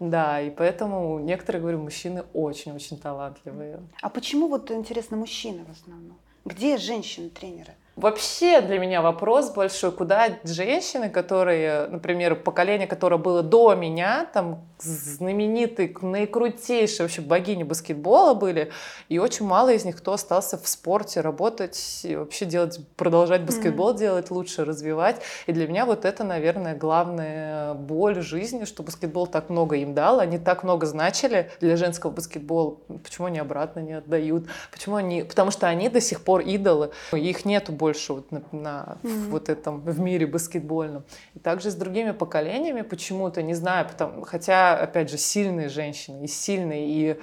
Да, 0.00 0.40
и 0.40 0.50
поэтому 0.50 1.20
некоторые, 1.20 1.62
говорю, 1.62 1.78
мужчины 1.78 2.24
очень-очень 2.32 2.98
талантливые. 2.98 3.80
А 4.00 4.08
почему 4.08 4.48
вот 4.48 4.70
интересно 4.70 5.16
мужчины 5.16 5.64
в 5.64 5.70
основном? 5.70 6.18
Где 6.44 6.76
женщины-тренеры? 6.76 7.74
Вообще 7.94 8.62
для 8.62 8.78
меня 8.78 9.02
вопрос 9.02 9.50
большой, 9.50 9.92
куда 9.92 10.28
женщины, 10.44 11.10
которые, 11.10 11.88
например, 11.88 12.36
поколение, 12.36 12.86
которое 12.86 13.18
было 13.18 13.42
до 13.42 13.74
меня, 13.74 14.26
там 14.32 14.64
знаменитые, 14.78 15.94
наикрутейшие 16.00 17.04
вообще 17.04 17.20
богини 17.20 17.62
баскетбола 17.64 18.32
были, 18.34 18.72
и 19.10 19.18
очень 19.18 19.46
мало 19.46 19.72
из 19.72 19.84
них 19.84 19.98
кто 19.98 20.14
остался 20.14 20.56
в 20.56 20.66
спорте 20.66 21.20
работать, 21.20 22.00
и 22.04 22.16
вообще 22.16 22.46
делать, 22.46 22.80
продолжать 22.96 23.42
баскетбол 23.42 23.92
mm-hmm. 23.92 23.98
делать, 23.98 24.30
лучше 24.30 24.64
развивать. 24.64 25.20
И 25.46 25.52
для 25.52 25.68
меня 25.68 25.84
вот 25.84 26.06
это, 26.06 26.24
наверное, 26.24 26.74
главная 26.74 27.74
боль 27.74 28.22
жизни, 28.22 28.64
что 28.64 28.82
баскетбол 28.82 29.26
так 29.26 29.50
много 29.50 29.76
им 29.76 29.94
дал, 29.94 30.18
они 30.18 30.38
так 30.38 30.64
много 30.64 30.86
значили 30.86 31.50
для 31.60 31.76
женского 31.76 32.10
баскетбола. 32.10 32.76
Почему 33.04 33.26
они 33.26 33.38
обратно 33.38 33.80
не 33.80 33.92
отдают? 33.92 34.46
Почему 34.72 34.96
они... 34.96 35.24
Потому 35.24 35.50
что 35.50 35.68
они 35.68 35.90
до 35.90 36.00
сих 36.00 36.24
пор 36.24 36.40
идолы, 36.40 36.90
их 37.12 37.44
нету 37.44 37.72
больше 37.82 38.12
вот 38.12 38.30
на, 38.30 38.42
на 38.52 38.96
mm-hmm. 39.02 39.28
вот 39.30 39.48
этом 39.48 39.80
в 39.80 39.98
мире 39.98 40.26
баскетбольном. 40.26 41.02
И 41.34 41.40
также 41.40 41.72
с 41.72 41.74
другими 41.74 42.12
поколениями 42.12 42.82
почему-то, 42.82 43.42
не 43.42 43.54
знаю, 43.54 43.88
потому, 43.88 44.22
хотя, 44.22 44.78
опять 44.78 45.10
же, 45.10 45.18
сильные 45.18 45.68
женщины, 45.68 46.24
и 46.24 46.28
сильные, 46.28 46.86
и 46.88 47.20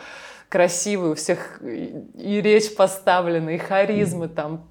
красивые, 0.49 1.13
у 1.13 1.15
всех 1.15 1.61
и 1.61 2.41
речь 2.41 2.75
поставлена, 2.75 3.51
и 3.51 3.57
харизмы 3.57 4.27
там, 4.27 4.67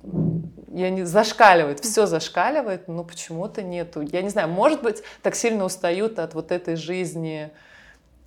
я 0.74 0.90
не 0.90 1.05
зашкаливает, 1.05 1.81
все 1.81 2.05
зашкаливает, 2.05 2.87
но 2.87 3.03
почему-то 3.03 3.62
нету. 3.62 4.03
Я 4.03 4.20
не 4.20 4.29
знаю, 4.29 4.48
может 4.48 4.83
быть, 4.83 5.03
так 5.22 5.35
сильно 5.35 5.64
устают 5.64 6.18
от 6.18 6.35
вот 6.35 6.53
этой 6.53 6.77
жизни 6.77 7.51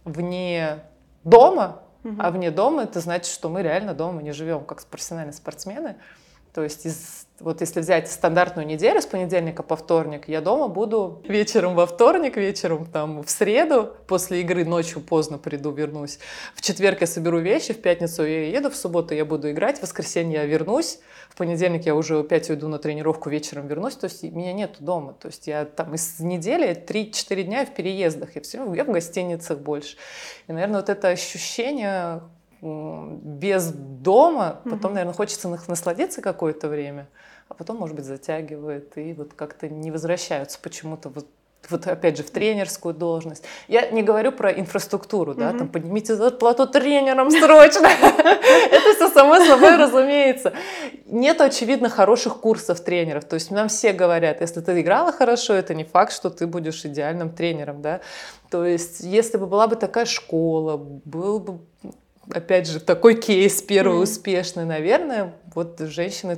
вне 0.04 0.80
дома, 1.24 1.84
угу. 2.04 2.16
а 2.18 2.32
вне 2.32 2.50
дома 2.50 2.84
это 2.84 3.00
значит, 3.02 3.32
что 3.32 3.50
мы 3.50 3.62
реально 3.62 3.94
дома 3.94 4.24
не 4.24 4.32
живем 4.32 4.66
как 4.66 4.84
профессиональные 4.86 5.34
спортсмены. 5.34 5.98
То 6.54 6.64
есть 6.64 6.86
из, 6.86 7.28
вот 7.40 7.62
если 7.62 7.80
взять 7.80 8.12
стандартную 8.12 8.68
неделю 8.68 9.02
с 9.02 9.06
понедельника 9.06 9.64
по 9.64 9.78
вторник, 9.78 10.28
я 10.28 10.42
дома 10.42 10.68
буду 10.68 11.22
вечером 11.26 11.76
во 11.76 11.86
вторник, 11.86 12.36
вечером 12.36 12.86
там 12.86 13.24
в 13.24 13.30
среду, 13.30 13.96
после 14.08 14.42
игры 14.42 14.66
ночью 14.66 15.00
поздно 15.00 15.38
приду, 15.38 15.72
вернусь. 15.72 16.20
В 16.54 16.62
четверг 16.62 17.00
я 17.02 17.08
соберу 17.08 17.40
вещи, 17.40 17.74
в 17.74 17.82
пятницу 17.82 18.26
я 18.26 18.50
еду, 18.50 18.70
в 18.70 18.76
субботу 18.76 19.14
я 19.14 19.24
буду 19.24 19.50
играть, 19.50 19.80
в 19.80 19.84
воскресенье 19.84 20.40
я 20.40 20.46
вернусь, 20.46 21.00
в 21.30 21.38
понедельник 21.38 21.86
я 21.86 21.96
уже 21.96 22.20
опять 22.20 22.50
уйду 22.50 22.68
на 22.68 22.80
тренировку, 22.80 23.30
вечером 23.30 23.68
вернусь, 23.68 23.96
то 23.96 24.06
есть 24.06 24.24
меня 24.24 24.52
нету 24.52 24.84
дома. 24.84 25.14
То 25.14 25.30
есть 25.30 25.48
я 25.48 25.64
там 25.64 25.94
из 25.94 26.20
недели 26.20 26.76
3-4 26.76 27.44
дня 27.44 27.66
в 27.66 27.74
переездах, 27.74 28.36
я, 28.36 28.42
все, 28.42 28.74
я 28.74 28.84
в 28.84 28.92
гостиницах 28.92 29.60
больше. 29.60 29.96
И, 30.48 30.52
наверное, 30.52 30.82
вот 30.82 30.90
это 30.90 31.08
ощущение 31.08 32.22
без 32.62 33.72
дома, 33.72 34.62
потом, 34.64 34.80
угу. 34.80 34.90
наверное, 34.90 35.14
хочется 35.14 35.50
насладиться 35.68 36.22
какое-то 36.22 36.68
время, 36.68 37.08
а 37.50 37.54
потом, 37.56 37.78
может 37.78 37.96
быть, 37.96 38.06
затягивает 38.06 38.98
и 38.98 39.14
вот 39.14 39.34
как-то 39.34 39.68
не 39.68 39.90
возвращаются 39.92 40.60
почему-то 40.62 41.10
вот 41.10 41.28
вот 41.70 41.88
опять 41.88 42.18
же 42.18 42.24
в 42.24 42.32
тренерскую 42.32 42.94
должность. 42.94 43.44
Я 43.68 43.90
не 43.92 44.02
говорю 44.02 44.32
про 44.32 44.52
инфраструктуру, 44.52 45.36
да, 45.36 45.52
mm-hmm. 45.52 45.58
там 45.60 45.70
поднимите 45.70 46.16
зарплату 46.16 46.68
тренерам 46.68 47.30
срочно. 47.30 47.88
Это 48.72 48.96
все 48.96 49.10
само 49.10 49.44
собой 49.46 49.78
разумеется. 49.78 50.54
Нет 51.06 51.40
очевидно 51.40 51.90
хороших 51.90 52.40
курсов 52.40 52.82
тренеров. 52.82 53.26
То 53.26 53.36
есть 53.36 53.52
нам 53.52 53.68
все 53.68 53.94
говорят, 53.94 54.42
если 54.42 54.62
ты 54.62 54.82
играла 54.82 55.12
хорошо, 55.12 55.54
это 55.54 55.74
не 55.76 55.84
факт, 55.84 56.14
что 56.14 56.30
ты 56.30 56.48
будешь 56.48 56.84
идеальным 56.84 57.30
тренером, 57.30 57.82
да. 57.82 58.02
То 58.50 58.66
есть 58.66 59.02
если 59.02 59.38
бы 59.38 59.46
была 59.46 59.68
бы 59.68 59.76
такая 59.76 60.06
школа, 60.06 60.78
был 60.78 61.40
бы 61.40 61.60
опять 62.34 62.68
же, 62.68 62.80
такой 62.80 63.16
кейс 63.16 63.62
первый 63.62 64.00
mm. 64.00 64.04
успешный, 64.04 64.66
наверное, 64.66 65.34
вот 65.54 65.80
женщины, 65.80 66.38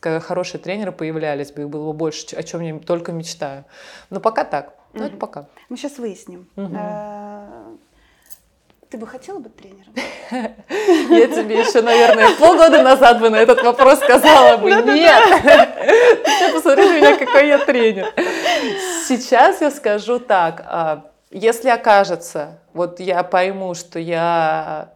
когда 0.00 0.20
хорошие 0.20 0.60
тренеры 0.60 0.92
появлялись 0.92 1.52
бы, 1.52 1.62
их 1.62 1.68
было 1.68 1.92
бы 1.92 1.92
больше, 1.92 2.34
о 2.36 2.42
чем 2.42 2.60
я 2.60 2.78
только 2.78 3.12
мечтаю. 3.12 3.64
Но 4.10 4.20
пока 4.20 4.44
так. 4.44 4.74
Ну, 4.92 5.02
mm-hmm. 5.02 5.06
это 5.06 5.16
пока. 5.16 5.46
Мы 5.68 5.76
сейчас 5.76 5.98
выясним. 5.98 6.48
Mm-hmm. 6.56 7.78
Ты 8.90 8.96
бы 8.96 9.06
хотела 9.06 9.38
быть 9.38 9.54
тренером? 9.54 9.92
Я 10.30 11.26
тебе 11.28 11.60
еще, 11.60 11.82
наверное, 11.82 12.34
полгода 12.38 12.82
назад 12.82 13.20
бы 13.20 13.28
на 13.28 13.36
этот 13.36 13.62
вопрос 13.62 13.98
сказала 13.98 14.56
бы 14.56 14.70
нет. 14.70 15.22
Ты 15.44 16.52
посмотри 16.54 16.88
на 16.88 16.96
меня, 16.96 17.16
какой 17.18 17.48
я 17.48 17.58
тренер. 17.58 18.06
Сейчас 19.06 19.60
я 19.60 19.70
скажу 19.70 20.18
так. 20.18 20.64
А, 20.66 21.10
если 21.30 21.68
окажется, 21.68 22.60
вот 22.72 22.98
я 23.00 23.22
пойму, 23.24 23.74
что 23.74 23.98
я 23.98 24.94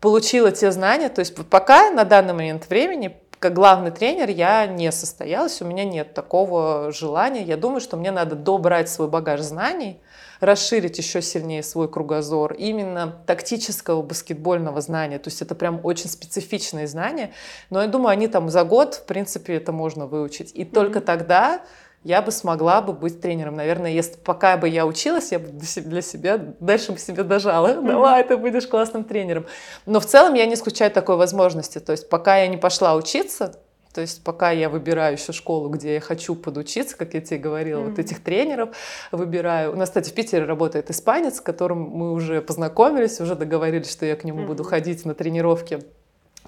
получила 0.00 0.50
те 0.50 0.70
знания. 0.72 1.08
То 1.08 1.20
есть 1.20 1.34
пока 1.48 1.90
на 1.90 2.04
данный 2.04 2.32
момент 2.32 2.68
времени 2.68 3.16
как 3.40 3.54
главный 3.54 3.90
тренер 3.90 4.28
я 4.28 4.66
не 4.66 4.92
состоялась, 4.92 5.62
у 5.62 5.64
меня 5.64 5.84
нет 5.84 6.12
такого 6.12 6.92
желания. 6.92 7.42
Я 7.42 7.56
думаю, 7.56 7.80
что 7.80 7.96
мне 7.96 8.10
надо 8.10 8.36
добрать 8.36 8.90
свой 8.90 9.08
багаж 9.08 9.40
знаний, 9.40 9.98
расширить 10.40 10.98
еще 10.98 11.22
сильнее 11.22 11.62
свой 11.62 11.90
кругозор 11.90 12.52
именно 12.52 13.22
тактического 13.26 14.02
баскетбольного 14.02 14.82
знания. 14.82 15.18
То 15.18 15.28
есть 15.28 15.40
это 15.40 15.54
прям 15.54 15.80
очень 15.82 16.10
специфичные 16.10 16.86
знания. 16.86 17.32
Но 17.70 17.80
я 17.80 17.88
думаю, 17.88 18.10
они 18.10 18.28
там 18.28 18.50
за 18.50 18.62
год, 18.64 18.94
в 18.94 19.04
принципе, 19.06 19.54
это 19.54 19.72
можно 19.72 20.06
выучить. 20.06 20.52
И 20.54 20.64
mm-hmm. 20.64 20.72
только 20.72 21.00
тогда 21.00 21.62
я 22.02 22.22
бы 22.22 22.32
смогла 22.32 22.80
бы 22.80 22.92
быть 22.92 23.20
тренером. 23.20 23.56
Наверное, 23.56 23.90
если 23.90 24.16
пока 24.16 24.56
бы 24.56 24.68
я 24.68 24.86
училась, 24.86 25.32
я 25.32 25.38
бы 25.38 25.48
для 25.48 26.02
себя 26.02 26.38
дальше 26.60 26.92
бы 26.92 26.98
себе 26.98 27.22
дожала. 27.24 27.74
Давай, 27.74 28.24
ты 28.24 28.36
будешь 28.36 28.66
классным 28.66 29.04
тренером. 29.04 29.46
Но 29.84 30.00
в 30.00 30.06
целом 30.06 30.34
я 30.34 30.46
не 30.46 30.54
исключаю 30.54 30.90
такой 30.90 31.16
возможности. 31.16 31.78
То 31.78 31.92
есть 31.92 32.08
пока 32.08 32.38
я 32.38 32.46
не 32.48 32.56
пошла 32.56 32.94
учиться, 32.94 33.60
то 33.92 34.00
есть 34.00 34.22
пока 34.22 34.50
я 34.50 34.68
выбираю 34.68 35.16
еще 35.16 35.32
школу, 35.32 35.68
где 35.68 35.94
я 35.94 36.00
хочу 36.00 36.36
подучиться, 36.36 36.96
как 36.96 37.12
я 37.14 37.20
тебе 37.20 37.38
говорила, 37.38 37.80
mm-hmm. 37.80 37.90
вот 37.90 37.98
этих 37.98 38.22
тренеров 38.22 38.70
выбираю. 39.10 39.72
У 39.72 39.76
нас, 39.76 39.88
кстати, 39.88 40.10
в 40.10 40.14
Питере 40.14 40.44
работает 40.44 40.90
испанец, 40.90 41.36
с 41.38 41.40
которым 41.40 41.80
мы 41.80 42.12
уже 42.12 42.40
познакомились, 42.40 43.20
уже 43.20 43.34
договорились, 43.34 43.90
что 43.90 44.06
я 44.06 44.14
к 44.14 44.22
нему 44.22 44.42
mm-hmm. 44.42 44.46
буду 44.46 44.62
ходить 44.62 45.04
на 45.04 45.14
тренировки 45.14 45.80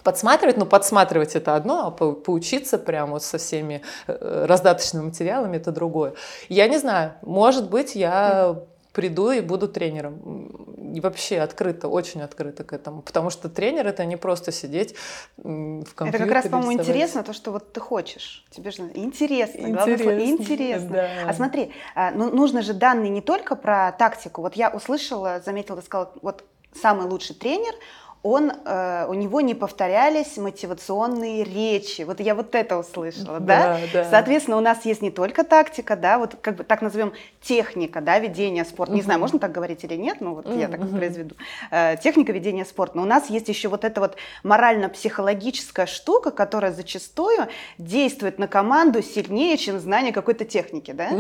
подсматривать, 0.03 0.57
ну, 0.57 0.67
подсматривать 0.67 1.37
это 1.37 1.55
одно, 1.55 1.87
а 1.87 1.91
по 1.91 2.13
поучиться 2.13 2.79
прямо 2.79 3.13
вот 3.13 3.23
со 3.23 3.39
всеми 3.39 3.83
э, 4.07 4.45
раздаточными 4.47 5.05
материалами 5.05 5.57
это 5.57 5.73
другое. 5.73 6.15
Я 6.49 6.69
не 6.69 6.79
знаю, 6.79 7.15
может 7.23 7.71
быть, 7.71 7.95
я 7.95 8.57
приду 8.93 9.31
и 9.31 9.41
буду 9.41 9.69
тренером. 9.69 10.95
И 10.95 11.01
вообще 11.01 11.41
открыто, 11.41 11.89
очень 11.89 12.21
открыто 12.21 12.65
к 12.65 12.73
этому. 12.73 13.01
Потому 13.01 13.31
что 13.31 13.49
тренер 13.49 13.87
это 13.87 14.05
не 14.05 14.17
просто 14.17 14.53
сидеть 14.53 14.95
в 15.39 15.95
компьютере. 15.95 16.09
Это 16.09 16.19
как 16.19 16.33
раз, 16.33 16.49
по-моему, 16.49 16.75
интересно, 16.75 17.23
то, 17.23 17.33
что 17.33 17.51
вот 17.51 17.73
ты 17.73 17.81
хочешь. 17.81 18.45
Тебе 18.51 18.71
же 18.71 18.83
интересно. 18.95 19.59
Интересно. 19.59 19.69
Главное 19.71 19.99
слово 19.99 20.25
интересно. 20.27 20.91
Да. 20.91 21.09
А 21.27 21.33
смотри, 21.33 21.73
а, 21.95 22.11
ну, 22.11 22.31
нужно 22.31 22.61
же 22.61 22.75
данные 22.75 23.09
не 23.09 23.23
только 23.23 23.57
про 23.57 23.93
тактику. 23.93 24.43
Вот 24.43 24.55
я 24.55 24.69
услышала, 24.69 25.41
заметила, 25.45 25.81
сказала, 25.81 26.13
вот 26.21 26.45
самый 26.75 27.07
лучший 27.09 27.35
тренер– 27.35 27.75
он, 28.23 28.53
э, 28.53 29.07
у 29.09 29.15
него 29.15 29.41
не 29.41 29.55
повторялись 29.55 30.37
мотивационные 30.37 31.43
речи. 31.43 32.03
Вот 32.03 32.21
я 32.21 32.37
вот 32.37 32.55
это 32.55 32.79
услышала, 32.79 33.41
да, 33.41 33.81
да? 33.93 34.03
да? 34.05 34.11
Соответственно, 34.11 34.59
у 34.59 34.61
нас 34.61 34.85
есть 34.85 35.03
не 35.03 35.11
только 35.11 35.43
тактика, 35.43 35.97
да, 35.97 36.19
вот 36.19 36.37
как 36.41 36.57
бы 36.57 36.65
так 36.65 36.83
назовем 36.83 37.13
техника, 37.41 38.01
да, 38.01 38.21
ведения 38.21 38.65
спорта. 38.65 38.95
Не 38.95 39.03
знаю, 39.03 39.19
можно 39.19 39.41
так 39.41 39.51
говорить 39.51 39.83
или 39.83 39.97
нет, 39.97 40.21
но 40.21 40.35
вот 40.35 40.47
я 40.55 40.69
так 40.69 40.89
произведу. 40.89 41.35
Э, 41.73 41.97
техника 41.97 42.31
ведения 42.33 42.65
спорта. 42.65 42.97
Но 42.97 43.03
у 43.03 43.07
нас 43.07 43.29
есть 43.29 43.49
еще 43.49 43.69
вот 43.69 43.85
эта 43.85 44.01
вот 44.01 44.17
морально-психологическая 44.45 45.87
штука, 45.87 46.31
которая 46.31 46.73
зачастую 46.73 47.49
действует 47.79 48.39
на 48.39 48.47
команду 48.47 49.03
сильнее, 49.03 49.57
чем 49.57 49.81
знание 49.81 50.13
какой-то 50.13 50.45
техники, 50.45 50.93
да? 50.93 51.11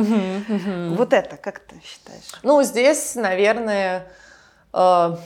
Вот 0.90 1.12
это, 1.12 1.36
как 1.36 1.58
ты 1.58 1.80
считаешь? 1.84 2.22
Ну, 2.44 2.62
здесь, 2.62 3.16
наверное, 3.16 4.06
э 4.72 5.16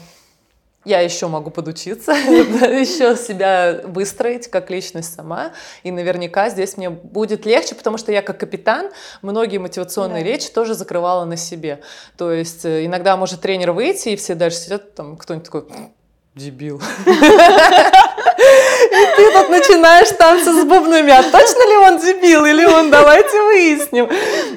я 0.87 1.01
еще 1.01 1.27
могу 1.27 1.49
подучиться, 1.49 2.13
еще 2.13 3.15
себя 3.17 3.81
выстроить 3.83 4.47
как 4.47 4.69
личность 4.69 5.13
сама. 5.13 5.51
И 5.83 5.91
наверняка 5.91 6.49
здесь 6.49 6.77
мне 6.77 6.89
будет 6.89 7.45
легче, 7.45 7.75
потому 7.75 7.97
что 7.97 8.11
я 8.11 8.21
как 8.21 8.39
капитан 8.39 8.89
многие 9.21 9.57
мотивационные 9.57 10.23
да. 10.23 10.29
речи 10.29 10.49
тоже 10.49 10.73
закрывала 10.75 11.25
на 11.25 11.35
себе. 11.35 11.81
То 12.17 12.31
есть 12.31 12.63
э, 12.63 12.85
иногда 12.85 13.17
может 13.17 13.41
тренер 13.41 13.73
выйти, 13.73 14.09
и 14.09 14.15
все 14.15 14.33
дальше 14.33 14.59
сидят, 14.59 14.95
там 14.95 15.17
кто-нибудь 15.17 15.45
такой, 15.45 15.65
дебил. 16.35 16.81
И 18.37 19.15
ты 19.15 19.33
тут 19.33 19.49
начинаешь 19.49 20.09
танцы 20.17 20.53
с 20.53 20.63
бубнами, 20.63 21.11
а 21.11 21.23
точно 21.23 21.69
ли 21.69 21.77
он 21.77 21.97
дебил 21.99 22.45
или 22.45 22.63
он, 22.63 22.89
давайте 22.89 23.41
выясним. 23.41 24.09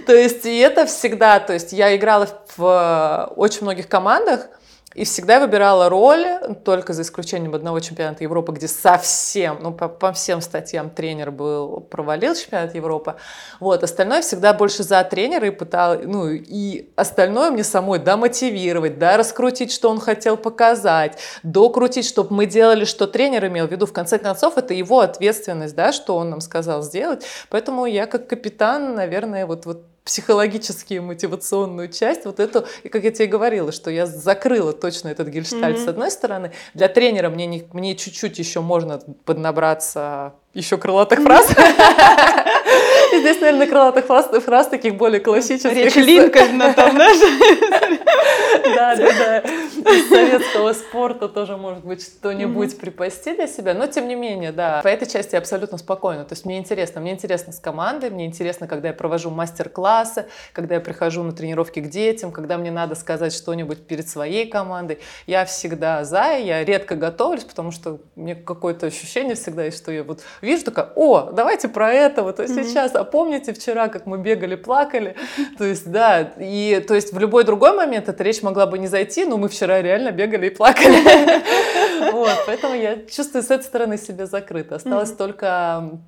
То 0.07 0.15
есть 0.15 0.45
и 0.47 0.59
это 0.59 0.87
всегда, 0.87 1.41
то 1.41 1.55
есть 1.55 1.73
я 1.73 1.97
играла 1.97 2.29
в 2.57 3.31
э, 3.31 3.35
очень 3.35 3.63
многих 3.63 3.89
командах, 3.89 4.49
и 4.95 5.05
всегда 5.05 5.39
выбирала 5.39 5.89
роль, 5.89 6.27
только 6.65 6.93
за 6.93 7.03
исключением 7.03 7.55
одного 7.55 7.79
чемпионата 7.79 8.25
Европы, 8.25 8.53
где 8.53 8.67
совсем, 8.67 9.59
ну, 9.63 9.73
по, 9.73 9.89
по 9.89 10.13
всем 10.13 10.41
статьям 10.41 10.91
тренер 10.91 11.31
был, 11.31 11.81
провалил 11.81 12.35
чемпионат 12.35 12.75
Европы. 12.75 13.15
Вот, 13.61 13.85
остальное 13.85 14.21
всегда 14.21 14.53
больше 14.53 14.83
за 14.83 15.05
тренера 15.05 15.47
и 15.47 15.51
пыталась, 15.51 16.01
ну, 16.05 16.29
и 16.29 16.89
остальное 16.97 17.53
мне 17.53 17.63
самой, 17.63 18.01
да, 18.01 18.17
мотивировать, 18.17 18.99
да, 18.99 19.17
раскрутить, 19.17 19.71
что 19.71 19.91
он 19.91 20.01
хотел 20.01 20.37
показать, 20.37 21.19
докрутить, 21.45 22.05
чтобы 22.05 22.35
мы 22.35 22.47
делали, 22.47 22.85
что 22.85 23.07
тренер 23.07 23.47
имел 23.47 23.69
в 23.69 23.71
виду. 23.71 23.87
В 23.87 23.93
конце 23.93 24.19
концов, 24.19 24.59
это 24.59 24.75
его 24.75 25.01
ответственность, 25.01 25.77
да, 25.77 25.93
что 25.93 26.17
он 26.17 26.31
нам 26.31 26.41
сказал 26.41 26.83
сделать. 26.83 27.25
Поэтому 27.49 27.87
я 27.87 28.07
как 28.07 28.27
капитан, 28.27 28.97
наверное, 28.97 29.47
вот, 29.47 29.67
вот 29.67 29.85
психологически 30.11 30.95
мотивационную 30.95 31.87
часть, 31.87 32.25
вот 32.25 32.41
эту, 32.41 32.67
и 32.83 32.89
как 32.89 33.05
я 33.05 33.13
тебе 33.13 33.29
говорила, 33.29 33.71
что 33.71 33.93
я 33.93 34.07
закрыла 34.07 34.73
точно 34.73 35.07
этот 35.07 35.29
гельштальт 35.29 35.77
mm-hmm. 35.77 35.85
с 35.85 35.87
одной 35.87 36.11
стороны. 36.11 36.51
Для 36.75 36.89
тренера 36.89 37.31
мне, 37.31 37.47
не, 37.47 37.65
мне 37.73 37.95
чуть-чуть 37.95 38.37
еще 38.41 38.61
можно 38.61 38.99
поднабраться 39.25 40.33
еще 40.53 40.79
крылатых 40.79 41.21
фраз. 41.21 41.47
Здесь, 43.13 43.41
наверное, 43.41 43.69
крылатых 43.69 44.07
фраз, 44.07 44.27
фраз 44.45 44.67
таких 44.67 44.97
более 44.97 45.21
классических. 45.21 45.77
Речь 45.77 45.95
Линкольна 45.95 46.73
там, 46.73 46.91
знаешь? 46.91 48.01
Да, 48.75 48.95
да, 48.97 49.13
да. 49.13 49.43
Из 49.81 50.09
советского 50.11 50.73
спорта 50.73 51.29
тоже, 51.29 51.57
может 51.57 51.85
быть, 51.85 52.03
что-нибудь 52.03 52.79
припасти 52.79 53.35
для 53.35 53.47
себя. 53.47 53.75
Но, 53.75 53.87
тем 53.87 54.09
не 54.09 54.15
менее, 54.15 54.53
да, 54.53 54.81
по 54.83 54.89
этой 54.89 55.09
части 55.09 55.35
я 55.35 55.39
абсолютно 55.39 55.79
спокойна. 55.79 56.25
То 56.25 56.35
есть 56.35 56.45
мне 56.45 56.59
интересно. 56.59 57.01
Мне 57.01 57.13
интересно 57.13 57.53
с 57.53 57.59
командой, 57.59 58.11
мне 58.11 58.27
интересно, 58.27 58.67
когда 58.67 58.89
я 58.89 58.95
провожу 58.95 59.31
мастер-классы, 59.31 60.27
когда 60.53 60.77
я 60.77 60.81
прихожу 60.81 61.23
на 61.23 61.33
тренировки 61.33 61.81
к 61.81 61.89
детям, 61.89 62.33
когда 62.33 62.59
мне 62.59 62.71
надо 62.71 62.95
сказать 62.95 63.33
что-нибудь 63.33 63.87
перед 63.87 64.09
своей 64.09 64.47
командой. 64.47 64.99
Я 65.27 65.45
всегда 65.45 66.05
за, 66.05 66.37
я 66.37 66.65
редко 66.65 66.97
готовлюсь, 66.97 67.45
потому 67.45 67.71
что 67.71 68.01
мне 68.17 68.35
какое-то 68.35 68.87
ощущение 68.87 69.35
всегда 69.35 69.65
есть, 69.65 69.79
что 69.79 69.93
я 69.93 70.03
вот 70.03 70.23
вижу 70.41 70.65
такая, 70.65 70.91
о, 70.97 71.31
давайте 71.33 71.69
про 71.69 71.93
это 71.93 72.23
вот 72.23 72.39
mm-hmm. 72.39 72.65
сейчас, 72.65 72.95
а 72.95 73.05
помните 73.05 73.53
вчера, 73.53 73.89
как 73.89 74.07
мы 74.07 74.19
бегали, 74.19 74.55
плакали? 74.55 75.17
То 75.59 75.65
есть, 75.65 75.91
да, 75.91 76.33
и 76.39 76.85
то 76.87 76.95
есть 76.95 77.13
в 77.13 77.19
любой 77.19 77.45
другой 77.45 77.73
момент 77.73 78.09
эта 78.09 78.23
речь 78.23 78.43
могла 78.43 78.67
бы 78.67 78.79
не 78.79 78.87
зайти, 78.87 79.25
но 79.25 79.37
мы 79.37 79.49
вчера 79.49 79.70
реально 79.79 80.11
бегали 80.11 80.47
и 80.47 80.51
плакали. 80.51 80.97
Вот, 82.13 82.33
поэтому 82.47 82.75
я 82.75 82.97
чувствую 83.07 83.43
с 83.43 83.51
этой 83.51 83.63
стороны 83.63 83.99
себя 83.99 84.27
закрыто. 84.27 84.77
Осталось 84.77 85.13
только 85.13 86.01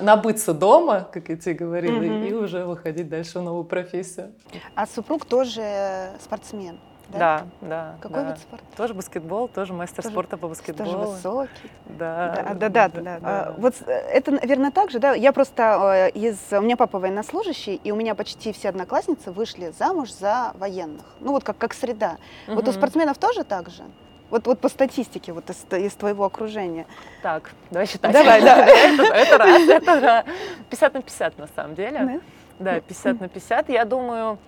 набыться 0.00 0.52
дома, 0.52 1.08
как 1.10 1.30
я 1.30 1.36
тебе 1.36 1.54
говорила, 1.54 2.02
и 2.02 2.32
уже 2.32 2.64
выходить 2.64 3.08
дальше 3.08 3.38
в 3.38 3.42
новую 3.42 3.64
профессию. 3.64 4.32
А 4.74 4.86
супруг 4.86 5.24
тоже 5.24 6.10
спортсмен? 6.22 6.78
Да, 7.08 7.44
да. 7.60 7.68
да 7.68 7.94
Какой 8.00 8.22
да. 8.22 8.30
вид 8.30 8.38
спорта? 8.38 8.64
Тоже 8.76 8.94
баскетбол, 8.94 9.48
тоже 9.48 9.72
мастер 9.72 10.02
тоже, 10.02 10.12
спорта 10.12 10.36
по 10.36 10.48
баскетболу. 10.48 10.90
Тоже 10.90 10.98
высокий. 10.98 11.70
Да. 11.86 12.34
Да, 12.36 12.54
да, 12.54 12.68
да. 12.68 12.88
да, 12.88 13.02
да. 13.02 13.18
А, 13.22 13.54
вот 13.56 13.74
э, 13.86 13.92
это, 13.92 14.32
наверное, 14.32 14.70
так 14.70 14.90
же, 14.90 14.98
да. 14.98 15.14
Я 15.14 15.32
просто 15.32 16.10
э, 16.14 16.18
из... 16.18 16.38
У 16.52 16.60
меня 16.60 16.76
папа 16.76 16.98
военнослужащий, 16.98 17.80
и 17.82 17.90
у 17.92 17.96
меня 17.96 18.14
почти 18.14 18.52
все 18.52 18.68
одноклассницы 18.68 19.30
вышли 19.30 19.72
замуж 19.78 20.12
за 20.12 20.52
военных. 20.54 21.04
Ну 21.20 21.32
вот 21.32 21.44
как, 21.44 21.56
как 21.56 21.72
среда. 21.72 22.18
Угу. 22.46 22.56
Вот 22.56 22.68
у 22.68 22.72
спортсменов 22.72 23.16
тоже 23.16 23.44
так 23.44 23.70
же? 23.70 23.84
Вот, 24.30 24.46
вот 24.46 24.60
по 24.60 24.68
статистике, 24.68 25.32
вот 25.32 25.48
из, 25.48 25.64
из 25.72 25.94
твоего 25.94 26.24
окружения. 26.24 26.86
Так, 27.22 27.52
давай 27.70 27.86
считать. 27.86 28.12
Давай, 28.12 28.42
да. 28.42 28.66
это, 28.66 29.02
это 29.02 29.38
раз, 29.38 29.68
это 29.68 30.24
50 30.68 30.94
на 30.94 31.02
50 31.02 31.38
на 31.38 31.46
самом 31.56 31.74
деле. 31.74 32.20
Да, 32.58 32.74
да 32.74 32.80
50 32.80 33.20
на 33.20 33.28
50. 33.28 33.68
Я 33.70 33.84
думаю, 33.86 34.38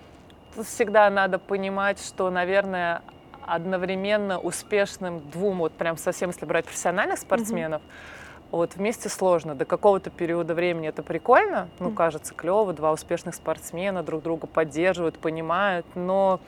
всегда 0.63 1.09
надо 1.09 1.39
понимать, 1.39 1.99
что, 2.03 2.29
наверное, 2.29 3.01
одновременно 3.45 4.39
успешным 4.39 5.19
двум, 5.31 5.59
вот 5.59 5.73
прям 5.73 5.97
совсем, 5.97 6.29
если 6.29 6.45
брать 6.45 6.65
профессиональных 6.65 7.19
спортсменов, 7.19 7.81
mm-hmm. 7.81 8.47
вот 8.51 8.75
вместе 8.75 9.09
сложно. 9.09 9.55
До 9.55 9.65
какого-то 9.65 10.09
периода 10.09 10.53
времени 10.53 10.87
это 10.87 11.03
прикольно, 11.03 11.67
ну, 11.79 11.89
mm-hmm. 11.89 11.95
кажется 11.95 12.33
клево, 12.33 12.73
два 12.73 12.91
успешных 12.91 13.35
спортсмена 13.35 14.03
друг 14.03 14.23
друга 14.23 14.47
поддерживают, 14.47 15.17
понимают, 15.17 15.85
но 15.95 16.39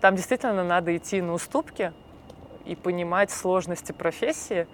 там 0.00 0.16
действительно 0.16 0.64
надо 0.64 0.96
идти 0.96 1.20
на 1.20 1.32
уступки, 1.32 1.92
и 2.68 2.74
понимать 2.76 3.30
сложности 3.30 3.92
профессии. 3.92 4.66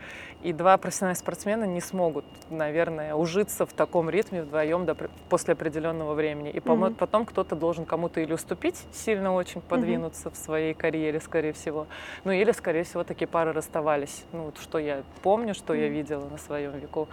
И 0.42 0.52
два 0.52 0.76
профессиональных 0.76 1.18
спортсмена 1.18 1.64
не 1.64 1.80
смогут, 1.80 2.26
наверное, 2.50 3.14
ужиться 3.14 3.64
в 3.64 3.72
таком 3.72 4.10
ритме 4.10 4.42
вдвоем 4.42 4.84
до, 4.84 4.94
после 5.30 5.52
определенного 5.52 6.12
времени. 6.12 6.50
И 6.50 6.58
mm-hmm. 6.58 6.94
потом 6.96 7.24
кто-то 7.24 7.56
должен 7.56 7.86
кому-то 7.86 8.20
или 8.20 8.34
уступить, 8.34 8.76
сильно 8.92 9.32
очень 9.32 9.62
подвинуться 9.62 10.28
mm-hmm. 10.28 10.34
в 10.34 10.36
своей 10.36 10.74
карьере, 10.74 11.20
скорее 11.20 11.54
всего. 11.54 11.86
Ну 12.24 12.32
или, 12.32 12.52
скорее 12.52 12.82
всего, 12.82 13.04
такие 13.04 13.26
пары 13.26 13.52
расставались. 13.52 14.24
Ну 14.32 14.46
вот 14.46 14.58
что 14.58 14.78
я 14.78 15.02
помню, 15.22 15.54
что 15.54 15.72
mm-hmm. 15.72 15.80
я 15.80 15.88
видела 15.88 16.28
на 16.28 16.36
своем 16.36 16.78
веку. 16.78 17.08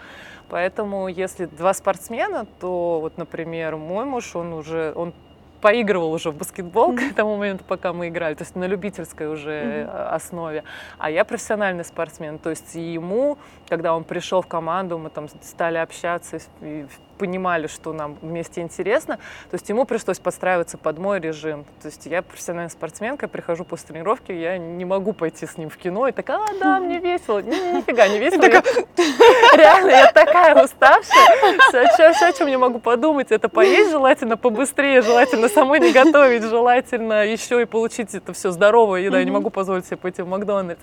Поэтому 0.49 1.07
если 1.07 1.45
два 1.45 1.73
спортсмена, 1.73 2.45
то 2.59 2.99
вот, 2.99 3.17
например, 3.17 3.77
мой 3.77 4.03
муж, 4.03 4.35
он 4.35 4.51
уже, 4.51 4.91
он 4.93 5.13
поигрывал 5.61 6.11
уже 6.11 6.31
в 6.31 6.35
баскетбол 6.35 6.93
mm-hmm. 6.93 7.11
к 7.11 7.15
тому 7.15 7.37
моменту, 7.37 7.63
пока 7.67 7.93
мы 7.93 8.09
играли, 8.09 8.33
то 8.33 8.43
есть 8.43 8.55
на 8.55 8.65
любительской 8.65 9.27
уже 9.27 9.51
mm-hmm. 9.51 10.13
основе. 10.13 10.63
А 10.97 11.09
я 11.09 11.23
профессиональный 11.23 11.85
спортсмен, 11.85 12.39
то 12.39 12.49
есть 12.49 12.75
ему, 12.75 13.37
когда 13.69 13.95
он 13.95 14.03
пришел 14.03 14.41
в 14.41 14.47
команду, 14.47 14.97
мы 14.97 15.09
там 15.09 15.27
стали 15.41 15.77
общаться, 15.77 16.39
и 16.61 16.85
понимали, 17.21 17.67
что 17.67 17.93
нам 17.93 18.17
вместе 18.19 18.61
интересно. 18.61 19.17
То 19.51 19.53
есть 19.53 19.69
ему 19.69 19.85
пришлось 19.85 20.17
подстраиваться 20.17 20.79
под 20.79 20.97
мой 20.97 21.19
режим. 21.19 21.65
То 21.79 21.89
есть 21.89 22.07
я 22.07 22.23
профессиональная 22.23 22.69
спортсменка, 22.69 23.27
прихожу 23.27 23.63
после 23.63 23.89
тренировки, 23.89 24.31
я 24.31 24.57
не 24.57 24.85
могу 24.85 25.13
пойти 25.13 25.45
с 25.45 25.55
ним 25.55 25.69
в 25.69 25.77
кино 25.77 26.07
и 26.07 26.11
такая, 26.11 26.39
а, 26.39 26.59
да, 26.59 26.79
мне 26.79 26.97
весело. 26.97 27.39
Ни, 27.43 27.77
нифига 27.77 28.07
не 28.07 28.17
весело. 28.17 28.41
Реально, 29.55 29.91
я 29.91 30.11
такая 30.11 30.63
уставшая. 30.63 31.59
Все, 31.69 32.11
все, 32.13 32.25
о 32.25 32.33
чем 32.33 32.47
я 32.47 32.57
могу 32.57 32.79
подумать, 32.79 33.31
это 33.31 33.49
поесть 33.49 33.91
желательно 33.91 34.35
побыстрее, 34.35 35.03
желательно 35.03 35.47
самой 35.47 35.79
не 35.79 35.91
готовить, 35.91 36.41
желательно 36.41 37.23
еще 37.23 37.61
и 37.61 37.65
получить 37.65 38.15
это 38.15 38.33
все 38.33 38.49
здоровое 38.49 39.01
еда. 39.01 39.19
Я 39.19 39.25
не 39.25 39.31
могу 39.31 39.51
позволить 39.51 39.85
себе 39.85 39.97
пойти 39.97 40.23
в 40.23 40.27
Макдональдс. 40.27 40.81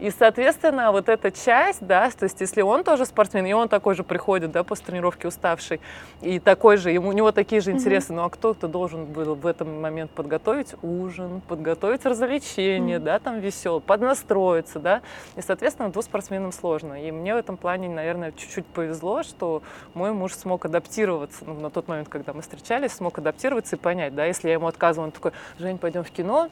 И, 0.00 0.10
соответственно, 0.10 0.92
вот 0.92 1.10
эта 1.10 1.30
часть, 1.30 1.86
да, 1.86 2.10
то 2.10 2.24
есть 2.24 2.40
если 2.40 2.62
он 2.62 2.84
тоже 2.84 3.04
спортсмен, 3.04 3.44
и 3.44 3.52
он 3.52 3.68
такой 3.68 3.94
же 3.94 4.02
приходит, 4.02 4.50
да, 4.50 4.64
после 4.64 4.86
тренировки 4.86 5.26
уставший, 5.26 5.69
и 6.22 6.38
такой 6.38 6.76
же, 6.76 6.90
ему, 6.90 7.08
у 7.08 7.12
него 7.12 7.32
такие 7.32 7.60
же 7.60 7.70
интересы, 7.70 8.12
mm-hmm. 8.12 8.16
ну 8.16 8.24
а 8.24 8.30
кто-то 8.30 8.68
должен 8.68 9.04
был 9.04 9.34
в 9.34 9.46
этом 9.46 9.80
момент 9.80 10.10
подготовить 10.10 10.74
ужин, 10.82 11.40
подготовить 11.46 12.04
развлечения, 12.04 12.96
mm-hmm. 12.96 13.04
да, 13.04 13.18
там 13.18 13.40
весело, 13.40 13.78
поднастроиться, 13.78 14.78
да, 14.78 15.02
и, 15.36 15.42
соответственно, 15.42 15.90
двум 15.90 16.02
спортсменам 16.02 16.52
сложно. 16.52 17.02
И 17.02 17.10
мне 17.10 17.34
в 17.34 17.38
этом 17.38 17.56
плане, 17.56 17.88
наверное, 17.88 18.32
чуть-чуть 18.32 18.66
повезло, 18.66 19.22
что 19.22 19.62
мой 19.94 20.12
муж 20.12 20.34
смог 20.34 20.64
адаптироваться, 20.64 21.44
ну, 21.46 21.54
на 21.54 21.70
тот 21.70 21.88
момент, 21.88 22.08
когда 22.08 22.32
мы 22.32 22.42
встречались, 22.42 22.92
смог 22.92 23.18
адаптироваться 23.18 23.76
и 23.76 23.78
понять, 23.78 24.14
да, 24.14 24.24
если 24.24 24.48
я 24.48 24.54
ему 24.54 24.66
отказываю, 24.66 25.08
он 25.08 25.12
такой, 25.12 25.32
Жень, 25.58 25.78
пойдем 25.78 26.04
в 26.04 26.10
кино, 26.10 26.48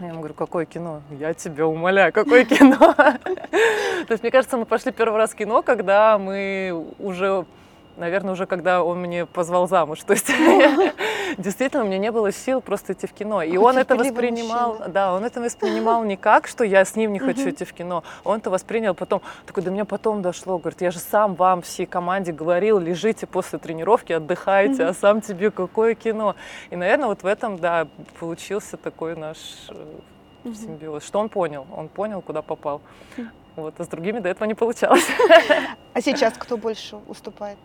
я 0.00 0.08
ему 0.08 0.18
говорю, 0.18 0.34
какое 0.34 0.64
кино? 0.64 1.02
Я 1.10 1.34
тебя 1.34 1.66
умоляю, 1.66 2.12
какое 2.12 2.44
кино? 2.44 2.76
То 2.94 4.10
есть, 4.10 4.22
мне 4.22 4.30
кажется, 4.30 4.56
мы 4.56 4.64
пошли 4.64 4.92
первый 4.92 5.16
раз 5.16 5.32
в 5.32 5.34
кино, 5.34 5.62
когда 5.62 6.18
мы 6.18 6.86
уже 6.98 7.46
наверное, 7.98 8.32
уже 8.32 8.46
когда 8.46 8.82
он 8.82 9.00
мне 9.00 9.26
позвал 9.26 9.68
замуж. 9.68 10.00
То 10.06 10.14
есть 10.14 10.30
действительно 11.36 11.84
у 11.84 11.86
меня 11.86 11.98
не 11.98 12.10
было 12.10 12.32
сил 12.32 12.60
просто 12.60 12.92
идти 12.92 13.06
в 13.06 13.12
кино. 13.12 13.42
И 13.42 13.56
он 13.56 13.76
это 13.76 13.96
воспринимал, 13.96 14.78
да, 14.88 15.12
он 15.12 15.24
это 15.24 15.40
воспринимал 15.40 16.04
не 16.04 16.16
как, 16.16 16.46
что 16.46 16.64
я 16.64 16.84
с 16.84 16.96
ним 16.96 17.12
не 17.12 17.18
хочу 17.18 17.50
идти 17.50 17.64
в 17.64 17.72
кино. 17.72 18.04
Он 18.24 18.38
это 18.38 18.50
воспринял 18.50 18.94
потом, 18.94 19.22
такой, 19.46 19.62
до 19.62 19.70
меня 19.70 19.84
потом 19.84 20.22
дошло, 20.22 20.58
говорит, 20.58 20.80
я 20.80 20.90
же 20.90 20.98
сам 20.98 21.34
вам, 21.34 21.62
всей 21.62 21.86
команде 21.86 22.32
говорил, 22.32 22.78
лежите 22.78 23.26
после 23.26 23.58
тренировки, 23.58 24.12
отдыхайте, 24.12 24.84
а 24.84 24.94
сам 24.94 25.20
тебе 25.20 25.50
какое 25.50 25.94
кино. 25.94 26.36
И, 26.70 26.76
наверное, 26.76 27.08
вот 27.08 27.22
в 27.22 27.26
этом, 27.26 27.58
да, 27.58 27.88
получился 28.18 28.76
такой 28.76 29.16
наш 29.16 29.38
э, 29.68 30.54
симбиоз, 30.54 31.04
что 31.04 31.18
он 31.18 31.28
понял, 31.28 31.66
он 31.74 31.88
понял, 31.88 32.22
куда 32.22 32.42
попал. 32.42 32.80
Вот, 33.56 33.74
а 33.78 33.84
с 33.84 33.88
другими 33.88 34.20
до 34.20 34.28
этого 34.28 34.46
не 34.46 34.54
получалось. 34.54 35.06
А 35.92 36.00
сейчас 36.00 36.34
кто 36.38 36.56
больше 36.56 36.96
уступает? 37.08 37.58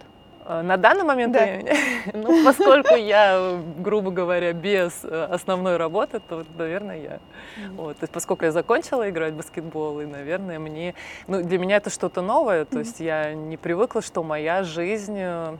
Э, 0.45 0.61
на 0.61 0.77
данный 0.77 1.03
момент, 1.03 1.33
да. 1.33 1.47
ну, 2.13 2.43
поскольку 2.43 2.95
я, 2.95 3.59
грубо 3.77 4.11
говоря, 4.11 4.53
без 4.53 5.03
э, 5.03 5.27
основной 5.31 5.77
работы, 5.77 6.19
то, 6.19 6.43
наверное, 6.57 6.97
я. 6.97 7.09
Mm-hmm. 7.09 7.75
Вот, 7.77 7.97
то 7.97 8.03
есть, 8.03 8.13
поскольку 8.13 8.45
я 8.45 8.51
закончила 8.51 9.09
играть 9.09 9.33
в 9.33 9.37
баскетбол, 9.37 10.01
и, 10.01 10.05
наверное, 10.05 10.59
мне, 10.59 10.95
ну, 11.27 11.43
для 11.43 11.57
меня 11.57 11.77
это 11.77 11.89
что-то 11.89 12.21
новое, 12.21 12.65
то 12.65 12.75
mm-hmm. 12.75 12.79
есть 12.79 12.99
я 12.99 13.33
не 13.33 13.57
привыкла, 13.57 14.01
что 14.01 14.23
моя 14.23 14.63
жизнь 14.63 15.17
э, 15.17 15.57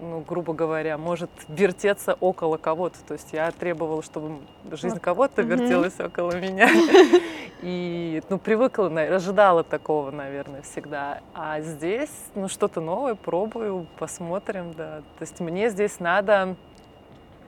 ну, 0.00 0.24
грубо 0.26 0.52
говоря, 0.52 0.98
может 0.98 1.30
вертеться 1.48 2.16
около 2.20 2.56
кого-то. 2.56 2.98
То 3.06 3.14
есть 3.14 3.32
я 3.32 3.50
требовала, 3.50 4.02
чтобы 4.02 4.38
жизнь 4.70 4.98
кого-то 4.98 5.42
вертелась 5.42 5.94
mm-hmm. 5.94 6.06
около 6.06 6.32
меня. 6.32 6.68
И, 7.62 8.22
ну, 8.28 8.38
привыкла, 8.38 8.86
ожидала 8.86 9.62
такого, 9.62 10.10
наверное, 10.10 10.62
всегда. 10.62 11.20
А 11.34 11.60
здесь, 11.60 12.10
ну, 12.34 12.48
что-то 12.48 12.80
новое, 12.80 13.14
пробую, 13.14 13.86
посмотрим, 13.98 14.72
да. 14.72 15.02
То 15.18 15.22
есть 15.22 15.40
мне 15.40 15.68
здесь 15.68 16.00
надо, 16.00 16.56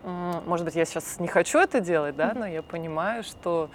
может 0.03 0.67
быть, 0.67 0.75
я 0.75 0.85
сейчас 0.85 1.19
не 1.19 1.29
хочу 1.29 1.59
это 1.59 1.81
делать, 1.81 2.17
да, 2.17 2.33
но 2.35 2.47
я 2.47 2.63
понимаю, 2.63 3.23
что 3.23 3.71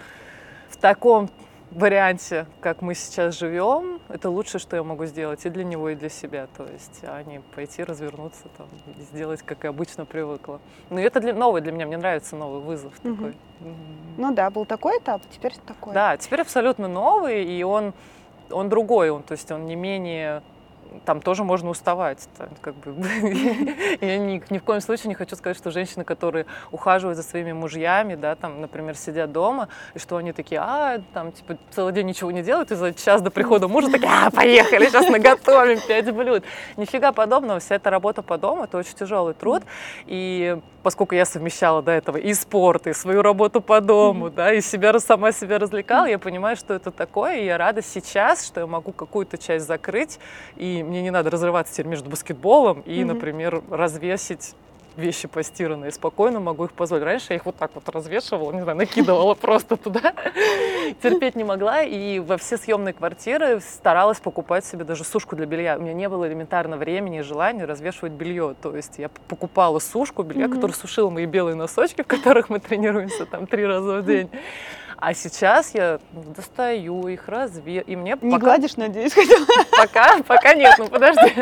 в 0.68 0.76
таком 0.76 1.28
варианте, 1.70 2.46
как 2.60 2.82
мы 2.82 2.94
сейчас 2.94 3.38
живем, 3.38 4.00
это 4.08 4.30
лучшее, 4.30 4.60
что 4.60 4.76
я 4.76 4.82
могу 4.82 5.04
сделать 5.06 5.44
и 5.44 5.50
для 5.50 5.64
него, 5.64 5.90
и 5.90 5.94
для 5.94 6.08
себя. 6.08 6.46
То 6.56 6.64
есть, 6.64 7.00
а 7.02 7.22
не 7.22 7.40
пойти 7.40 7.84
развернуться 7.84 8.44
там 8.56 8.68
и 8.86 9.02
сделать, 9.02 9.42
как 9.42 9.64
я 9.64 9.70
обычно 9.70 10.04
привыкла. 10.04 10.60
Ну, 10.90 10.98
это 10.98 11.20
для, 11.20 11.34
новое 11.34 11.60
для 11.60 11.72
меня, 11.72 11.86
мне 11.86 11.98
нравится 11.98 12.36
новый 12.36 12.60
вызов 12.60 12.92
угу. 13.04 13.14
такой. 13.14 13.36
Ну 14.16 14.34
да, 14.34 14.50
был 14.50 14.64
такой 14.64 14.98
этап, 14.98 15.22
теперь 15.30 15.54
такой. 15.66 15.92
Да, 15.92 16.16
теперь 16.16 16.40
абсолютно 16.40 16.88
новый, 16.88 17.44
и 17.44 17.62
он, 17.62 17.92
он 18.50 18.68
другой, 18.68 19.10
он, 19.10 19.22
то 19.22 19.32
есть 19.32 19.50
он 19.50 19.66
не 19.66 19.76
менее 19.76 20.42
там 21.04 21.20
тоже 21.20 21.44
можно 21.44 21.70
уставать. 21.70 22.28
Там, 22.36 22.48
как 22.60 22.74
бы. 22.74 22.94
Я 24.00 24.18
ни, 24.18 24.42
ни 24.50 24.58
в 24.58 24.62
коем 24.62 24.80
случае 24.80 25.08
не 25.08 25.14
хочу 25.14 25.36
сказать, 25.36 25.56
что 25.56 25.70
женщины, 25.70 26.04
которые 26.04 26.46
ухаживают 26.70 27.16
за 27.16 27.22
своими 27.22 27.52
мужьями, 27.52 28.14
да, 28.14 28.34
там, 28.34 28.60
например, 28.60 28.96
сидят 28.96 29.32
дома, 29.32 29.68
и 29.94 29.98
что 29.98 30.16
они 30.16 30.32
такие, 30.32 30.60
а, 30.60 31.00
там, 31.12 31.32
типа, 31.32 31.58
целый 31.70 31.92
день 31.92 32.06
ничего 32.06 32.30
не 32.30 32.42
делают, 32.42 32.70
и 32.70 32.74
за 32.74 32.92
час 32.92 33.22
до 33.22 33.30
прихода 33.30 33.68
мужа 33.68 33.90
такие, 33.90 34.10
а, 34.10 34.30
поехали, 34.30 34.86
сейчас 34.86 35.08
наготовим 35.08 35.80
пять 35.86 36.10
блюд. 36.12 36.44
Нифига 36.76 37.12
подобного, 37.12 37.60
вся 37.60 37.76
эта 37.76 37.90
работа 37.90 38.22
по 38.22 38.38
дому, 38.38 38.64
это 38.64 38.78
очень 38.78 38.94
тяжелый 38.94 39.34
труд, 39.34 39.62
и 40.06 40.58
поскольку 40.82 41.14
я 41.14 41.24
совмещала 41.24 41.82
до 41.82 41.92
этого 41.92 42.16
и 42.16 42.32
спорт, 42.34 42.86
и 42.86 42.92
свою 42.92 43.22
работу 43.22 43.60
по 43.60 43.80
дому, 43.80 44.30
да, 44.30 44.52
и 44.52 44.60
себя 44.60 44.98
сама 45.00 45.32
себя 45.32 45.58
развлекала, 45.58 46.06
я 46.06 46.18
понимаю, 46.18 46.56
что 46.56 46.74
это 46.74 46.90
такое, 46.90 47.40
и 47.40 47.44
я 47.44 47.58
рада 47.58 47.82
сейчас, 47.82 48.46
что 48.46 48.60
я 48.60 48.66
могу 48.66 48.92
какую-то 48.92 49.38
часть 49.38 49.66
закрыть, 49.66 50.18
и 50.56 50.77
мне 50.82 51.02
не 51.02 51.10
надо 51.10 51.30
разрываться 51.30 51.72
теперь 51.74 51.86
между 51.86 52.10
баскетболом 52.10 52.80
и, 52.80 53.04
например, 53.04 53.62
развесить 53.70 54.54
вещи 54.98 55.28
постиранные, 55.28 55.92
спокойно 55.92 56.40
могу 56.40 56.64
их 56.64 56.72
позволить. 56.72 57.04
Раньше 57.04 57.26
я 57.30 57.36
их 57.36 57.46
вот 57.46 57.56
так 57.56 57.70
вот 57.74 57.88
развешивала, 57.88 58.52
не 58.52 58.62
знаю, 58.62 58.76
накидывала 58.76 59.34
просто 59.40 59.76
туда, 59.76 60.12
терпеть 61.02 61.36
не 61.36 61.44
могла, 61.44 61.82
и 61.82 62.18
во 62.18 62.36
все 62.36 62.58
съемные 62.58 62.92
квартиры 62.92 63.60
старалась 63.60 64.18
покупать 64.18 64.64
себе 64.64 64.84
даже 64.84 65.04
сушку 65.04 65.36
для 65.36 65.46
белья. 65.46 65.78
У 65.78 65.82
меня 65.82 65.94
не 65.94 66.08
было 66.08 66.28
элементарно 66.28 66.76
времени 66.76 67.20
и 67.20 67.22
желания 67.22 67.64
развешивать 67.64 68.12
белье, 68.12 68.56
то 68.60 68.74
есть 68.76 68.98
я 68.98 69.08
покупала 69.28 69.78
сушку 69.78 70.24
белья, 70.24 70.46
mm-hmm. 70.46 70.54
которая 70.54 70.76
сушила 70.76 71.10
мои 71.10 71.26
белые 71.26 71.54
носочки, 71.54 72.02
в 72.02 72.06
которых 72.06 72.50
мы 72.50 72.58
тренируемся 72.58 73.24
там 73.24 73.46
три 73.46 73.64
раза 73.64 73.98
в 73.98 74.04
день. 74.04 74.28
А 75.00 75.14
сейчас 75.14 75.74
я 75.74 76.00
достаю 76.12 77.06
их, 77.06 77.28
разве... 77.28 77.82
И 77.82 77.94
мне 77.94 78.16
Не 78.20 78.32
пока... 78.32 78.46
гладишь, 78.46 78.76
надеюсь, 78.76 79.14
Пока, 79.70 80.20
пока 80.24 80.54
нет, 80.54 80.74
ну 80.76 80.88
подожди. 80.88 81.34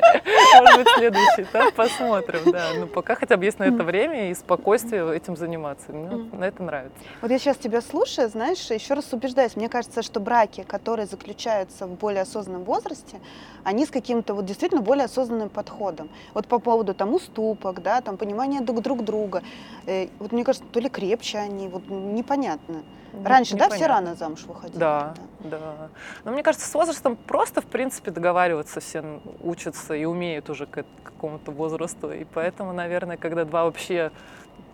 Может 0.60 0.78
быть, 0.78 0.88
следующий 0.94 1.42
этап 1.42 1.72
посмотрим, 1.72 2.52
да. 2.52 2.68
Ну 2.78 2.86
пока 2.86 3.14
хотя 3.14 3.38
бы 3.38 3.46
есть 3.46 3.58
на 3.58 3.64
это 3.64 3.82
время 3.82 4.30
и 4.30 4.34
спокойствие 4.34 5.16
этим 5.16 5.36
заниматься. 5.38 5.90
Мне 5.92 6.28
на 6.32 6.44
это 6.44 6.62
нравится. 6.62 6.98
Вот 7.22 7.30
я 7.30 7.38
сейчас 7.38 7.56
тебя 7.56 7.80
слушаю, 7.80 8.28
знаешь, 8.28 8.70
еще 8.70 8.92
раз 8.92 9.10
убеждаюсь. 9.12 9.56
Мне 9.56 9.70
кажется, 9.70 10.02
что 10.02 10.20
браки, 10.20 10.62
которые 10.62 11.06
заключаются 11.06 11.86
в 11.86 11.94
более 11.94 12.22
осознанном 12.22 12.64
возрасте, 12.64 13.20
они 13.64 13.86
с 13.86 13.90
каким-то 13.90 14.34
вот 14.34 14.44
действительно 14.44 14.82
более 14.82 15.06
осознанным 15.06 15.48
подходом. 15.48 16.10
Вот 16.34 16.46
по 16.46 16.58
поводу 16.58 16.92
там 16.92 17.14
уступок, 17.14 17.80
да, 17.82 18.02
там 18.02 18.18
понимания 18.18 18.60
друг 18.60 18.82
друг 18.82 19.02
друга. 19.02 19.42
Э, 19.86 20.08
вот 20.18 20.32
мне 20.32 20.44
кажется, 20.44 20.68
то 20.70 20.78
ли 20.78 20.90
крепче 20.90 21.38
они, 21.38 21.68
вот 21.68 21.88
непонятно. 21.88 22.82
Раньше, 23.24 23.54
Непонятно. 23.54 23.68
да, 23.68 23.76
все 23.76 23.86
рано 23.86 24.14
замуж 24.14 24.44
выходили? 24.46 24.78
Да, 24.78 25.14
да. 25.40 25.88
Но 26.24 26.32
мне 26.32 26.42
кажется, 26.42 26.68
с 26.68 26.74
возрастом 26.74 27.16
просто, 27.16 27.60
в 27.60 27.66
принципе, 27.66 28.10
договариваться 28.10 28.80
все 28.80 29.20
учатся 29.42 29.94
и 29.94 30.04
умеют 30.04 30.50
уже 30.50 30.66
к 30.66 30.84
какому-то 31.02 31.50
возрасту. 31.50 32.12
И 32.12 32.24
поэтому, 32.24 32.72
наверное, 32.72 33.16
когда 33.16 33.44
два 33.44 33.64
вообще 33.64 34.10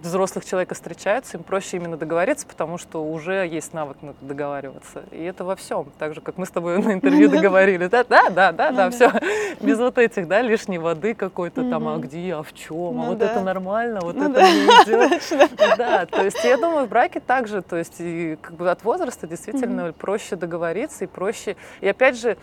взрослых 0.02 0.44
человека 0.44 0.74
встречаются, 0.74 1.36
им 1.36 1.44
проще 1.44 1.76
именно 1.76 1.96
договориться, 1.96 2.46
потому 2.46 2.78
что 2.78 3.04
уже 3.04 3.46
есть 3.46 3.72
навык 3.72 3.96
договариваться. 4.20 5.04
И 5.10 5.22
это 5.22 5.44
во 5.44 5.56
всем. 5.56 5.86
Так 5.98 6.14
же, 6.14 6.20
как 6.20 6.38
мы 6.38 6.46
с 6.46 6.50
тобой 6.50 6.82
на 6.82 6.92
интервью 6.92 7.28
договорились. 7.30 7.88
Да, 7.88 8.04
да, 8.04 8.30
да, 8.30 8.52
да, 8.52 8.70
да, 8.72 8.90
все. 8.90 9.12
Без 9.60 9.78
вот 9.78 9.98
этих, 9.98 10.28
да, 10.28 10.42
лишней 10.42 10.78
воды 10.78 11.14
какой-то 11.14 11.68
там, 11.68 11.88
а 11.88 11.98
где, 11.98 12.34
а 12.34 12.42
в 12.42 12.52
чем, 12.52 13.00
а 13.00 13.04
ну 13.04 13.06
вот 13.06 13.22
это 13.22 13.40
нормально, 13.40 14.00
вот 14.02 14.16
ну 14.16 14.30
это 14.30 14.42
не 14.42 14.66
идет. 14.84 15.50
Да, 15.78 16.06
то 16.06 16.24
есть 16.24 16.42
я 16.44 16.56
думаю, 16.56 16.86
в 16.86 16.88
браке 16.88 17.20
также, 17.20 17.62
то 17.62 17.76
есть 17.76 17.98
как 18.40 18.54
бы 18.54 18.70
от 18.70 18.82
возраста 18.84 19.26
действительно 19.26 19.92
проще 19.92 20.36
договориться 20.36 21.04
и 21.04 21.06
проще. 21.06 21.56
И 21.80 21.88
опять 21.88 22.18
же, 22.18 22.36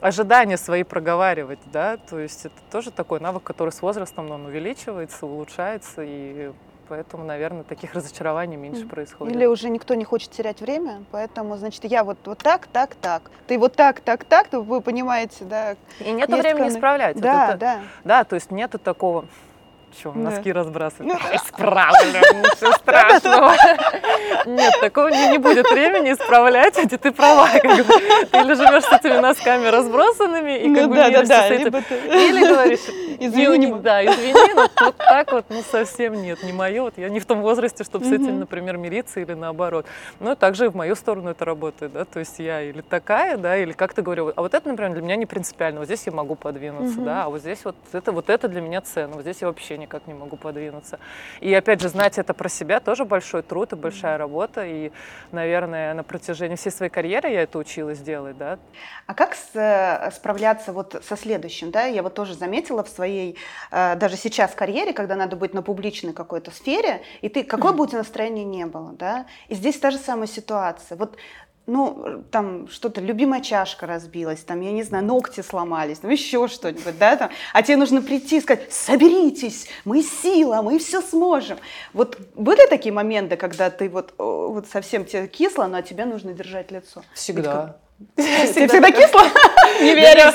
ожидания 0.00 0.56
свои 0.56 0.82
проговаривать, 0.82 1.60
да, 1.66 1.96
то 1.96 2.18
есть 2.18 2.46
это 2.46 2.56
тоже 2.70 2.90
такой 2.90 3.20
навык, 3.20 3.42
который 3.42 3.70
с 3.70 3.80
возрастом 3.82 4.30
он 4.30 4.46
увеличивается, 4.46 5.26
улучшается, 5.26 6.02
и 6.04 6.50
поэтому, 6.92 7.24
наверное, 7.24 7.62
таких 7.62 7.94
разочарований 7.94 8.56
меньше 8.58 8.86
происходит. 8.86 9.34
Или 9.34 9.46
уже 9.46 9.70
никто 9.70 9.94
не 9.94 10.04
хочет 10.04 10.30
терять 10.30 10.60
время, 10.60 11.04
поэтому, 11.10 11.56
значит, 11.56 11.84
я 11.84 12.04
вот, 12.04 12.18
вот 12.26 12.38
так, 12.38 12.66
так, 12.66 12.94
так, 12.96 13.22
ты 13.46 13.58
вот 13.58 13.74
так, 13.74 14.00
так, 14.00 14.24
так, 14.24 14.48
то 14.48 14.60
вы 14.60 14.82
понимаете, 14.82 15.46
да. 15.46 15.76
И 16.00 16.12
нет 16.12 16.28
времени 16.28 16.68
исправлять. 16.68 17.16
Да, 17.18 17.46
вот 17.46 17.48
это, 17.48 17.58
да. 17.58 17.80
Да, 18.04 18.24
то 18.24 18.34
есть 18.34 18.50
нету 18.50 18.78
такого 18.78 19.24
что, 19.98 20.12
носки 20.12 20.52
да. 20.52 20.60
разбрасывать? 20.60 21.06
Ну, 21.06 21.14
Исправлю, 21.34 22.20
ничего 22.34 22.72
страшного. 22.72 23.54
Нет, 24.46 24.74
такого 24.80 25.08
не, 25.08 25.28
не 25.28 25.38
будет 25.38 25.70
времени 25.70 26.12
исправлять, 26.12 26.78
а 26.78 26.88
ты 26.88 27.12
права. 27.12 27.48
Как 27.52 27.86
бы. 27.86 27.94
Ты 28.30 28.38
или 28.38 28.54
живешь 28.54 28.84
с 28.84 28.92
этими 28.92 29.18
носками 29.18 29.66
разбросанными, 29.66 30.58
и 30.58 30.74
как 30.74 30.84
ну, 30.84 30.88
бы 30.88 30.94
да, 30.96 31.10
да, 31.10 31.22
да, 31.24 31.48
с 31.48 31.50
этим. 31.50 31.72
Ты... 31.72 31.94
Или 32.28 32.48
говоришь, 32.48 32.80
извини, 33.18 33.66
не, 33.66 33.74
да, 33.80 34.04
извини, 34.04 34.54
но 34.54 34.68
вот 34.80 34.96
так 34.96 35.32
вот, 35.32 35.46
ну, 35.48 35.62
совсем 35.62 36.14
нет, 36.14 36.42
не 36.42 36.52
мое. 36.52 36.82
Вот 36.82 36.94
я 36.96 37.08
не 37.08 37.20
в 37.20 37.26
том 37.26 37.42
возрасте, 37.42 37.84
чтобы 37.84 38.04
с 38.04 38.12
этим, 38.12 38.40
например, 38.40 38.76
мириться 38.76 39.20
или 39.20 39.34
наоборот. 39.34 39.86
Но 40.20 40.34
также 40.34 40.66
и 40.66 40.68
в 40.68 40.74
мою 40.74 40.94
сторону 40.94 41.30
это 41.30 41.44
работает, 41.44 41.92
да, 41.92 42.04
то 42.04 42.18
есть 42.18 42.38
я 42.38 42.62
или 42.62 42.80
такая, 42.80 43.36
да, 43.36 43.56
или 43.56 43.72
как-то 43.72 44.02
говорю, 44.02 44.32
а 44.34 44.42
вот 44.42 44.54
это, 44.54 44.68
например, 44.68 44.92
для 44.92 45.02
меня 45.02 45.16
не 45.16 45.26
принципиально, 45.26 45.80
вот 45.80 45.86
здесь 45.86 46.06
я 46.06 46.12
могу 46.12 46.34
подвинуться, 46.34 47.00
да, 47.00 47.24
а 47.24 47.28
вот 47.28 47.40
здесь 47.40 47.64
вот 47.64 47.76
это, 47.92 48.12
вот 48.12 48.30
это 48.30 48.48
для 48.48 48.60
меня 48.60 48.80
ценно, 48.80 49.14
вот 49.14 49.22
здесь 49.22 49.40
я 49.40 49.48
вообще 49.48 49.78
никак 49.78 50.06
не 50.06 50.14
могу 50.14 50.36
подвинуться. 50.36 50.98
И 51.40 51.52
опять 51.54 51.80
же, 51.80 51.88
знать 51.88 52.18
это 52.18 52.34
про 52.34 52.48
себя 52.48 52.80
тоже 52.80 53.04
большой 53.04 53.42
труд 53.42 53.72
и 53.72 53.76
большая 53.76 54.18
работа. 54.18 54.64
И, 54.64 54.92
наверное, 55.30 55.94
на 55.94 56.02
протяжении 56.02 56.56
всей 56.56 56.70
своей 56.70 56.90
карьеры 56.90 57.30
я 57.30 57.42
это 57.42 57.58
училась 57.58 57.98
делать, 57.98 58.36
да. 58.38 58.58
А 59.06 59.14
как 59.14 59.34
с, 59.34 59.54
э, 59.54 60.10
справляться 60.12 60.72
вот 60.72 61.02
со 61.06 61.16
следующим, 61.16 61.70
да? 61.70 61.84
Я 61.84 62.02
вот 62.02 62.14
тоже 62.14 62.34
заметила 62.34 62.82
в 62.82 62.88
своей, 62.88 63.01
э, 63.70 63.96
даже 63.96 64.16
сейчас 64.16 64.54
карьере, 64.54 64.92
когда 64.92 65.16
надо 65.16 65.36
быть 65.36 65.54
на 65.54 65.62
публичной 65.62 66.12
какой-то 66.12 66.50
сфере, 66.50 67.02
и 67.20 67.28
ты, 67.28 67.44
какое 67.44 67.72
бы 67.72 67.84
у 67.84 67.86
тебя 67.86 67.98
настроение 67.98 68.44
не 68.44 68.66
было, 68.66 68.92
да? 68.92 69.26
И 69.48 69.54
здесь 69.54 69.78
та 69.78 69.90
же 69.90 69.98
самая 69.98 70.26
ситуация. 70.26 70.96
Вот 70.96 71.16
ну, 71.66 72.24
там 72.30 72.68
что-то, 72.68 73.00
любимая 73.00 73.40
чашка 73.40 73.86
разбилась, 73.86 74.40
там, 74.40 74.60
я 74.60 74.72
не 74.72 74.82
знаю, 74.82 75.04
ногти 75.04 75.40
сломались, 75.42 76.00
там 76.00 76.10
еще 76.10 76.48
что-нибудь, 76.48 76.98
да, 76.98 77.16
там, 77.16 77.30
а 77.52 77.62
тебе 77.62 77.76
нужно 77.76 78.02
прийти 78.02 78.38
и 78.38 78.40
сказать, 78.40 78.72
соберитесь, 78.72 79.68
мы 79.84 80.02
сила, 80.02 80.62
мы 80.62 80.78
все 80.78 81.00
сможем. 81.00 81.58
Вот 81.92 82.18
были 82.34 82.66
такие 82.68 82.92
моменты, 82.92 83.36
когда 83.36 83.70
ты 83.70 83.88
вот, 83.88 84.14
вот 84.18 84.66
совсем 84.66 85.04
тебе 85.04 85.28
кисло, 85.28 85.66
но 85.66 85.80
тебе 85.82 86.04
нужно 86.04 86.32
держать 86.32 86.70
лицо? 86.70 87.02
Всегда. 87.14 87.76
Ты 88.16 88.68
всегда 88.68 88.90
кисло? 88.90 89.22
Не 89.80 89.94
верю. 89.94 90.32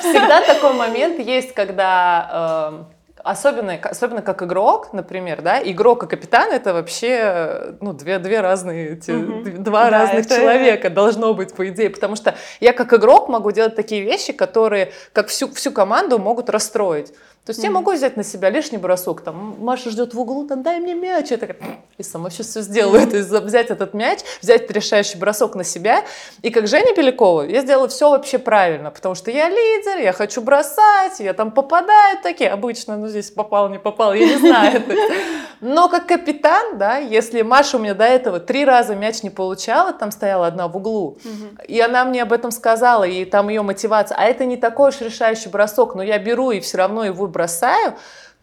Всегда 0.00 0.40
такой 0.42 0.72
момент 0.72 1.18
есть, 1.18 1.54
когда 1.54 2.70
эм, 2.70 2.86
Особенно, 3.24 3.78
особенно 3.82 4.20
как 4.20 4.42
игрок, 4.42 4.92
например, 4.92 5.40
да, 5.40 5.58
игрок 5.58 6.04
и 6.04 6.06
капитан 6.06 6.52
это 6.52 6.74
вообще 6.74 7.74
ну, 7.80 7.94
две, 7.94 8.18
две 8.18 8.42
разные, 8.42 9.00
угу. 9.08 9.62
два 9.62 9.84
да, 9.84 9.90
разных 9.90 10.26
это... 10.26 10.36
человека 10.36 10.90
должно 10.90 11.32
быть, 11.32 11.54
по 11.54 11.66
идее, 11.70 11.88
потому 11.88 12.16
что 12.16 12.34
я 12.60 12.74
как 12.74 12.92
игрок 12.92 13.30
могу 13.30 13.50
делать 13.50 13.76
такие 13.76 14.02
вещи, 14.02 14.34
которые 14.34 14.92
как 15.14 15.28
всю, 15.28 15.50
всю 15.54 15.72
команду 15.72 16.18
могут 16.18 16.50
расстроить. 16.50 17.14
То 17.44 17.50
есть 17.50 17.60
mm-hmm. 17.60 17.64
я 17.64 17.70
могу 17.70 17.92
взять 17.92 18.16
на 18.16 18.24
себя 18.24 18.48
лишний 18.48 18.78
бросок, 18.78 19.20
там 19.20 19.56
Маша 19.60 19.90
ждет 19.90 20.14
в 20.14 20.20
углу, 20.20 20.46
там 20.46 20.62
дай 20.62 20.80
мне 20.80 20.94
мяч, 20.94 21.30
я 21.30 21.36
такая, 21.36 21.58
и 21.98 22.02
сама 22.02 22.30
сейчас 22.30 22.46
все 22.46 22.62
сделаю, 22.62 23.02
mm-hmm. 23.02 23.10
то 23.10 23.16
есть 23.18 23.28
взять 23.28 23.70
этот 23.70 23.92
мяч, 23.92 24.20
взять 24.40 24.70
решающий 24.70 25.18
бросок 25.18 25.54
на 25.54 25.62
себя, 25.62 26.04
и 26.40 26.48
как 26.48 26.66
Женя 26.66 26.94
Белякова, 26.96 27.42
я 27.42 27.60
сделала 27.60 27.88
все 27.88 28.08
вообще 28.08 28.38
правильно, 28.38 28.90
потому 28.90 29.14
что 29.14 29.30
я 29.30 29.50
лидер, 29.50 29.98
я 29.98 30.14
хочу 30.14 30.40
бросать, 30.40 31.20
я 31.20 31.34
там 31.34 31.50
попадаю 31.50 32.16
такие, 32.22 32.48
обычно, 32.48 32.96
ну 32.96 33.08
здесь 33.08 33.30
попал, 33.30 33.68
не 33.68 33.78
попал, 33.78 34.14
я 34.14 34.24
не 34.24 34.36
знаю, 34.36 34.82
но 35.64 35.88
как 35.88 36.06
капитан, 36.06 36.76
да, 36.76 36.98
если 36.98 37.40
Маша 37.40 37.78
у 37.78 37.80
меня 37.80 37.94
до 37.94 38.04
этого 38.04 38.38
три 38.38 38.66
раза 38.66 38.94
мяч 38.94 39.22
не 39.22 39.30
получала, 39.30 39.94
там 39.94 40.10
стояла 40.10 40.46
одна 40.46 40.68
в 40.68 40.76
углу, 40.76 41.16
mm-hmm. 41.24 41.64
и 41.66 41.80
она 41.80 42.04
мне 42.04 42.22
об 42.22 42.34
этом 42.34 42.50
сказала, 42.50 43.04
и 43.04 43.24
там 43.24 43.48
ее 43.48 43.62
мотивация, 43.62 44.14
а 44.18 44.24
это 44.24 44.44
не 44.44 44.58
такой 44.58 44.90
уж 44.90 45.00
решающий 45.00 45.48
бросок, 45.48 45.94
но 45.94 46.02
я 46.02 46.18
беру 46.18 46.50
и 46.50 46.60
все 46.60 46.76
равно 46.76 47.02
его 47.02 47.26
бросаю, 47.28 47.94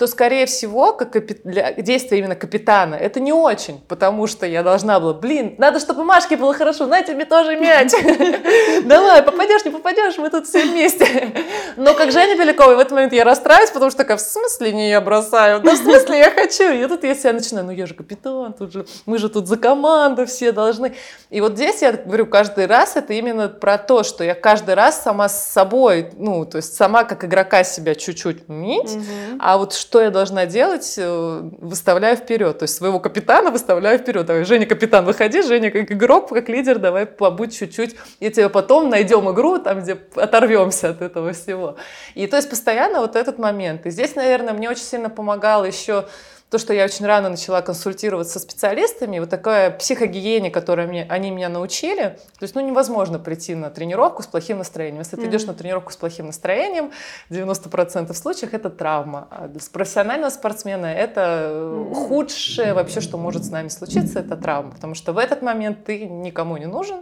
то, 0.02 0.08
скорее 0.08 0.48
всего, 0.48 0.94
как 0.94 1.14
капи... 1.14 1.38
для 1.44 1.74
действия 1.74 2.18
именно 2.18 2.36
капитана, 2.36 2.96
это 2.96 3.20
не 3.20 3.32
очень, 3.32 3.80
потому 3.88 4.26
что 4.26 4.48
я 4.48 4.64
должна 4.64 5.00
была, 5.00 5.14
блин, 5.14 5.54
надо, 5.60 5.80
чтобы 5.80 6.04
Машке 6.04 6.38
было 6.38 6.56
хорошо, 6.56 6.88
на 6.88 7.04
тебе 7.04 7.24
тоже 7.26 7.56
мяч. 7.56 7.92
Давай, 8.84 9.22
попадешь, 9.22 9.64
не 9.64 9.70
попадешь, 9.70 10.18
мы 10.18 10.32
тут 10.32 10.48
все 10.48 10.66
вместе. 10.66 11.32
Но 11.78 11.94
как 11.94 12.12
Женя 12.12 12.36
Белякова, 12.36 12.74
в 12.74 12.80
этот 12.80 12.94
момент 12.94 13.14
я 13.14 13.24
расстраиваюсь, 13.24 13.70
потому 13.70 13.92
что 13.92 14.00
такая, 14.00 14.18
в 14.18 14.22
смысле 14.22 14.74
не 14.74 14.90
я 14.90 15.02
бросаю? 15.02 15.62
Да 15.62 15.74
в 15.74 15.78
смысле 15.78 16.18
я 16.18 16.32
хочу? 16.32 16.72
И 16.72 16.88
тут 16.88 17.04
я 17.04 17.14
себя 17.14 17.34
начинаю, 17.34 17.68
ну 17.68 17.72
я 17.72 17.86
же 17.86 17.94
капитан, 17.94 18.54
тут 18.54 18.74
же, 18.74 18.88
мы 19.06 19.20
же 19.20 19.30
тут 19.30 19.48
за 19.48 19.58
команду 19.58 20.26
все 20.26 20.52
должны. 20.52 20.96
И 21.30 21.42
вот 21.42 21.54
здесь 21.54 21.84
я 21.84 21.92
говорю, 21.92 22.26
каждый 22.26 22.66
раз 22.66 22.96
это 22.96 23.14
именно 23.14 23.50
про 23.50 23.78
то, 23.78 24.02
что 24.02 24.24
я 24.24 24.34
каждый 24.34 24.74
раз 24.74 25.00
сама 25.04 25.30
с 25.30 25.52
собой, 25.52 26.10
ну, 26.18 26.44
то 26.46 26.58
есть 26.58 26.74
сама 26.74 27.04
как 27.04 27.24
игрока 27.24 27.64
себя 27.64 27.94
чуть-чуть 27.94 28.50
угу. 28.50 29.38
а 29.40 29.60
вот 29.60 29.74
что 29.74 29.91
я 30.00 30.12
должна 30.12 30.46
делать, 30.46 30.94
э, 30.98 31.50
выставляю 31.58 32.16
вперед. 32.16 32.60
То 32.60 32.64
есть 32.64 32.76
своего 32.76 33.00
капитана 33.00 33.52
выставляю 33.52 33.98
вперед. 34.00 34.26
Давай, 34.26 34.46
Женя, 34.46 34.66
капитан, 34.66 35.04
выходи, 35.04 35.42
Женя, 35.42 35.72
как 35.72 35.92
игрок, 35.92 36.30
как 36.30 36.48
лидер, 36.48 36.78
давай 36.78 37.06
побудь 37.06 37.58
чуть-чуть. 37.58 37.96
И 38.20 38.30
тебе 38.30 38.48
потом 38.48 38.90
найдем 38.90 39.30
игру, 39.32 39.60
там, 39.60 39.82
где 39.82 39.98
оторвемся 40.16 40.92
от 40.92 41.02
этого 41.02 41.34
всего. 41.34 41.76
И 42.16 42.28
то 42.28 42.38
есть 42.38 42.50
постоянно 42.50 43.02
вот 43.02 43.16
этот 43.16 43.40
момент. 43.40 43.86
И 43.86 43.90
здесь, 43.90 44.16
наверное, 44.16 44.54
мне 44.54 44.70
очень 44.70 44.84
сильно 44.84 45.10
помогало 45.10 45.66
еще 45.66 46.06
то, 46.52 46.58
что 46.58 46.74
я 46.74 46.84
очень 46.84 47.06
рано 47.06 47.30
начала 47.30 47.62
консультироваться 47.62 48.34
со 48.34 48.40
специалистами, 48.40 49.20
вот 49.20 49.30
такая 49.30 49.72
психогигиене, 49.72 50.52
которую 50.52 50.90
мне, 50.90 51.06
они 51.08 51.32
меня 51.32 51.48
научили, 51.48 52.20
то 52.38 52.44
есть, 52.44 52.56
ну, 52.56 52.62
невозможно 52.62 53.20
прийти 53.20 53.56
на 53.56 53.70
тренировку 53.70 54.22
с 54.22 54.28
плохим 54.28 54.58
настроением. 54.58 55.00
Если 55.00 55.18
mm-hmm. 55.18 55.22
ты 55.22 55.30
идешь 55.30 55.46
на 55.46 55.54
тренировку 55.54 55.94
с 55.94 55.96
плохим 55.96 56.26
настроением, 56.26 56.92
90% 57.30 58.14
случаев 58.14 58.54
это 58.54 58.70
травма. 58.70 59.30
А 59.32 59.50
с 59.58 59.70
профессионального 59.70 60.30
спортсмена 60.30 60.88
это 60.88 61.22
mm-hmm. 61.22 61.94
худшее 61.94 62.74
вообще, 62.74 63.00
что 63.00 63.18
может 63.18 63.46
с 63.46 63.50
нами 63.50 63.70
случиться, 63.70 64.20
это 64.20 64.36
травма, 64.36 64.72
потому 64.72 64.94
что 64.94 65.14
в 65.14 65.20
этот 65.20 65.42
момент 65.42 65.86
ты 65.86 66.06
никому 66.06 66.58
не 66.58 66.66
нужен, 66.66 67.00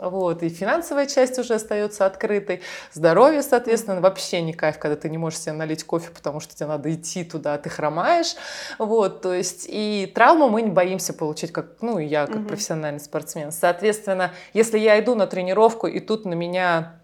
вот, 0.00 0.42
и 0.42 0.48
финансовая 0.48 1.06
часть 1.06 1.38
уже 1.38 1.54
остается 1.54 2.06
открытой, 2.06 2.62
здоровье, 2.92 3.42
соответственно, 3.42 4.00
вообще 4.00 4.40
не 4.40 4.52
кайф, 4.52 4.78
когда 4.78 4.96
ты 4.96 5.10
не 5.10 5.18
можешь 5.18 5.40
себе 5.40 5.52
налить 5.52 5.84
кофе, 5.84 6.10
потому 6.10 6.40
что 6.40 6.54
тебе 6.54 6.66
надо 6.66 6.92
идти 6.92 7.22
туда, 7.22 7.54
а 7.54 7.58
ты 7.58 7.68
хромаешь, 7.68 8.34
вот, 8.78 9.20
то 9.20 9.34
есть, 9.34 9.66
и 9.68 10.10
травму 10.14 10.48
мы 10.48 10.62
не 10.62 10.70
боимся 10.70 11.12
получить, 11.12 11.52
как, 11.52 11.66
ну, 11.82 11.98
я 11.98 12.26
как 12.26 12.36
угу. 12.36 12.48
профессиональный 12.48 13.00
спортсмен. 13.00 13.52
Соответственно, 13.52 14.32
если 14.54 14.78
я 14.78 14.98
иду 14.98 15.14
на 15.14 15.26
тренировку, 15.26 15.86
и 15.86 16.00
тут 16.00 16.24
на 16.24 16.34
меня 16.34 17.00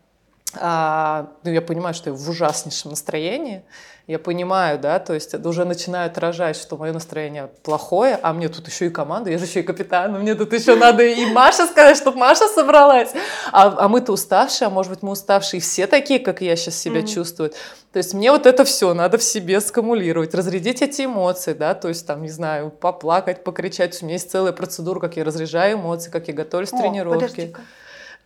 а, 0.59 1.33
ну, 1.43 1.51
я 1.51 1.61
понимаю, 1.61 1.95
что 1.95 2.11
я 2.11 2.17
в 2.17 2.29
ужаснейшем 2.29 2.91
настроении, 2.91 3.65
я 4.07 4.21
понимаю, 4.21 4.79
да, 4.79 5.01
то 5.01 5.15
есть 5.15 5.35
уже 5.35 5.65
начинает 5.65 6.13
отражать, 6.13 6.57
что 6.57 6.77
мое 6.77 6.93
настроение 6.93 7.51
плохое, 7.65 8.17
а 8.23 8.33
мне 8.33 8.49
тут 8.49 8.69
еще 8.69 8.87
и 8.87 8.91
команда, 8.91 9.31
я 9.31 9.39
же 9.39 9.47
еще 9.47 9.61
и 9.61 9.63
капитан, 9.65 10.13
мне 10.21 10.37
тут 10.37 10.53
еще 10.53 10.77
надо 10.77 11.03
и 11.03 11.27
Маша 11.27 11.67
сказать, 11.67 11.97
чтобы 11.97 12.19
Маша 12.19 12.47
собралась, 12.47 13.11
а, 13.51 13.75
а 13.77 13.89
мы-то 13.89 14.13
уставшие, 14.13 14.67
а 14.67 14.71
может 14.71 14.93
быть 14.93 15.03
мы 15.03 15.11
уставшие 15.11 15.61
все 15.61 15.89
такие, 15.89 16.21
как 16.21 16.41
я 16.41 16.55
сейчас 16.55 16.77
себя 16.77 17.01
mm-hmm. 17.01 17.15
чувствую. 17.15 17.51
То 17.93 17.99
есть 17.99 18.15
мне 18.15 18.31
вот 18.31 18.47
это 18.47 18.65
все 18.65 18.95
надо 18.95 19.19
в 19.19 19.25
себе 19.25 19.61
скамулировать, 19.61 20.35
разрядить 20.35 20.83
эти 20.83 21.07
эмоции, 21.07 21.55
да, 21.55 21.75
то 21.75 21.89
есть 21.89 22.07
там, 22.07 22.23
не 22.23 22.31
знаю, 22.31 22.71
поплакать, 22.71 23.43
покричать. 23.43 24.01
У 24.03 24.05
меня 24.05 24.15
есть 24.15 24.31
целая 24.31 24.53
процедура, 24.53 25.01
как 25.01 25.17
я 25.17 25.25
разряжаю 25.25 25.79
эмоции, 25.79 26.11
как 26.11 26.29
я 26.29 26.35
готовлюсь 26.35 26.71
к 26.71 26.79
тренировке. 26.79 27.27
Подожди-ка. 27.27 27.63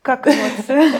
Как 0.02 0.26
эмоции? 0.26 0.92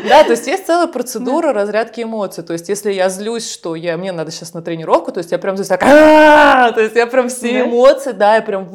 Да, 0.08 0.22
то 0.22 0.30
есть 0.30 0.46
есть 0.46 0.66
целая 0.66 0.86
процедура 0.86 1.52
разрядки 1.52 2.02
эмоций. 2.02 2.44
То 2.44 2.52
есть 2.52 2.68
если 2.68 2.92
я 2.92 3.08
злюсь, 3.08 3.50
что 3.50 3.74
я, 3.74 3.96
мне 3.96 4.12
надо 4.12 4.30
сейчас 4.30 4.54
на 4.54 4.62
тренировку, 4.62 5.10
то 5.10 5.18
есть 5.18 5.32
я 5.32 5.38
прям 5.38 5.56
здесь 5.56 5.66
так, 5.68 5.80
то 5.80 6.80
есть 6.80 6.94
я 6.94 7.06
прям 7.06 7.28
все 7.28 7.62
эмоции, 7.62 8.12
да, 8.12 8.36
я 8.36 8.42
прям, 8.42 8.68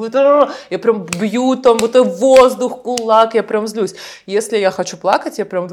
я 0.69 0.79
прям 0.79 1.03
бью 1.03 1.55
там 1.55 1.77
вот 1.77 1.95
воздух, 1.95 2.81
кулак, 2.81 3.33
я 3.33 3.43
прям 3.43 3.65
злюсь. 3.65 3.95
Если 4.25 4.57
я 4.57 4.71
хочу 4.71 4.97
плакать, 4.97 5.37
я 5.37 5.45
прям 5.45 5.67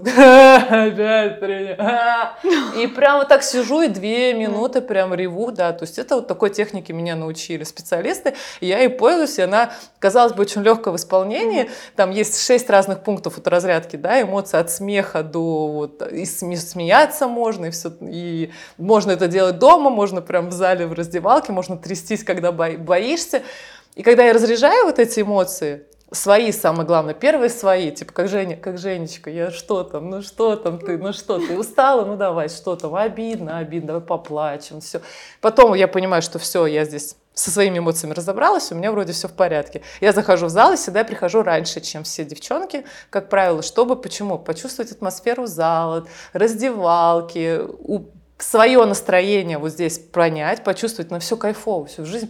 и 2.76 2.87
прям 2.87 3.18
вот 3.18 3.28
так 3.28 3.43
сижу 3.43 3.83
и 3.83 3.89
две 3.89 4.33
минуты 4.33 4.80
прям 4.80 5.12
реву, 5.12 5.51
да, 5.51 5.72
то 5.72 5.83
есть 5.85 5.99
это 5.99 6.14
вот 6.16 6.28
такой 6.28 6.51
техники 6.51 6.93
меня 6.93 7.16
научили 7.16 7.64
специалисты, 7.64 8.35
я 8.61 8.80
и 8.80 8.89
пользуюсь, 8.89 9.39
и 9.39 9.43
она, 9.43 9.72
казалось 9.99 10.33
бы, 10.35 10.43
очень 10.43 10.62
легкая 10.62 10.95
в 10.95 10.97
исполнении, 10.97 11.68
там 11.97 12.11
есть 12.11 12.47
шесть 12.47 12.70
разных 12.70 13.03
пунктов 13.03 13.39
от 13.39 13.49
разрядки 13.49 13.72
разрядки, 13.73 13.97
да, 13.97 14.20
эмоции 14.20 14.59
от 14.59 14.70
смеха 14.70 15.23
до 15.23 15.68
вот, 15.68 16.03
и 16.03 16.25
смеяться 16.25 17.29
можно, 17.29 17.66
и 17.66 17.70
все, 17.70 17.93
и 18.01 18.51
можно 18.79 19.12
это 19.12 19.29
делать 19.29 19.59
дома, 19.59 19.91
можно 19.91 20.20
прям 20.20 20.49
в 20.49 20.53
зале, 20.53 20.87
в 20.87 20.93
раздевалке, 20.93 21.53
можно 21.53 21.77
трястись, 21.77 22.25
когда 22.25 22.53
боишься. 22.53 23.43
И 23.95 24.03
когда 24.03 24.25
я 24.25 24.33
разряжаю 24.33 24.87
вот 24.87 24.99
эти 24.99 25.20
эмоции, 25.20 25.87
свои, 26.11 26.53
самое 26.53 26.87
главное, 26.87 27.14
первые 27.14 27.51
свои, 27.51 27.91
типа, 27.91 28.12
как 28.12 28.29
Женя, 28.29 28.57
как 28.57 28.79
Женечка, 28.79 29.31
я 29.31 29.51
что 29.51 29.83
там, 29.85 30.11
ну 30.11 30.23
что 30.23 30.57
там 30.57 30.79
ты, 30.79 30.99
ну 30.99 31.12
что 31.12 31.39
ты, 31.39 31.59
устала, 31.59 32.05
ну 32.05 32.16
давай, 32.16 32.49
что 32.49 32.77
там, 32.77 32.95
обидно, 32.95 33.59
обидно, 33.59 33.89
давай 33.89 34.03
поплачем, 34.03 34.81
все. 34.81 35.01
Потом 35.41 35.75
я 35.75 35.89
понимаю, 35.89 36.23
что 36.23 36.39
все, 36.39 36.66
я 36.66 36.85
здесь 36.85 37.16
со 37.35 37.51
своими 37.51 37.78
эмоциями 37.78 38.14
разобралась, 38.14 38.70
у 38.72 38.74
меня 38.74 38.93
вроде 38.93 39.12
все 39.12 39.28
в 39.28 39.33
порядке. 39.33 39.83
Я 40.01 40.12
захожу 40.12 40.47
в 40.47 40.51
зал 40.51 40.72
и 40.72 40.76
всегда 40.76 41.05
прихожу 41.05 41.43
раньше, 41.43 41.80
чем 41.80 42.05
все 42.05 42.24
девчонки, 42.24 42.85
как 43.11 43.28
правило, 43.28 43.62
чтобы, 43.62 43.97
почему? 43.97 44.39
Почувствовать 44.39 44.93
атмосферу 44.93 45.47
зала, 45.47 46.07
раздевалки, 46.33 47.61
свое 48.39 48.85
настроение 48.85 49.59
вот 49.59 49.70
здесь 49.70 49.99
пронять, 49.99 50.64
почувствовать, 50.64 51.11
на 51.11 51.16
ну, 51.16 51.20
все 51.20 51.37
кайфово, 51.37 51.87
всю 51.87 52.05
жизнь 52.05 52.28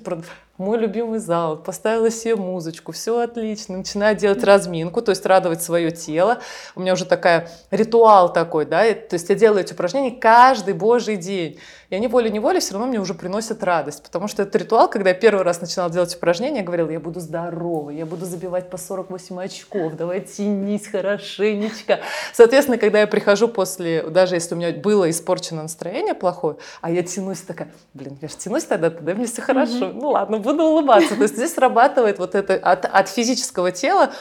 мой 0.58 0.78
любимый 0.78 1.18
зал, 1.18 1.56
поставила 1.56 2.10
себе 2.10 2.36
музычку, 2.36 2.92
все 2.92 3.18
отлично, 3.20 3.78
начинаю 3.78 4.14
делать 4.14 4.44
разминку, 4.44 5.00
то 5.02 5.10
есть 5.10 5.24
радовать 5.26 5.62
свое 5.62 5.90
тело. 5.90 6.40
У 6.76 6.80
меня 6.80 6.92
уже 6.92 7.04
такая 7.04 7.48
ритуал 7.70 8.32
такой, 8.32 8.66
да, 8.66 8.82
то 8.92 9.14
есть 9.14 9.28
я 9.28 9.34
делаю 9.34 9.62
эти 9.62 9.72
упражнения 9.72 10.12
каждый 10.12 10.74
божий 10.74 11.16
день. 11.16 11.58
И 11.92 11.94
они 11.94 12.08
волей-неволей 12.08 12.60
все 12.60 12.72
равно 12.72 12.88
мне 12.88 12.98
уже 12.98 13.12
приносят 13.12 13.62
радость, 13.62 14.02
потому 14.02 14.26
что 14.26 14.44
это 14.44 14.56
ритуал, 14.56 14.88
когда 14.88 15.10
я 15.10 15.14
первый 15.14 15.42
раз 15.42 15.60
начинала 15.60 15.90
делать 15.90 16.16
упражнения, 16.16 16.60
я 16.60 16.64
говорила, 16.64 16.88
я 16.88 16.98
буду 16.98 17.20
здоровой, 17.20 17.96
я 17.96 18.06
буду 18.06 18.24
забивать 18.24 18.70
по 18.70 18.78
48 18.78 19.42
очков, 19.42 19.94
давай 19.94 20.20
тянись 20.20 20.86
хорошенечко. 20.86 22.00
Соответственно, 22.32 22.78
когда 22.78 23.00
я 23.00 23.06
прихожу 23.06 23.46
после, 23.46 24.04
даже 24.04 24.36
если 24.36 24.54
у 24.54 24.56
меня 24.56 24.72
было 24.72 25.10
испорчено 25.10 25.64
настроение 25.64 26.14
плохое, 26.14 26.56
а 26.80 26.90
я 26.90 27.02
тянусь 27.02 27.40
такая, 27.40 27.70
блин, 27.92 28.16
я 28.22 28.28
же 28.28 28.36
тянусь 28.36 28.64
тогда, 28.64 28.88
тогда 28.88 29.12
мне 29.12 29.26
все 29.26 29.42
хорошо, 29.42 29.84
mm-hmm. 29.84 30.00
ну 30.00 30.12
ладно, 30.12 30.38
буду 30.38 30.64
улыбаться. 30.64 31.14
То 31.14 31.24
есть 31.24 31.36
здесь 31.36 31.52
срабатывает 31.52 32.18
вот 32.18 32.34
это 32.34 32.54
от, 32.54 32.86
от 32.86 33.08
физического 33.10 33.70
тела 33.70 34.12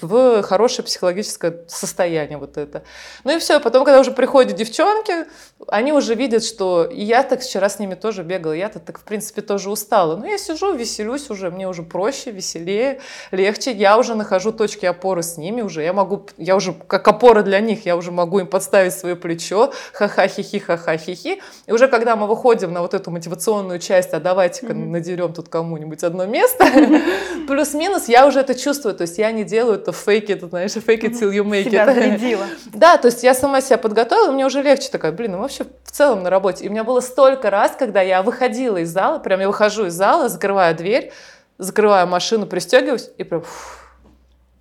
в 0.00 0.42
хорошее 0.42 0.84
психологическое 0.84 1.60
состояние 1.68 2.38
вот 2.38 2.56
это. 2.56 2.82
Ну 3.22 3.36
и 3.36 3.38
все, 3.38 3.60
потом, 3.60 3.84
когда 3.84 4.00
уже 4.00 4.10
приходят 4.10 4.56
девчонки, 4.56 5.26
они 5.68 5.92
уже 5.92 6.16
видят, 6.16 6.42
что 6.42 6.86
и 6.86 7.19
я 7.20 7.28
так 7.28 7.40
вчера 7.40 7.68
с 7.68 7.78
ними 7.78 7.94
тоже 7.94 8.22
бегала, 8.22 8.52
я-то 8.52 8.78
так, 8.78 8.98
в 8.98 9.04
принципе, 9.04 9.40
тоже 9.40 9.70
устала. 9.70 10.16
Но 10.16 10.26
я 10.26 10.38
сижу, 10.38 10.74
веселюсь 10.74 11.30
уже, 11.30 11.50
мне 11.50 11.68
уже 11.68 11.82
проще, 11.82 12.30
веселее, 12.30 13.00
легче. 13.30 13.72
Я 13.72 13.98
уже 13.98 14.14
нахожу 14.14 14.52
точки 14.52 14.86
опоры 14.86 15.22
с 15.22 15.36
ними 15.36 15.62
уже. 15.62 15.82
Я 15.82 15.92
могу, 15.92 16.26
я 16.36 16.56
уже 16.56 16.74
как 16.86 17.06
опора 17.08 17.42
для 17.42 17.60
них, 17.60 17.86
я 17.86 17.96
уже 17.96 18.10
могу 18.10 18.40
им 18.40 18.46
подставить 18.46 18.94
свое 18.94 19.16
плечо, 19.16 19.72
ха-ха-хи-хи, 19.92 20.58
ха-ха-хи-хи. 20.58 21.40
И 21.66 21.72
уже 21.72 21.88
когда 21.88 22.16
мы 22.16 22.26
выходим 22.26 22.72
на 22.72 22.82
вот 22.82 22.94
эту 22.94 23.10
мотивационную 23.10 23.78
часть, 23.78 24.12
а 24.12 24.20
давайте-ка 24.20 24.72
mm-hmm. 24.72 24.88
надерем 24.88 25.32
тут 25.32 25.48
кому 25.48 25.70
кому-нибудь 25.70 26.02
одно 26.02 26.26
место, 26.26 26.66
плюс-минус 27.46 28.08
я 28.08 28.26
уже 28.26 28.40
это 28.40 28.56
чувствую, 28.56 28.94
то 28.94 29.02
есть 29.02 29.18
я 29.18 29.30
не 29.30 29.44
делаю 29.44 29.76
это 29.76 29.92
фейки, 29.92 30.32
это, 30.32 30.48
знаешь, 30.48 30.72
fake 30.72 31.02
it 31.02 31.12
till 31.12 31.30
you 31.30 31.44
make 31.44 31.64
себя 31.64 31.84
it. 31.84 31.94
Зарядила. 31.94 32.46
Да, 32.72 32.96
то 32.96 33.06
есть 33.06 33.22
я 33.22 33.34
сама 33.34 33.60
себя 33.60 33.78
подготовила, 33.78 34.32
мне 34.32 34.44
уже 34.44 34.62
легче 34.62 34.88
такая, 34.90 35.12
блин, 35.12 35.32
ну 35.32 35.38
вообще 35.38 35.64
в 35.84 35.92
целом 35.92 36.22
на 36.24 36.30
работе. 36.30 36.64
И 36.64 36.68
у 36.68 36.72
меня 36.72 36.82
было 36.82 37.00
столько 37.10 37.50
раз, 37.50 37.72
когда 37.76 38.00
я 38.00 38.22
выходила 38.22 38.78
из 38.78 38.90
зала, 38.90 39.18
прям 39.18 39.40
я 39.40 39.46
выхожу 39.46 39.86
из 39.86 39.94
зала, 39.94 40.28
закрываю 40.28 40.74
дверь, 40.76 41.12
закрываю 41.58 42.06
машину, 42.06 42.46
пристегиваюсь, 42.46 43.10
и 43.18 43.24
прям 43.24 43.44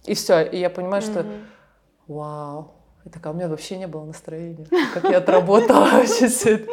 и 0.06 0.14
все, 0.16 0.41
и 0.41 0.58
я 0.58 0.70
понимаю, 0.70 1.02
что 1.02 1.26
вау, 2.08 2.72
и 3.06 3.10
такая, 3.10 3.34
у 3.34 3.36
меня 3.36 3.47
вообще 3.47 3.78
не 3.78 3.88
было 3.88 4.06
настроения. 4.06 4.66
Как 4.93 5.04
я 5.06 5.18
отработала 5.20 5.86
вообще 5.91 6.28
все 6.28 6.56
это. 6.56 6.72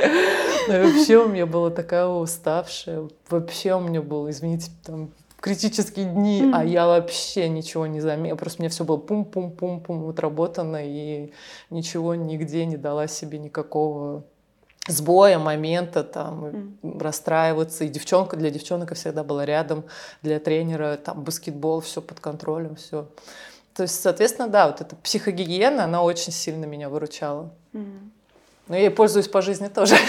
Ну, 0.69 0.93
вообще 0.93 1.19
у 1.19 1.29
меня 1.29 1.47
была 1.47 1.71
такая 1.71 2.07
уставшая. 2.07 3.09
Вообще 3.29 3.75
у 3.75 3.81
меня 3.81 4.03
было, 4.03 4.31
извините, 4.31 4.71
там 4.85 5.11
критические 5.41 6.07
дни, 6.07 6.43
mm-hmm. 6.43 6.53
а 6.55 6.65
я 6.65 6.87
вообще 6.87 7.49
ничего 7.49 7.87
не 7.87 8.01
заметила. 8.01 8.37
Просто 8.37 8.63
мне 8.63 8.69
все 8.69 8.85
было 8.85 8.97
пум-пум-пум-пум 8.97 10.09
отработано, 10.09 10.81
и 10.83 11.33
ничего 11.71 12.15
нигде 12.15 12.67
не 12.67 12.77
дала 12.77 13.07
себе 13.07 13.39
никакого 13.39 14.25
сбоя, 14.89 15.39
момента, 15.39 16.03
там, 16.05 16.45
mm. 16.83 17.01
расстраиваться. 17.01 17.85
И 17.85 17.89
девчонка 17.89 18.37
для 18.37 18.51
девчонок 18.51 18.95
всегда 18.95 19.25
была 19.25 19.45
рядом, 19.45 19.85
для 20.23 20.39
тренера, 20.39 20.97
там, 20.97 21.23
баскетбол, 21.23 21.81
все 21.81 22.01
под 22.01 22.21
контролем, 22.21 22.77
все. 22.77 23.09
То 23.75 23.83
есть, 23.83 24.01
соответственно, 24.01 24.49
да, 24.49 24.69
вот 24.69 24.81
эта 24.81 24.97
психогигиена, 24.97 25.85
она 25.85 26.03
очень 26.03 26.33
сильно 26.33 26.65
меня 26.65 26.89
выручала. 26.89 27.51
Mm. 27.73 28.11
Но 28.69 28.75
я 28.75 28.83
ей 28.83 28.91
пользуюсь 28.91 29.29
по 29.29 29.43
жизни 29.43 29.69
тоже. 29.69 29.97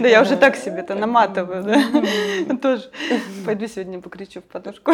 Да, 0.00 0.08
я 0.08 0.22
уже 0.22 0.36
так 0.36 0.56
себе 0.56 0.80
это 0.80 0.94
наматываю, 0.94 1.62
да. 1.62 2.56
Тоже 2.56 2.90
пойду 3.44 3.68
сегодня 3.68 4.00
покричу 4.00 4.40
в 4.40 4.44
подушку. 4.44 4.90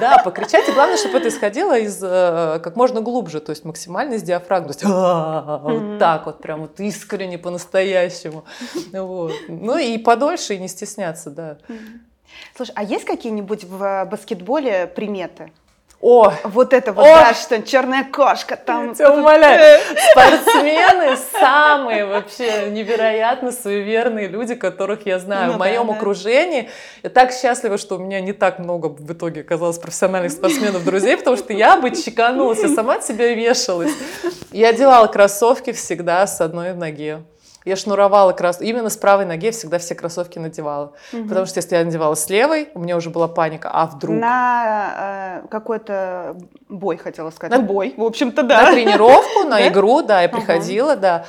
Да, 0.00 0.18
покричать. 0.18 0.68
И 0.68 0.72
главное, 0.72 0.96
чтобы 0.96 1.18
это 1.18 1.28
исходило 1.28 1.78
из 1.78 2.02
э, 2.02 2.60
как 2.62 2.76
можно 2.76 3.00
глубже, 3.00 3.40
то 3.40 3.50
есть 3.50 3.64
максимально 3.64 4.14
из 4.14 4.22
диафрагмы. 4.22 4.72
То 4.72 4.74
есть 4.74 4.84
вот 4.84 5.98
так 5.98 6.26
вот, 6.26 6.40
прям 6.40 6.60
вот 6.62 6.80
искренне, 6.80 7.38
по-настоящему. 7.38 8.44
Ну 8.92 9.78
и 9.78 9.98
подольше, 9.98 10.54
и 10.54 10.58
не 10.58 10.68
стесняться, 10.68 11.30
да. 11.30 11.58
Слушай, 12.54 12.72
а 12.74 12.82
есть 12.82 13.04
какие-нибудь 13.04 13.64
в 13.64 14.04
баскетболе 14.10 14.86
приметы? 14.86 15.50
О, 16.00 16.30
вот 16.44 16.74
это 16.74 16.92
вот, 16.92 17.04
О! 17.04 17.16
да, 17.16 17.32
что 17.34 17.62
черная 17.62 18.04
кошка 18.04 18.56
там. 18.56 18.88
Я 18.88 18.94
тебя 18.94 19.12
умоляю. 19.12 19.80
Спортсмены 20.12 21.16
самые 21.32 22.04
вообще 22.04 22.70
невероятно 22.70 23.50
суеверные 23.50 24.28
люди, 24.28 24.54
которых 24.54 25.06
я 25.06 25.18
знаю. 25.18 25.48
Ну, 25.48 25.52
в 25.54 25.58
моем 25.58 25.86
да, 25.86 25.94
окружении 25.94 26.68
я 27.02 27.08
так 27.08 27.32
счастлива, 27.32 27.78
что 27.78 27.96
у 27.96 27.98
меня 27.98 28.20
не 28.20 28.34
так 28.34 28.58
много 28.58 28.88
в 28.88 29.12
итоге 29.12 29.40
оказалось 29.40 29.78
профессиональных 29.78 30.32
спортсменов 30.32 30.84
друзей, 30.84 31.16
потому 31.16 31.36
что 31.36 31.54
я 31.54 31.76
бы 31.76 31.90
чеканулась, 31.90 32.60
я 32.62 32.68
сама 32.68 32.96
от 32.96 33.04
себя 33.04 33.32
вешалась. 33.34 33.92
Я 34.52 34.74
делала 34.74 35.06
кроссовки 35.06 35.72
всегда 35.72 36.26
с 36.26 36.40
одной 36.42 36.74
ноги. 36.74 37.22
Я 37.66 37.74
шнуровала 37.74 38.32
крас... 38.32 38.60
именно 38.60 38.88
с 38.88 38.96
правой 38.96 39.26
ноги 39.26 39.50
всегда 39.50 39.78
все 39.78 39.96
кроссовки 39.96 40.38
надевала. 40.38 40.92
Угу. 41.12 41.24
Потому 41.28 41.46
что 41.46 41.58
если 41.58 41.74
я 41.74 41.84
надевала 41.84 42.14
с 42.14 42.30
левой, 42.30 42.68
у 42.74 42.78
меня 42.78 42.96
уже 42.96 43.10
была 43.10 43.26
паника, 43.26 43.68
а 43.72 43.86
вдруг... 43.86 44.16
На 44.16 45.42
э, 45.42 45.48
какой-то 45.48 46.36
бой, 46.68 46.96
хотела 46.96 47.30
сказать. 47.30 47.58
На 47.58 47.64
бой, 47.66 47.92
в 47.96 48.04
общем-то, 48.04 48.44
да. 48.44 48.62
На 48.62 48.72
тренировку, 48.72 49.48
на 49.48 49.66
игру, 49.68 50.02
да, 50.02 50.22
я 50.22 50.28
приходила, 50.28 50.94
да. 50.94 51.26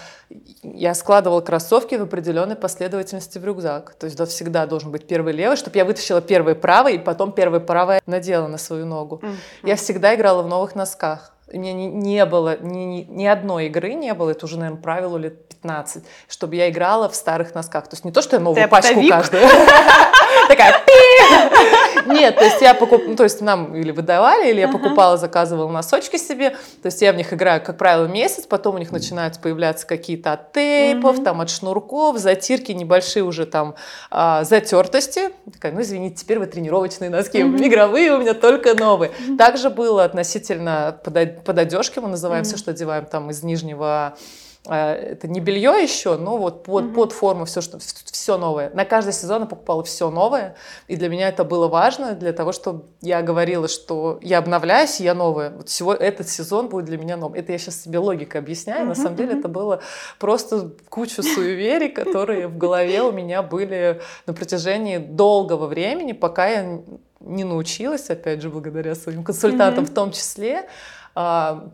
Я 0.62 0.94
складывала 0.94 1.42
кроссовки 1.42 1.96
в 1.96 2.04
определенной 2.04 2.56
последовательности 2.56 3.40
в 3.40 3.46
рюкзак. 3.46 3.96
То 3.96 4.06
есть 4.06 4.16
да, 4.16 4.28
всегда 4.28 4.68
должен 4.68 4.92
быть 4.92 5.08
первый 5.08 5.34
левый, 5.34 5.58
чтобы 5.58 5.78
я 5.78 5.86
вытащила 5.86 6.22
первый 6.22 6.54
правый, 6.54 6.96
и 6.96 7.00
потом 7.00 7.32
первый 7.32 7.62
правый 7.62 8.00
надела 8.06 8.48
на 8.48 8.60
свою 8.60 8.86
ногу. 8.86 9.24
Я 9.64 9.76
всегда 9.76 10.14
играла 10.14 10.44
в 10.44 10.48
новых 10.48 10.76
носках. 10.76 11.34
У 11.52 11.58
меня 11.58 11.72
не, 11.74 11.88
не 11.88 12.26
было 12.26 12.60
ни, 12.60 12.80
ни, 12.80 13.02
ни 13.10 13.26
одной 13.26 13.68
игры, 13.68 13.94
не 13.94 14.14
было, 14.14 14.32
это 14.32 14.46
уже, 14.46 14.60
наверное, 14.60 14.82
правилу 14.82 15.18
лет 15.18 15.47
15, 15.68 16.04
чтобы 16.30 16.56
я 16.56 16.70
играла 16.70 17.10
в 17.10 17.16
старых 17.16 17.54
носках. 17.54 17.88
То 17.88 17.96
есть 17.96 18.06
не 18.06 18.12
то, 18.12 18.22
что 18.22 18.38
я 18.38 18.40
новую 18.40 18.64
Ты 18.64 18.70
пачку 18.70 19.02
каждую. 19.08 19.44
Такая 20.48 20.82
Нет, 22.06 22.36
то 22.36 22.46
есть 22.46 22.62
я 22.62 22.74
покуп... 22.74 23.16
то 23.18 23.24
есть 23.24 23.42
нам 23.42 23.76
или 23.76 23.92
выдавали, 23.92 24.50
или 24.50 24.62
я 24.62 24.70
покупала, 24.70 25.18
заказывала 25.18 25.70
носочки 25.70 26.18
себе. 26.18 26.52
То 26.52 26.86
есть 26.86 27.02
я 27.02 27.12
в 27.12 27.16
них 27.16 27.34
играю, 27.34 27.62
как 27.62 27.78
правило, 27.78 28.06
месяц, 28.06 28.46
потом 28.46 28.76
у 28.76 28.78
них 28.78 28.92
начинают 28.92 29.40
появляться 29.40 29.86
какие-то 29.86 30.34
от 30.34 30.54
тейпов, 30.54 31.22
там 31.24 31.42
от 31.42 31.50
шнурков, 31.50 32.18
затирки 32.18 32.72
небольшие 32.72 33.24
уже 33.24 33.46
там 33.46 33.76
а, 34.10 34.44
затертости. 34.44 35.32
Такая, 35.52 35.74
ну 35.74 35.82
извините, 35.82 36.16
теперь 36.18 36.40
вы 36.40 36.46
тренировочные 36.46 37.10
носки, 37.10 37.40
игровые 37.40 38.14
у 38.14 38.20
меня 38.20 38.34
только 38.34 38.74
новые. 38.74 39.12
Также 39.38 39.70
было 39.70 40.06
относительно 40.06 40.98
под 41.04 41.58
одежки, 41.58 42.00
мы 42.00 42.08
называем 42.08 42.46
все, 42.46 42.58
что 42.58 42.72
одеваем 42.72 43.06
там 43.06 43.30
из 43.32 43.44
нижнего 43.44 44.16
это 44.70 45.28
не 45.28 45.40
белье 45.40 45.82
еще, 45.82 46.18
но 46.18 46.38
вот 46.38 46.64
под, 46.64 46.86
mm-hmm. 46.86 46.94
под 46.94 47.12
форму 47.12 47.46
все, 47.46 47.62
что, 47.62 47.80
все 47.80 48.38
новое. 48.38 48.70
На 48.74 48.86
каждый 48.86 49.14
сезон 49.14 49.42
я 49.42 49.48
покупала 49.48 49.84
все 49.84 50.10
новое, 50.10 50.56
и 50.88 50.96
для 50.96 51.10
меня 51.10 51.30
это 51.30 51.44
было 51.44 51.68
важно, 51.68 52.14
для 52.14 52.34
того, 52.34 52.52
чтобы 52.52 52.86
я 53.02 53.22
говорила, 53.22 53.68
что 53.68 54.20
я 54.22 54.40
обновляюсь, 54.40 55.00
я 55.00 55.14
новая. 55.14 55.52
Вот 55.52 55.70
всего 55.70 55.94
этот 55.94 56.30
сезон 56.30 56.70
будет 56.70 56.86
для 56.86 56.98
меня 56.98 57.18
новым. 57.18 57.38
Это 57.38 57.52
я 57.52 57.58
сейчас 57.58 57.82
себе 57.82 58.00
логикой 58.00 58.42
объясняю, 58.42 58.86
mm-hmm. 58.86 58.90
на 58.90 58.96
самом 58.96 59.16
деле 59.16 59.40
это 59.40 59.48
было 59.48 59.82
просто 60.20 60.72
куча 60.90 61.24
суеверий, 61.24 61.90
которые 61.90 62.48
в 62.48 62.58
голове 62.58 63.02
у 63.02 63.12
меня 63.12 63.42
были 63.42 64.02
на 64.26 64.34
протяжении 64.34 64.98
долгого 64.98 65.68
времени, 65.68 66.12
пока 66.12 66.48
я 66.48 66.82
не 67.20 67.44
научилась, 67.44 68.10
опять 68.10 68.42
же, 68.42 68.50
благодаря 68.50 68.96
своим 68.96 69.24
консультантам 69.24 69.84
mm-hmm. 69.84 69.92
в 69.92 69.94
том 69.94 70.12
числе, 70.12 70.68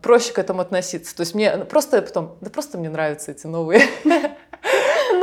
проще 0.02 0.32
к 0.32 0.38
этому 0.38 0.62
относиться. 0.62 1.14
То 1.14 1.20
есть 1.20 1.34
мне 1.34 1.50
просто 1.58 2.00
потом, 2.00 2.36
да 2.40 2.50
просто 2.50 2.78
мне 2.78 2.88
нравятся 2.88 3.30
эти 3.30 3.46
новые 3.46 3.82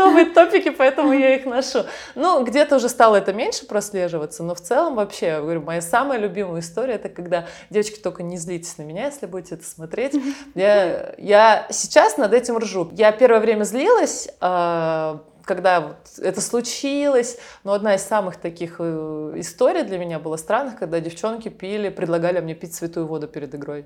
новые 0.05 0.25
топики, 0.33 0.69
поэтому 0.69 1.13
я 1.13 1.35
их 1.35 1.45
ношу. 1.45 1.85
Ну, 2.15 2.43
где-то 2.43 2.77
уже 2.77 2.89
стало 2.89 3.17
это 3.17 3.33
меньше 3.33 3.65
прослеживаться, 3.65 4.43
но 4.43 4.55
в 4.55 4.61
целом 4.61 4.95
вообще, 4.95 5.27
я 5.27 5.41
говорю, 5.41 5.61
моя 5.61 5.81
самая 5.81 6.19
любимая 6.19 6.61
история, 6.61 6.95
это 6.95 7.09
когда, 7.09 7.47
девочки, 7.69 7.99
только 7.99 8.23
не 8.23 8.37
злитесь 8.37 8.77
на 8.77 8.83
меня, 8.83 9.05
если 9.05 9.25
будете 9.25 9.55
это 9.55 9.65
смотреть. 9.65 10.15
Я, 10.55 11.13
я 11.17 11.67
сейчас 11.69 12.17
над 12.17 12.33
этим 12.33 12.57
ржу. 12.57 12.89
Я 12.93 13.11
первое 13.11 13.39
время 13.39 13.63
злилась, 13.63 14.27
а, 14.39 15.21
когда 15.43 15.81
вот 15.81 15.97
это 16.17 16.41
случилось, 16.41 17.37
но 17.63 17.73
одна 17.73 17.95
из 17.95 18.03
самых 18.03 18.37
таких 18.37 18.75
э, 18.79 19.33
историй 19.37 19.83
для 19.83 19.97
меня 19.97 20.19
была 20.19 20.37
странных, 20.37 20.77
когда 20.77 20.99
девчонки 20.99 21.49
пили, 21.49 21.89
предлагали 21.89 22.39
мне 22.39 22.53
пить 22.53 22.75
святую 22.75 23.07
воду 23.07 23.27
перед 23.27 23.53
игрой. 23.55 23.85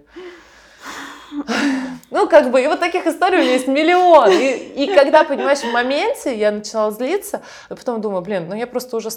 Ну, 2.12 2.30
как 2.30 2.52
бы, 2.52 2.64
и 2.64 2.68
вот 2.68 2.80
таких 2.80 3.08
историй 3.08 3.40
у 3.40 3.42
меня 3.42 3.54
есть 3.54 3.68
миллион. 3.68 4.30
И, 4.32 4.86
и 4.86 4.96
когда, 4.96 5.24
понимаешь, 5.24 5.60
в 5.60 5.72
моменте 5.72 6.38
я 6.38 6.52
начала 6.52 6.92
злиться, 6.92 7.42
а 7.68 7.76
потом 7.76 8.00
думаю, 8.00 8.22
блин, 8.22 8.48
ну 8.48 8.56
я 8.56 8.68
просто 8.68 8.96
уже, 8.96 9.10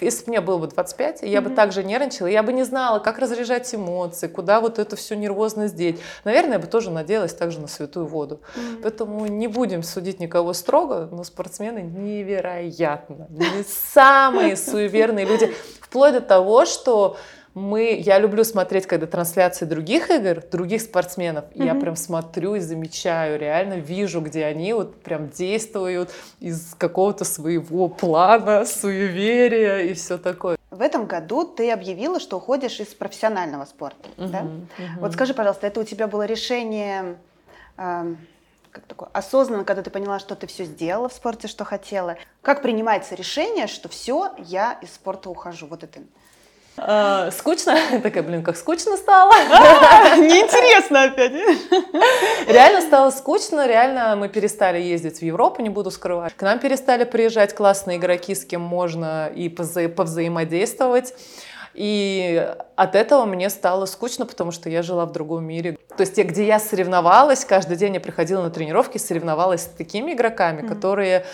если 0.00 0.24
бы 0.24 0.30
мне 0.30 0.40
было 0.40 0.58
бы 0.58 0.66
25, 0.66 1.22
я 1.22 1.40
бы 1.40 1.50
также 1.50 1.82
нервничала, 1.82 2.26
я 2.26 2.42
бы 2.42 2.52
не 2.52 2.64
знала, 2.64 2.98
как 2.98 3.18
разряжать 3.18 3.72
эмоции, 3.74 4.26
куда 4.26 4.60
вот 4.60 4.78
это 4.78 4.96
все 4.96 5.16
нервозно 5.16 5.68
деть. 5.68 6.00
Наверное, 6.24 6.54
я 6.54 6.58
бы 6.58 6.66
тоже 6.66 6.90
надеялась 6.90 7.32
также 7.32 7.60
на 7.60 7.68
святую 7.68 8.06
воду. 8.06 8.40
Поэтому 8.82 9.26
не 9.26 9.46
будем 9.46 9.82
судить 9.82 10.20
никого 10.20 10.52
строго, 10.52 11.08
но 11.10 11.24
спортсмены 11.24 11.78
невероятно. 11.78 13.28
Не 13.30 13.64
самые 13.92 14.56
суеверные 14.56 15.24
люди. 15.24 15.54
Вплоть 15.80 16.12
до 16.12 16.20
того, 16.20 16.66
что 16.66 17.16
мы, 17.56 17.94
я 17.98 18.18
люблю 18.18 18.44
смотреть, 18.44 18.86
когда 18.86 19.06
трансляции 19.06 19.64
других 19.64 20.10
игр, 20.10 20.42
других 20.52 20.82
спортсменов, 20.82 21.46
mm-hmm. 21.46 21.64
я 21.64 21.74
прям 21.74 21.96
смотрю 21.96 22.54
и 22.54 22.60
замечаю, 22.60 23.38
реально 23.40 23.78
вижу, 23.78 24.20
где 24.20 24.44
они 24.44 24.74
вот 24.74 25.00
прям 25.00 25.30
действуют 25.30 26.10
из 26.38 26.74
какого-то 26.74 27.24
своего 27.24 27.88
плана, 27.88 28.66
суеверия 28.66 29.78
и 29.78 29.94
все 29.94 30.18
такое. 30.18 30.58
В 30.70 30.82
этом 30.82 31.06
году 31.06 31.46
ты 31.46 31.72
объявила, 31.72 32.20
что 32.20 32.36
уходишь 32.36 32.78
из 32.78 32.88
профессионального 32.88 33.64
спорта, 33.64 34.06
mm-hmm. 34.18 34.28
да? 34.28 34.40
Mm-hmm. 34.42 35.00
Вот 35.00 35.14
скажи, 35.14 35.32
пожалуйста, 35.32 35.66
это 35.66 35.80
у 35.80 35.84
тебя 35.84 36.08
было 36.08 36.26
решение 36.26 37.16
э, 37.78 38.14
как 38.70 38.84
такое 38.84 39.08
осознанно, 39.14 39.64
когда 39.64 39.82
ты 39.82 39.88
поняла, 39.88 40.18
что 40.18 40.36
ты 40.36 40.46
все 40.46 40.66
сделала 40.66 41.08
в 41.08 41.14
спорте, 41.14 41.48
что 41.48 41.64
хотела? 41.64 42.18
Как 42.42 42.60
принимается 42.60 43.14
решение, 43.14 43.66
что 43.66 43.88
все, 43.88 44.34
я 44.36 44.78
из 44.82 44.92
спорта 44.92 45.30
ухожу? 45.30 45.66
Вот 45.66 45.82
это 45.82 46.00
а, 46.78 47.30
скучно? 47.30 47.76
Такая, 48.02 48.22
блин, 48.22 48.42
как 48.42 48.56
скучно 48.56 48.96
стало. 48.96 49.32
Неинтересно 50.16 51.04
опять. 51.04 51.32
Реально 52.48 52.80
стало 52.80 53.10
скучно, 53.10 53.66
реально 53.66 54.16
мы 54.16 54.28
перестали 54.28 54.80
ездить 54.80 55.18
в 55.18 55.22
Европу, 55.22 55.62
не 55.62 55.70
буду 55.70 55.90
скрывать. 55.90 56.34
К 56.34 56.42
нам 56.42 56.58
перестали 56.58 57.04
приезжать 57.04 57.54
классные 57.54 57.98
игроки, 57.98 58.34
с 58.34 58.44
кем 58.44 58.60
можно 58.60 59.28
и 59.34 59.48
повзаимодействовать. 59.48 61.14
И 61.74 62.54
от 62.74 62.94
этого 62.94 63.26
мне 63.26 63.50
стало 63.50 63.84
скучно, 63.84 64.24
потому 64.24 64.50
что 64.50 64.70
я 64.70 64.82
жила 64.82 65.04
в 65.04 65.12
другом 65.12 65.44
мире. 65.44 65.78
То 65.96 66.02
есть, 66.02 66.16
где 66.16 66.46
я 66.46 66.58
соревновалась, 66.58 67.44
каждый 67.44 67.76
день 67.76 67.94
я 67.94 68.00
приходила 68.00 68.42
на 68.42 68.50
тренировки, 68.50 68.96
соревновалась 68.96 69.62
с 69.62 69.66
такими 69.66 70.12
игроками, 70.12 70.66
которые 70.66 71.26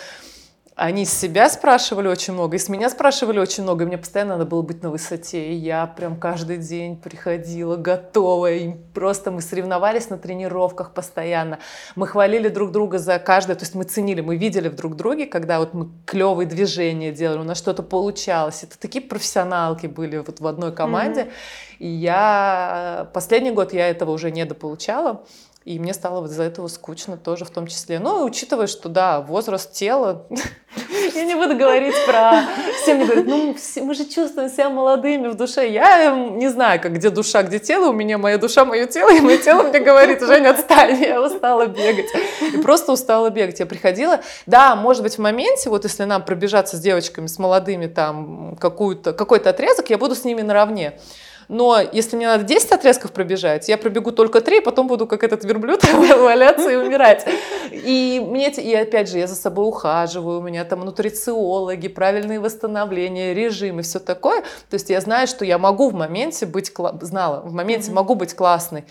они 0.75 1.05
с 1.05 1.13
себя 1.13 1.49
спрашивали 1.49 2.07
очень 2.07 2.33
много, 2.33 2.55
и 2.55 2.59
с 2.59 2.67
меня 2.67 2.89
спрашивали 2.89 3.37
очень 3.39 3.63
много, 3.63 3.83
и 3.83 3.87
мне 3.87 3.97
постоянно 3.97 4.37
надо 4.37 4.49
было 4.49 4.63
быть 4.63 4.81
на 4.81 4.89
высоте, 4.89 5.51
и 5.51 5.53
я 5.53 5.85
прям 5.85 6.19
каждый 6.19 6.57
день 6.57 6.97
приходила 6.97 7.75
готовая, 7.75 8.55
и 8.55 8.73
просто 8.93 9.29
мы 9.29 9.41
соревновались 9.41 10.09
на 10.09 10.17
тренировках 10.17 10.93
постоянно, 10.93 11.59
мы 11.95 12.07
хвалили 12.07 12.47
друг 12.49 12.71
друга 12.71 12.97
за 12.97 13.19
каждое, 13.19 13.55
то 13.55 13.63
есть 13.63 13.75
мы 13.75 13.83
ценили, 13.83 14.21
мы 14.21 14.35
видели 14.35 14.67
в 14.67 14.75
друг 14.75 14.95
друге, 14.95 15.27
когда 15.27 15.59
вот 15.59 15.75
мы 15.75 15.89
клевые 16.05 16.47
движения 16.47 17.11
делали, 17.11 17.39
у 17.39 17.43
нас 17.43 17.59
что-то 17.59 17.83
получалось, 17.83 18.63
это 18.63 18.79
такие 18.79 19.03
профессионалки 19.03 19.85
были 19.85 20.17
вот 20.17 20.39
в 20.39 20.47
одной 20.47 20.73
команде, 20.73 21.21
mm-hmm. 21.21 21.77
и 21.79 21.87
я 21.87 23.09
последний 23.13 23.51
год 23.51 23.73
я 23.73 23.89
этого 23.89 24.11
уже 24.11 24.31
недополучала, 24.31 25.23
и 25.65 25.79
мне 25.79 25.93
стало 25.93 26.19
вот 26.19 26.29
из-за 26.29 26.43
этого 26.43 26.67
скучно 26.67 27.15
тоже 27.15 27.45
в 27.45 27.49
том 27.49 27.67
числе. 27.67 27.99
Ну, 27.99 28.21
и 28.21 28.29
учитывая, 28.29 28.67
что, 28.67 28.89
да, 28.89 29.21
возраст 29.21 29.71
тела, 29.71 30.25
я 31.15 31.23
не 31.23 31.35
буду 31.35 31.55
говорить 31.55 31.95
про... 32.05 32.43
Все 32.81 32.95
мне 32.95 33.05
говорят, 33.05 33.25
ну, 33.25 33.55
мы 33.83 33.93
же 33.93 34.05
чувствуем 34.05 34.49
себя 34.49 34.69
молодыми 34.69 35.29
в 35.29 35.35
душе. 35.35 35.69
Я 35.69 36.13
не 36.13 36.49
знаю, 36.49 36.81
как 36.81 36.93
где 36.93 37.09
душа, 37.09 37.43
где 37.43 37.59
тело. 37.59 37.89
У 37.89 37.93
меня 37.93 38.17
моя 38.17 38.37
душа, 38.37 38.65
мое 38.65 38.87
тело, 38.87 39.09
и 39.13 39.21
мое 39.21 39.37
тело 39.37 39.63
мне 39.63 39.79
говорит, 39.79 40.21
Женя, 40.21 40.49
отстань, 40.49 41.01
я 41.01 41.21
устала 41.21 41.67
бегать. 41.67 42.07
И 42.53 42.57
просто 42.57 42.91
устала 42.91 43.29
бегать. 43.29 43.59
Я 43.61 43.65
приходила, 43.65 44.19
да, 44.45 44.75
может 44.75 45.01
быть, 45.01 45.15
в 45.15 45.19
моменте, 45.19 45.69
вот 45.69 45.85
если 45.85 46.03
нам 46.03 46.25
пробежаться 46.25 46.75
с 46.75 46.81
девочками, 46.81 47.27
с 47.27 47.39
молодыми, 47.39 47.87
там, 47.87 48.57
какой-то 48.57 49.49
отрезок, 49.49 49.89
я 49.89 49.97
буду 49.97 50.13
с 50.13 50.25
ними 50.25 50.41
наравне. 50.41 50.99
Но 51.47 51.79
если 51.79 52.15
мне 52.15 52.27
надо 52.27 52.43
10 52.43 52.71
отрезков 52.71 53.11
пробежать, 53.11 53.67
я 53.69 53.77
пробегу 53.77 54.11
только 54.11 54.41
3, 54.41 54.61
потом 54.61 54.87
буду 54.87 55.07
как 55.07 55.23
этот 55.23 55.43
верблюд 55.43 55.83
валяться 55.93 56.69
и 56.69 56.75
умирать. 56.75 57.25
И 57.71 58.23
мне, 58.25 58.49
и 58.51 58.73
опять 58.73 59.09
же, 59.09 59.19
я 59.19 59.27
за 59.27 59.35
собой 59.35 59.67
ухаживаю, 59.67 60.39
у 60.39 60.41
меня 60.41 60.63
там 60.65 60.81
нутрициологи, 60.81 61.87
правильные 61.87 62.39
восстановления, 62.39 63.33
режим 63.33 63.79
и 63.79 63.83
все 63.83 63.99
такое. 63.99 64.41
То 64.69 64.75
есть 64.75 64.89
я 64.89 65.01
знаю, 65.01 65.27
что 65.27 65.45
я 65.45 65.57
могу 65.57 65.89
в 65.89 65.93
моменте 65.93 66.45
быть, 66.45 66.71
знала, 67.01 67.41
в 67.41 67.53
моменте 67.53 67.91
могу 67.91 68.15
быть 68.15 68.33
классной. 68.33 68.85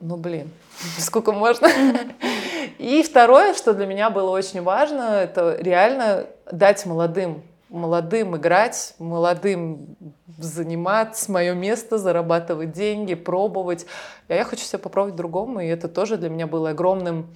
Ну, 0.00 0.16
блин, 0.16 0.50
сколько 0.98 1.32
можно. 1.32 1.68
И 2.78 3.02
второе, 3.02 3.54
что 3.54 3.72
для 3.72 3.86
меня 3.86 4.10
было 4.10 4.30
очень 4.30 4.62
важно, 4.62 5.20
это 5.22 5.56
реально 5.60 6.26
дать 6.50 6.84
молодым 6.86 7.42
молодым 7.72 8.36
играть, 8.36 8.94
молодым 8.98 9.96
заниматься, 10.38 11.32
мое 11.32 11.54
место, 11.54 11.98
зарабатывать 11.98 12.72
деньги, 12.72 13.14
пробовать. 13.14 13.86
А 14.28 14.34
я 14.34 14.44
хочу 14.44 14.62
себя 14.62 14.78
попробовать 14.78 15.16
другому, 15.16 15.60
и 15.60 15.66
это 15.66 15.88
тоже 15.88 16.16
для 16.18 16.28
меня 16.28 16.46
было 16.46 16.70
огромным 16.70 17.34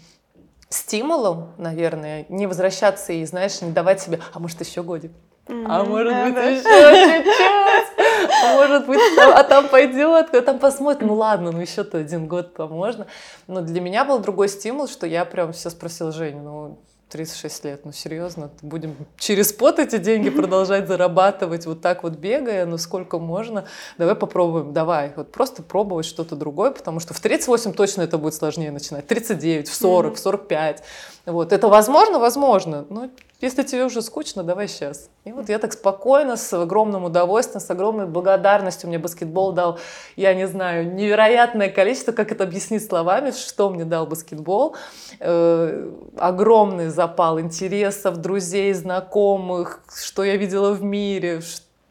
стимулом, 0.68 1.52
наверное, 1.58 2.26
не 2.28 2.46
возвращаться 2.46 3.12
и, 3.12 3.24
знаешь, 3.24 3.60
не 3.62 3.72
давать 3.72 4.00
себе, 4.00 4.20
а 4.32 4.38
может, 4.38 4.60
еще 4.60 4.82
годик, 4.82 5.12
а 5.48 5.84
может 5.84 6.12
быть, 6.12 6.36
еще 6.36 7.22
чуть-чуть, 7.22 8.04
а 8.42 8.54
может 8.56 8.86
быть, 8.86 9.00
а 9.18 9.44
там 9.44 9.68
пойдет, 9.68 10.34
а 10.34 10.42
там 10.42 10.58
посмотрим, 10.58 11.08
ну 11.08 11.14
ладно, 11.14 11.52
ну 11.52 11.60
еще-то 11.60 11.98
один 11.98 12.26
год 12.26 12.54
там 12.54 12.72
можно. 12.72 13.06
Но 13.46 13.60
для 13.60 13.80
меня 13.80 14.04
был 14.04 14.18
другой 14.18 14.48
стимул, 14.48 14.88
что 14.88 15.06
я 15.06 15.24
прям 15.24 15.52
все 15.52 15.70
спросила 15.70 16.10
Женю, 16.10 16.42
ну 16.42 16.78
36 17.08 17.64
лет, 17.64 17.84
ну 17.84 17.92
серьезно, 17.92 18.50
будем 18.62 18.96
через 19.16 19.52
пот 19.52 19.78
эти 19.78 19.98
деньги 19.98 20.28
продолжать 20.28 20.88
зарабатывать, 20.88 21.64
вот 21.64 21.80
так 21.80 22.02
вот 22.02 22.14
бегая, 22.14 22.66
ну 22.66 22.78
сколько 22.78 23.18
можно, 23.18 23.66
давай 23.96 24.16
попробуем, 24.16 24.72
давай, 24.72 25.12
вот 25.14 25.30
просто 25.30 25.62
пробовать 25.62 26.04
что-то 26.06 26.34
другое, 26.34 26.72
потому 26.72 26.98
что 26.98 27.14
в 27.14 27.20
38 27.20 27.74
точно 27.74 28.02
это 28.02 28.18
будет 28.18 28.34
сложнее 28.34 28.72
начинать, 28.72 29.06
39, 29.06 29.68
в 29.68 29.74
40, 29.74 30.14
в 30.16 30.18
45, 30.18 30.82
вот, 31.26 31.52
это 31.52 31.66
возможно, 31.66 32.20
возможно, 32.20 32.86
но 32.88 33.10
если 33.40 33.64
тебе 33.64 33.84
уже 33.84 34.00
скучно, 34.00 34.44
давай 34.44 34.68
сейчас. 34.68 35.10
И 35.24 35.32
вот 35.32 35.48
я 35.48 35.58
так 35.58 35.72
спокойно, 35.72 36.36
с 36.36 36.52
огромным 36.52 37.02
удовольствием, 37.02 37.60
с 37.60 37.68
огромной 37.68 38.06
благодарностью 38.06 38.88
мне 38.88 39.00
баскетбол 39.00 39.50
дал, 39.50 39.80
я 40.14 40.34
не 40.34 40.46
знаю, 40.46 40.94
невероятное 40.94 41.68
количество, 41.68 42.12
как 42.12 42.30
это 42.30 42.44
объяснить 42.44 42.86
словами, 42.86 43.32
что 43.32 43.70
мне 43.70 43.84
дал 43.84 44.06
баскетбол. 44.06 44.76
Э, 45.18 45.90
огромный 46.16 46.90
запал 46.90 47.40
интересов, 47.40 48.18
друзей, 48.18 48.72
знакомых, 48.72 49.80
что 49.92 50.22
я 50.22 50.36
видела 50.36 50.72
в 50.74 50.84
мире, 50.84 51.42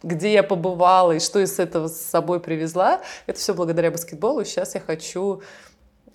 где 0.02 0.32
я 0.32 0.44
побывала 0.44 1.12
и 1.12 1.20
что 1.20 1.40
из 1.40 1.60
этого 1.60 1.90
с 1.90 2.00
собой 2.00 2.40
привезла. 2.40 3.02
Это 3.28 3.38
все 3.38 3.54
благодаря 3.54 3.92
баскетболу. 3.92 4.42
И 4.42 4.46
сейчас 4.46 4.76
я 4.76 4.80
хочу 4.80 5.42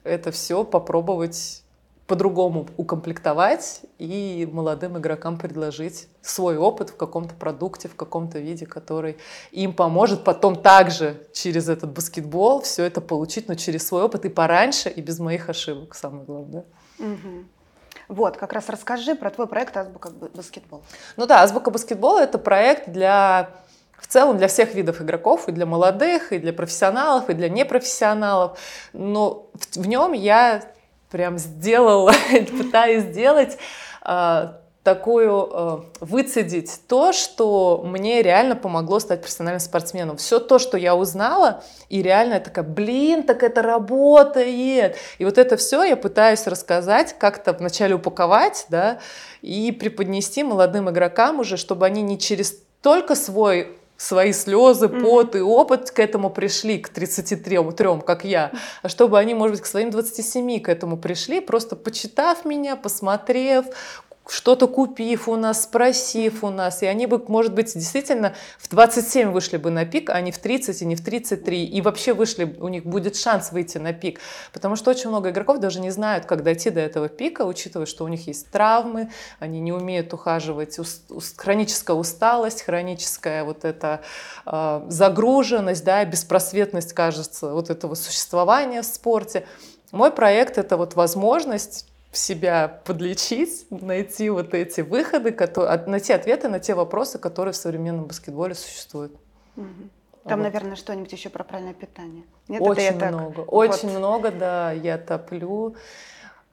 это 0.05 0.31
все 0.31 0.65
попробовать 0.65 1.63
по-другому 2.11 2.67
укомплектовать 2.77 3.83
и 3.99 4.49
молодым 4.51 4.99
игрокам 4.99 5.39
предложить 5.39 6.09
свой 6.23 6.57
опыт 6.57 6.91
в 6.91 6.97
каком-то 6.97 7.37
продукте, 7.37 7.87
в 7.87 7.95
каком-то 7.95 8.41
виде, 8.41 8.67
который 8.67 9.17
им 9.53 9.73
поможет 9.73 10.25
потом 10.25 10.57
также 10.57 11.25
через 11.33 11.69
этот 11.69 11.93
баскетбол 11.93 12.63
все 12.63 12.83
это 12.83 13.01
получить, 13.01 13.47
но 13.47 13.55
через 13.55 13.87
свой 13.87 14.03
опыт 14.03 14.25
и 14.25 14.29
пораньше, 14.29 14.89
и 14.89 15.01
без 15.01 15.21
моих 15.21 15.49
ошибок, 15.49 15.95
самое 15.95 16.25
главное. 16.25 16.65
Угу. 16.99 17.45
Вот, 18.09 18.37
как 18.37 18.55
раз 18.55 18.69
расскажи 18.69 19.15
про 19.15 19.31
твой 19.31 19.47
проект 19.47 19.77
«Азбука 19.77 20.11
баскетбол». 20.11 20.83
Ну 21.17 21.27
да, 21.27 21.43
«Азбука 21.43 21.71
баскетбола»— 21.71 22.19
это 22.25 22.39
проект 22.39 22.89
для 22.89 23.51
в 24.01 24.09
целом 24.09 24.37
для 24.37 24.49
всех 24.49 24.75
видов 24.75 25.01
игроков, 25.01 25.49
и 25.49 25.53
для 25.53 25.65
молодых, 25.67 26.33
и 26.33 26.39
для 26.41 26.53
профессионалов, 26.53 27.31
и 27.31 27.35
для 27.35 27.49
непрофессионалов. 27.49 28.59
Но 28.93 29.49
в, 29.55 29.77
в 29.77 29.87
нем 29.87 30.13
я 30.13 30.65
прям 31.11 31.39
сделала, 31.39 32.13
пытаюсь 32.59 33.05
сделать 33.05 33.59
а, 34.03 34.61
такую 34.83 35.49
э, 35.53 35.79
выцедить 36.01 36.81
то, 36.89 37.13
что 37.13 37.83
мне 37.85 38.23
реально 38.23 38.57
помогло 38.57 38.99
стать 38.99 39.21
профессиональным 39.21 39.61
спортсменом. 39.61 40.17
Все 40.17 40.39
то, 40.39 40.59
что 40.59 40.79
я 40.79 40.97
узнала, 40.97 41.63
и 41.91 42.03
реально 42.03 42.35
я 42.35 42.41
такая, 42.41 42.65
блин, 42.65 43.25
так 43.25 43.43
это 43.43 43.61
работает. 43.61 44.97
И 45.19 45.25
вот 45.25 45.37
это 45.37 45.59
все 45.59 45.85
я 45.85 45.97
пытаюсь 45.97 46.47
рассказать, 46.47 47.15
как-то 47.19 47.53
вначале 47.53 47.95
упаковать, 47.95 48.67
да, 48.71 49.01
и 49.43 49.71
преподнести 49.71 50.43
молодым 50.43 50.89
игрокам 50.89 51.41
уже, 51.41 51.59
чтобы 51.59 51.85
они 51.85 52.01
не 52.01 52.19
через 52.19 52.57
только 52.81 53.15
свой 53.15 53.77
свои 54.01 54.33
слезы, 54.33 54.89
пот 54.89 55.37
и 55.37 55.41
опыт 55.41 55.91
к 55.91 55.99
этому 55.99 56.31
пришли, 56.31 56.79
к 56.79 56.89
33, 56.89 57.71
трем, 57.73 58.01
как 58.01 58.25
я, 58.25 58.51
а 58.83 58.89
чтобы 58.89 59.19
они, 59.19 59.35
может 59.35 59.57
быть, 59.57 59.63
к 59.63 59.67
своим 59.67 59.91
27 59.91 60.61
к 60.61 60.69
этому 60.71 60.97
пришли, 60.97 61.41
просто 61.41 61.77
почитав 61.77 62.47
меня, 62.47 62.77
посмотрев, 62.77 63.67
что-то 64.31 64.69
купив 64.69 65.29
у 65.29 65.37
нас, 65.37 65.65
спросив 65.65 66.45
у 66.45 66.51
нас, 66.51 66.83
и 66.83 66.87
они 66.87 67.07
бы, 67.07 67.23
может 67.27 67.53
быть, 67.53 67.75
действительно 67.75 68.35
в 68.59 68.69
27 68.69 69.31
вышли 69.31 69.57
бы 69.57 69.71
на 69.71 69.85
пик, 69.85 70.11
а 70.11 70.21
не 70.21 70.31
в 70.31 70.39
30 70.39 70.83
и 70.83 70.85
не 70.85 70.97
в 70.97 71.05
33, 71.05 71.65
и 71.65 71.81
вообще 71.81 72.15
вышли, 72.15 72.45
у 72.61 72.69
них 72.69 72.85
будет 72.85 73.17
шанс 73.17 73.51
выйти 73.51 73.79
на 73.79 73.93
пик, 73.93 74.21
потому 74.53 74.77
что 74.77 74.91
очень 74.91 75.09
много 75.09 75.31
игроков 75.31 75.59
даже 75.59 75.81
не 75.81 75.91
знают, 75.91 76.27
как 76.27 76.43
дойти 76.43 76.71
до 76.71 76.81
этого 76.81 77.09
пика, 77.09 77.43
учитывая, 77.43 77.87
что 77.87 78.05
у 78.05 78.09
них 78.09 78.27
есть 78.29 78.51
травмы, 78.51 79.11
они 79.41 79.61
не 79.61 79.73
умеют 79.73 80.13
ухаживать, 80.15 80.79
хроническая 81.37 81.97
усталость, 81.97 82.63
хроническая 82.63 83.43
вот 83.43 83.65
эта 83.65 84.01
э, 84.47 84.83
загруженность, 84.89 85.85
да, 85.85 86.05
беспросветность, 86.05 86.93
кажется, 86.93 87.53
вот 87.53 87.69
этого 87.71 87.95
существования 87.95 88.83
в 88.83 88.87
спорте. 88.87 89.47
Мой 89.91 90.13
проект— 90.13 90.57
это 90.59 90.77
вот 90.77 90.95
возможность 90.95 91.90
себя 92.13 92.81
подлечить, 92.85 93.67
найти 93.71 94.31
вот 94.31 94.53
эти 94.55 94.81
выходы, 94.81 95.31
которые, 95.31 95.85
найти 95.87 96.13
ответы 96.13 96.49
на 96.49 96.59
те 96.59 96.75
вопросы, 96.75 97.19
которые 97.19 97.53
в 97.53 97.57
современном 97.57 98.07
баскетболе 98.07 98.55
существуют. 98.55 99.13
Там, 100.25 100.39
вот. 100.39 100.45
наверное, 100.45 100.77
что-нибудь 100.77 101.13
еще 101.13 101.31
про 101.31 101.45
правильное 101.45 101.75
питание. 101.75 102.25
Нет, 102.49 102.61
очень 102.61 102.83
это 102.83 103.07
много, 103.07 103.35
так... 103.37 103.53
очень 103.53 103.89
вот. 103.89 103.99
много, 103.99 104.31
да, 104.31 104.73
я 104.73 104.99
топлю, 104.99 105.77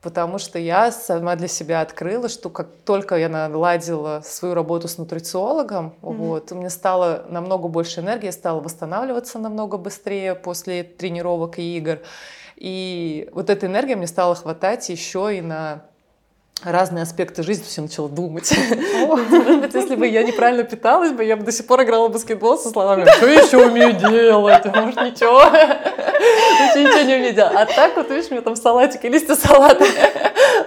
потому 0.02 0.38
что 0.38 0.58
я 0.58 0.92
сама 0.92 1.36
для 1.36 1.50
себя 1.50 1.82
открыла, 1.82 2.30
что 2.30 2.50
как 2.50 2.70
только 2.86 3.16
я 3.16 3.28
наладила 3.28 4.22
свою 4.24 4.54
работу 4.54 4.88
с 4.88 4.98
нутрициологом, 4.98 5.96
mm-hmm. 6.02 6.14
вот, 6.14 6.52
у 6.52 6.56
меня 6.56 6.70
стало 6.70 7.26
намного 7.30 7.68
больше 7.68 8.00
энергии, 8.00 8.28
я 8.28 8.32
стала 8.32 8.62
восстанавливаться 8.62 9.38
намного 9.38 9.78
быстрее 9.78 10.36
после 10.36 10.84
тренировок 10.84 11.60
и 11.60 11.78
игр. 11.78 12.00
И 12.58 13.30
вот 13.34 13.50
эта 13.50 13.68
энергия 13.68 13.96
мне 13.96 14.08
стала 14.08 14.36
хватать 14.36 14.90
еще 14.90 15.38
и 15.38 15.42
на 15.42 15.84
разные 16.64 17.04
аспекты 17.04 17.44
жизни, 17.44 17.64
все 17.64 17.82
начала 17.82 18.10
думать. 18.10 18.52
Может 19.06 19.30
быть, 19.62 19.74
если 19.76 19.96
бы 19.96 20.08
я 20.08 20.24
неправильно 20.24 20.64
питалась 20.64 21.12
бы, 21.12 21.24
я 21.24 21.38
бы 21.38 21.44
до 21.44 21.52
сих 21.52 21.68
пор 21.68 21.84
играла 21.84 22.08
в 22.08 22.14
баскетбол 22.14 22.58
со 22.58 22.70
словами 22.70 23.06
«Что 23.18 23.28
еще 23.28 23.68
умею 23.68 23.94
делать? 23.94 24.66
Может, 24.66 25.02
ничего?» 25.02 25.44
Ничего 26.76 27.02
не 27.04 27.16
умею 27.16 27.34
делать. 27.34 27.54
А 27.56 27.66
так 27.66 27.96
вот, 27.96 28.10
видишь, 28.10 28.30
у 28.30 28.34
меня 28.34 28.42
там 28.42 28.56
салатики, 28.56 29.06
листья 29.06 29.36
салата 29.36 29.86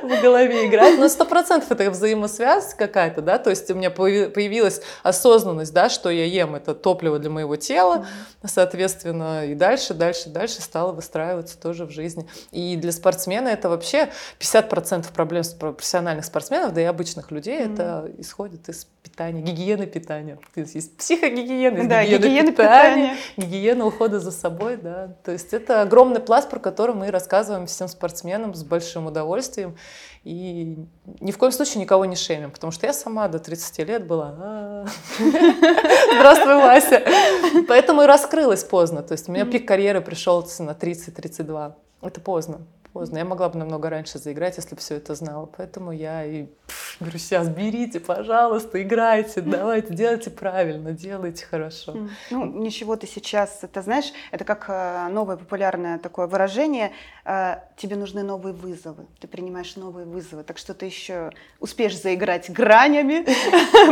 в 0.02 0.22
голове 0.22 0.66
играть. 0.66 0.98
Но 0.98 1.08
сто 1.08 1.24
процентов 1.24 1.70
это 1.70 1.90
взаимосвязь 1.90 2.74
какая-то, 2.74 3.22
да, 3.22 3.38
то 3.38 3.50
есть 3.50 3.70
у 3.70 3.74
меня 3.74 3.90
появилась 3.90 4.80
осознанность, 5.02 5.72
да, 5.72 5.88
что 5.88 6.10
я 6.10 6.24
ем, 6.24 6.54
это 6.54 6.74
топливо 6.74 7.18
для 7.18 7.30
моего 7.30 7.56
тела, 7.56 8.06
соответственно, 8.44 9.46
и 9.46 9.54
дальше, 9.54 9.94
дальше, 9.94 10.28
дальше 10.28 10.62
стало 10.62 10.92
выстраиваться 10.92 11.58
тоже 11.58 11.86
в 11.86 11.90
жизни. 11.90 12.28
И 12.50 12.76
для 12.76 12.92
спортсмена 12.92 13.48
это 13.48 13.68
вообще 13.68 14.10
50% 14.38 15.12
проблем 15.12 15.44
профессиональных 15.58 16.24
спортсменов, 16.24 16.74
да 16.74 16.80
и 16.80 16.84
обычных 16.84 17.30
людей, 17.30 17.60
mm-hmm. 17.60 17.72
это 17.74 18.10
исходит 18.18 18.68
из 18.68 18.86
питания, 19.02 19.40
гигиены 19.42 19.86
питания. 19.86 20.38
То 20.54 20.60
есть 20.60 20.74
есть 20.74 20.96
психогигиена, 20.96 21.78
есть 21.78 21.88
да, 21.88 22.04
гигиена, 22.04 22.22
гигиена 22.22 22.52
питания, 22.52 23.16
питания, 23.16 23.16
гигиена 23.36 23.86
ухода 23.86 24.20
за 24.20 24.30
собой, 24.30 24.76
да. 24.76 25.16
То 25.24 25.32
есть 25.32 25.52
это 25.52 25.82
огромный 25.82 26.20
пласт, 26.20 26.50
про 26.50 26.58
который 26.58 26.94
мы 26.94 27.10
рассказываем 27.10 27.66
всем 27.66 27.88
спортсменам 27.88 28.54
с 28.54 28.62
большим 28.62 29.06
удовольствием. 29.06 29.76
И 30.24 30.76
ни 31.20 31.32
в 31.32 31.38
коем 31.38 31.50
случае 31.50 31.80
никого 31.80 32.04
не 32.04 32.14
шемим, 32.14 32.50
потому 32.50 32.72
что 32.72 32.86
я 32.86 32.92
сама 32.92 33.28
до 33.28 33.38
30 33.38 33.78
лет 33.88 34.06
была 34.06 34.34
«А, 34.38 34.86
«Здравствуй, 35.18 36.56
Вася!» 36.56 37.02
Поэтому 37.66 38.02
и 38.02 38.06
раскрылась 38.06 38.62
поздно. 38.62 39.02
То 39.02 39.12
есть 39.12 39.28
у 39.28 39.32
меня 39.32 39.46
пик 39.46 39.66
карьеры 39.66 40.02
пришел 40.02 40.46
на 40.58 40.72
30-32. 40.72 41.72
Это 42.02 42.20
поздно 42.20 42.60
поздно. 42.92 43.18
Я 43.18 43.24
могла 43.24 43.48
бы 43.48 43.58
намного 43.58 43.90
раньше 43.90 44.18
заиграть, 44.18 44.56
если 44.56 44.74
бы 44.74 44.80
все 44.80 44.96
это 44.96 45.14
знала. 45.14 45.46
Поэтому 45.46 45.92
я 45.92 46.24
и 46.24 46.48
Говорю, 47.00 47.18
сейчас 47.18 47.48
берите, 47.48 47.98
пожалуйста, 47.98 48.82
играйте, 48.82 49.40
давайте, 49.40 49.94
делайте 49.94 50.30
правильно, 50.30 50.92
делайте 50.92 51.46
хорошо. 51.46 51.96
Ну, 52.30 52.44
ничего 52.44 52.94
ты 52.94 53.06
сейчас, 53.06 53.60
это 53.62 53.80
знаешь, 53.80 54.12
это 54.32 54.44
как 54.44 54.66
э, 54.68 55.08
новое 55.10 55.38
популярное 55.38 55.98
такое 55.98 56.26
выражение, 56.26 56.92
э, 57.24 57.56
тебе 57.78 57.96
нужны 57.96 58.22
новые 58.22 58.52
вызовы, 58.52 59.06
ты 59.18 59.28
принимаешь 59.28 59.76
новые 59.76 60.04
вызовы, 60.04 60.44
так 60.44 60.58
что 60.58 60.74
ты 60.74 60.84
еще 60.84 61.30
успеешь 61.58 61.98
заиграть 61.98 62.50
гранями, 62.50 63.24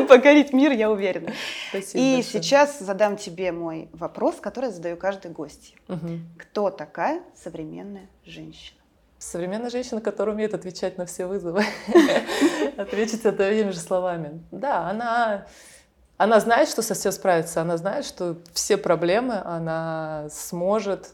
покорить 0.07 0.53
мир, 0.53 0.73
я 0.73 0.91
уверена. 0.91 1.33
Спасибо 1.71 2.05
И 2.05 2.15
большое. 2.17 2.43
сейчас 2.43 2.79
задам 2.79 3.17
тебе 3.17 3.53
мой 3.53 3.89
вопрос, 3.95 4.37
который 4.37 4.71
задаю 4.71 4.99
каждой 4.99 5.31
гости. 5.31 5.75
Угу. 5.89 6.19
Кто 6.39 6.69
такая 6.69 7.23
современная 7.35 8.09
женщина? 8.27 8.79
Современная 9.19 9.71
женщина, 9.71 10.01
которая 10.01 10.35
умеет 10.35 10.55
отвечать 10.55 10.97
на 10.97 11.05
все 11.05 11.27
вызовы, 11.27 11.65
ответить 12.77 13.25
этими 13.25 13.71
же 13.71 13.81
словами. 13.81 14.45
Да, 14.53 14.89
она, 14.89 15.47
она 16.17 16.39
знает, 16.39 16.69
что 16.69 16.83
со 16.83 16.95
всем 16.95 17.11
справится, 17.11 17.61
она 17.61 17.77
знает, 17.77 18.05
что 18.05 18.37
все 18.53 18.77
проблемы 18.77 19.43
она 19.45 20.29
сможет 20.31 21.11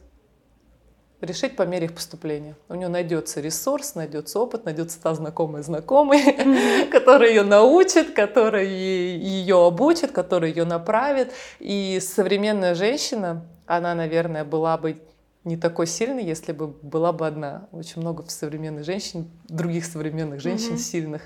решить 1.25 1.57
по 1.57 1.63
мере 1.63 1.87
их 1.87 1.95
поступления. 1.95 2.57
У 2.69 2.75
нее 2.75 2.89
найдется 2.89 3.41
ресурс, 3.41 3.95
найдется 3.95 4.39
опыт, 4.39 4.65
найдется 4.65 5.01
та 5.01 5.15
знакомая 5.15 5.63
знакомый, 5.63 6.87
который 6.91 7.31
ее 7.31 7.43
научит, 7.43 8.13
который 8.15 8.69
ее 8.69 9.67
обучит, 9.67 10.13
который 10.13 10.51
ее 10.51 10.65
направит. 10.65 11.33
И 11.59 12.01
современная 12.01 12.75
женщина, 12.75 13.47
она, 13.67 13.95
наверное, 13.95 14.45
была 14.45 14.77
бы 14.77 15.01
не 15.45 15.57
такой 15.57 15.87
сильный, 15.87 16.25
если 16.25 16.53
бы 16.53 16.69
была 16.69 17.13
бы 17.13 17.27
одна. 17.27 17.69
Очень 17.71 18.01
много 18.01 18.25
современных 18.29 18.85
женщин, 18.85 19.31
других 19.49 19.85
современных 19.85 20.41
женщин 20.41 20.75
mm-hmm. 20.75 20.79
сильных. 20.79 21.23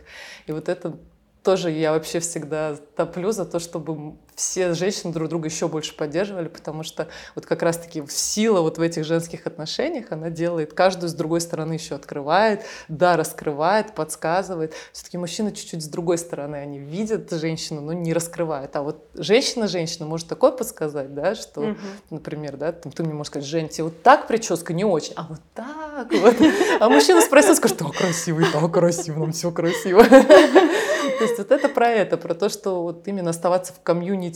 И 0.46 0.52
вот 0.52 0.68
это 0.68 0.98
тоже 1.42 1.70
я 1.70 1.92
вообще 1.92 2.18
всегда 2.20 2.76
топлю 2.96 3.30
за 3.30 3.46
то, 3.46 3.58
чтобы 3.58 4.16
все 4.38 4.72
женщины 4.74 5.12
друг 5.12 5.28
друга 5.28 5.48
еще 5.48 5.66
больше 5.68 5.94
поддерживали, 5.94 6.48
потому 6.48 6.84
что 6.84 7.08
вот 7.34 7.44
как 7.44 7.62
раз-таки 7.62 8.04
сила 8.08 8.60
вот 8.60 8.78
в 8.78 8.80
этих 8.80 9.04
женских 9.04 9.46
отношениях, 9.46 10.06
она 10.10 10.30
делает, 10.30 10.72
каждую 10.72 11.10
с 11.10 11.12
другой 11.12 11.40
стороны 11.40 11.72
еще 11.72 11.96
открывает, 11.96 12.62
да, 12.86 13.16
раскрывает, 13.16 13.94
подсказывает. 13.94 14.74
Все-таки 14.92 15.18
мужчины 15.18 15.50
чуть-чуть 15.50 15.82
с 15.82 15.88
другой 15.88 16.18
стороны, 16.18 16.56
они 16.56 16.78
видят 16.78 17.30
женщину, 17.32 17.80
но 17.80 17.92
не 17.92 18.12
раскрывают. 18.12 18.76
А 18.76 18.82
вот 18.82 19.08
женщина-женщина 19.14 20.06
может 20.06 20.28
такое 20.28 20.52
подсказать, 20.52 21.12
да, 21.14 21.34
что, 21.34 21.60
угу. 21.60 21.76
например, 22.10 22.56
да, 22.56 22.70
там, 22.70 22.92
ты 22.92 23.02
мне 23.02 23.14
можешь 23.14 23.30
сказать, 23.30 23.48
Жень, 23.48 23.68
тебе 23.68 23.84
вот 23.84 24.02
так 24.02 24.28
прическа 24.28 24.72
не 24.72 24.84
очень, 24.84 25.14
а 25.16 25.26
вот 25.28 25.40
так 25.54 26.12
вот. 26.12 26.36
А 26.80 26.88
мужчина 26.88 27.20
спросил, 27.22 27.56
скажет, 27.56 27.78
так 27.78 27.92
красивый, 27.92 28.46
так 28.52 28.72
красиво, 28.72 29.18
нам 29.18 29.32
все 29.32 29.50
красиво. 29.50 30.04
То 31.18 31.24
есть 31.24 31.38
вот 31.38 31.50
это 31.50 31.68
про 31.68 31.88
это, 31.88 32.16
про 32.16 32.34
то, 32.34 32.48
что 32.48 32.82
вот 32.82 33.08
именно 33.08 33.30
оставаться 33.30 33.72
в 33.72 33.80
комьюнити 33.82 34.27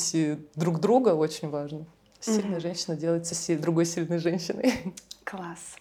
друг 0.55 0.80
друга 0.80 1.11
очень 1.11 1.49
важно. 1.49 1.86
Сильная 2.20 2.59
mm-hmm. 2.59 2.61
женщина 2.61 2.97
делается 2.97 3.34
силь, 3.34 3.59
другой 3.59 3.84
сильной 3.84 4.18
женщиной. 4.18 4.95
Класс. 5.24 5.76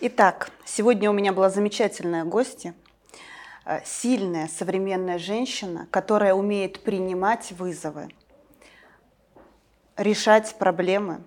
Итак, 0.00 0.50
сегодня 0.64 1.10
у 1.10 1.12
меня 1.12 1.32
была 1.32 1.50
замечательная 1.50 2.24
гостья, 2.24 2.74
э, 3.64 3.80
сильная 3.84 4.48
современная 4.48 5.18
женщина, 5.18 5.88
которая 5.90 6.34
умеет 6.34 6.80
принимать 6.84 7.52
вызовы, 7.52 8.08
решать 9.96 10.54
проблемы, 10.56 11.22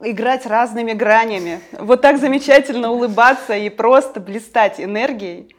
играть 0.00 0.46
разными 0.46 0.92
гранями, 0.92 1.60
вот 1.72 2.00
так 2.00 2.18
замечательно 2.18 2.90
улыбаться 2.90 3.54
и 3.54 3.68
просто 3.68 4.18
блистать 4.20 4.80
энергией. 4.80 5.54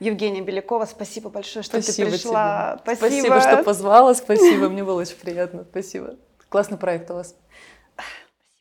Евгения 0.00 0.40
Белякова, 0.40 0.84
спасибо 0.84 1.28
большое, 1.28 1.62
что 1.62 1.82
спасибо 1.82 2.10
ты 2.10 2.16
пришла. 2.16 2.80
Тебе. 2.84 2.96
Спасибо. 2.96 3.26
спасибо, 3.26 3.40
что 3.40 3.64
позвала, 3.64 4.14
спасибо, 4.14 4.68
мне 4.70 4.84
было 4.84 5.00
очень 5.00 5.16
приятно, 5.16 5.66
спасибо. 5.70 6.14
Классный 6.48 6.78
проект 6.78 7.10
у 7.10 7.14
вас. 7.14 7.34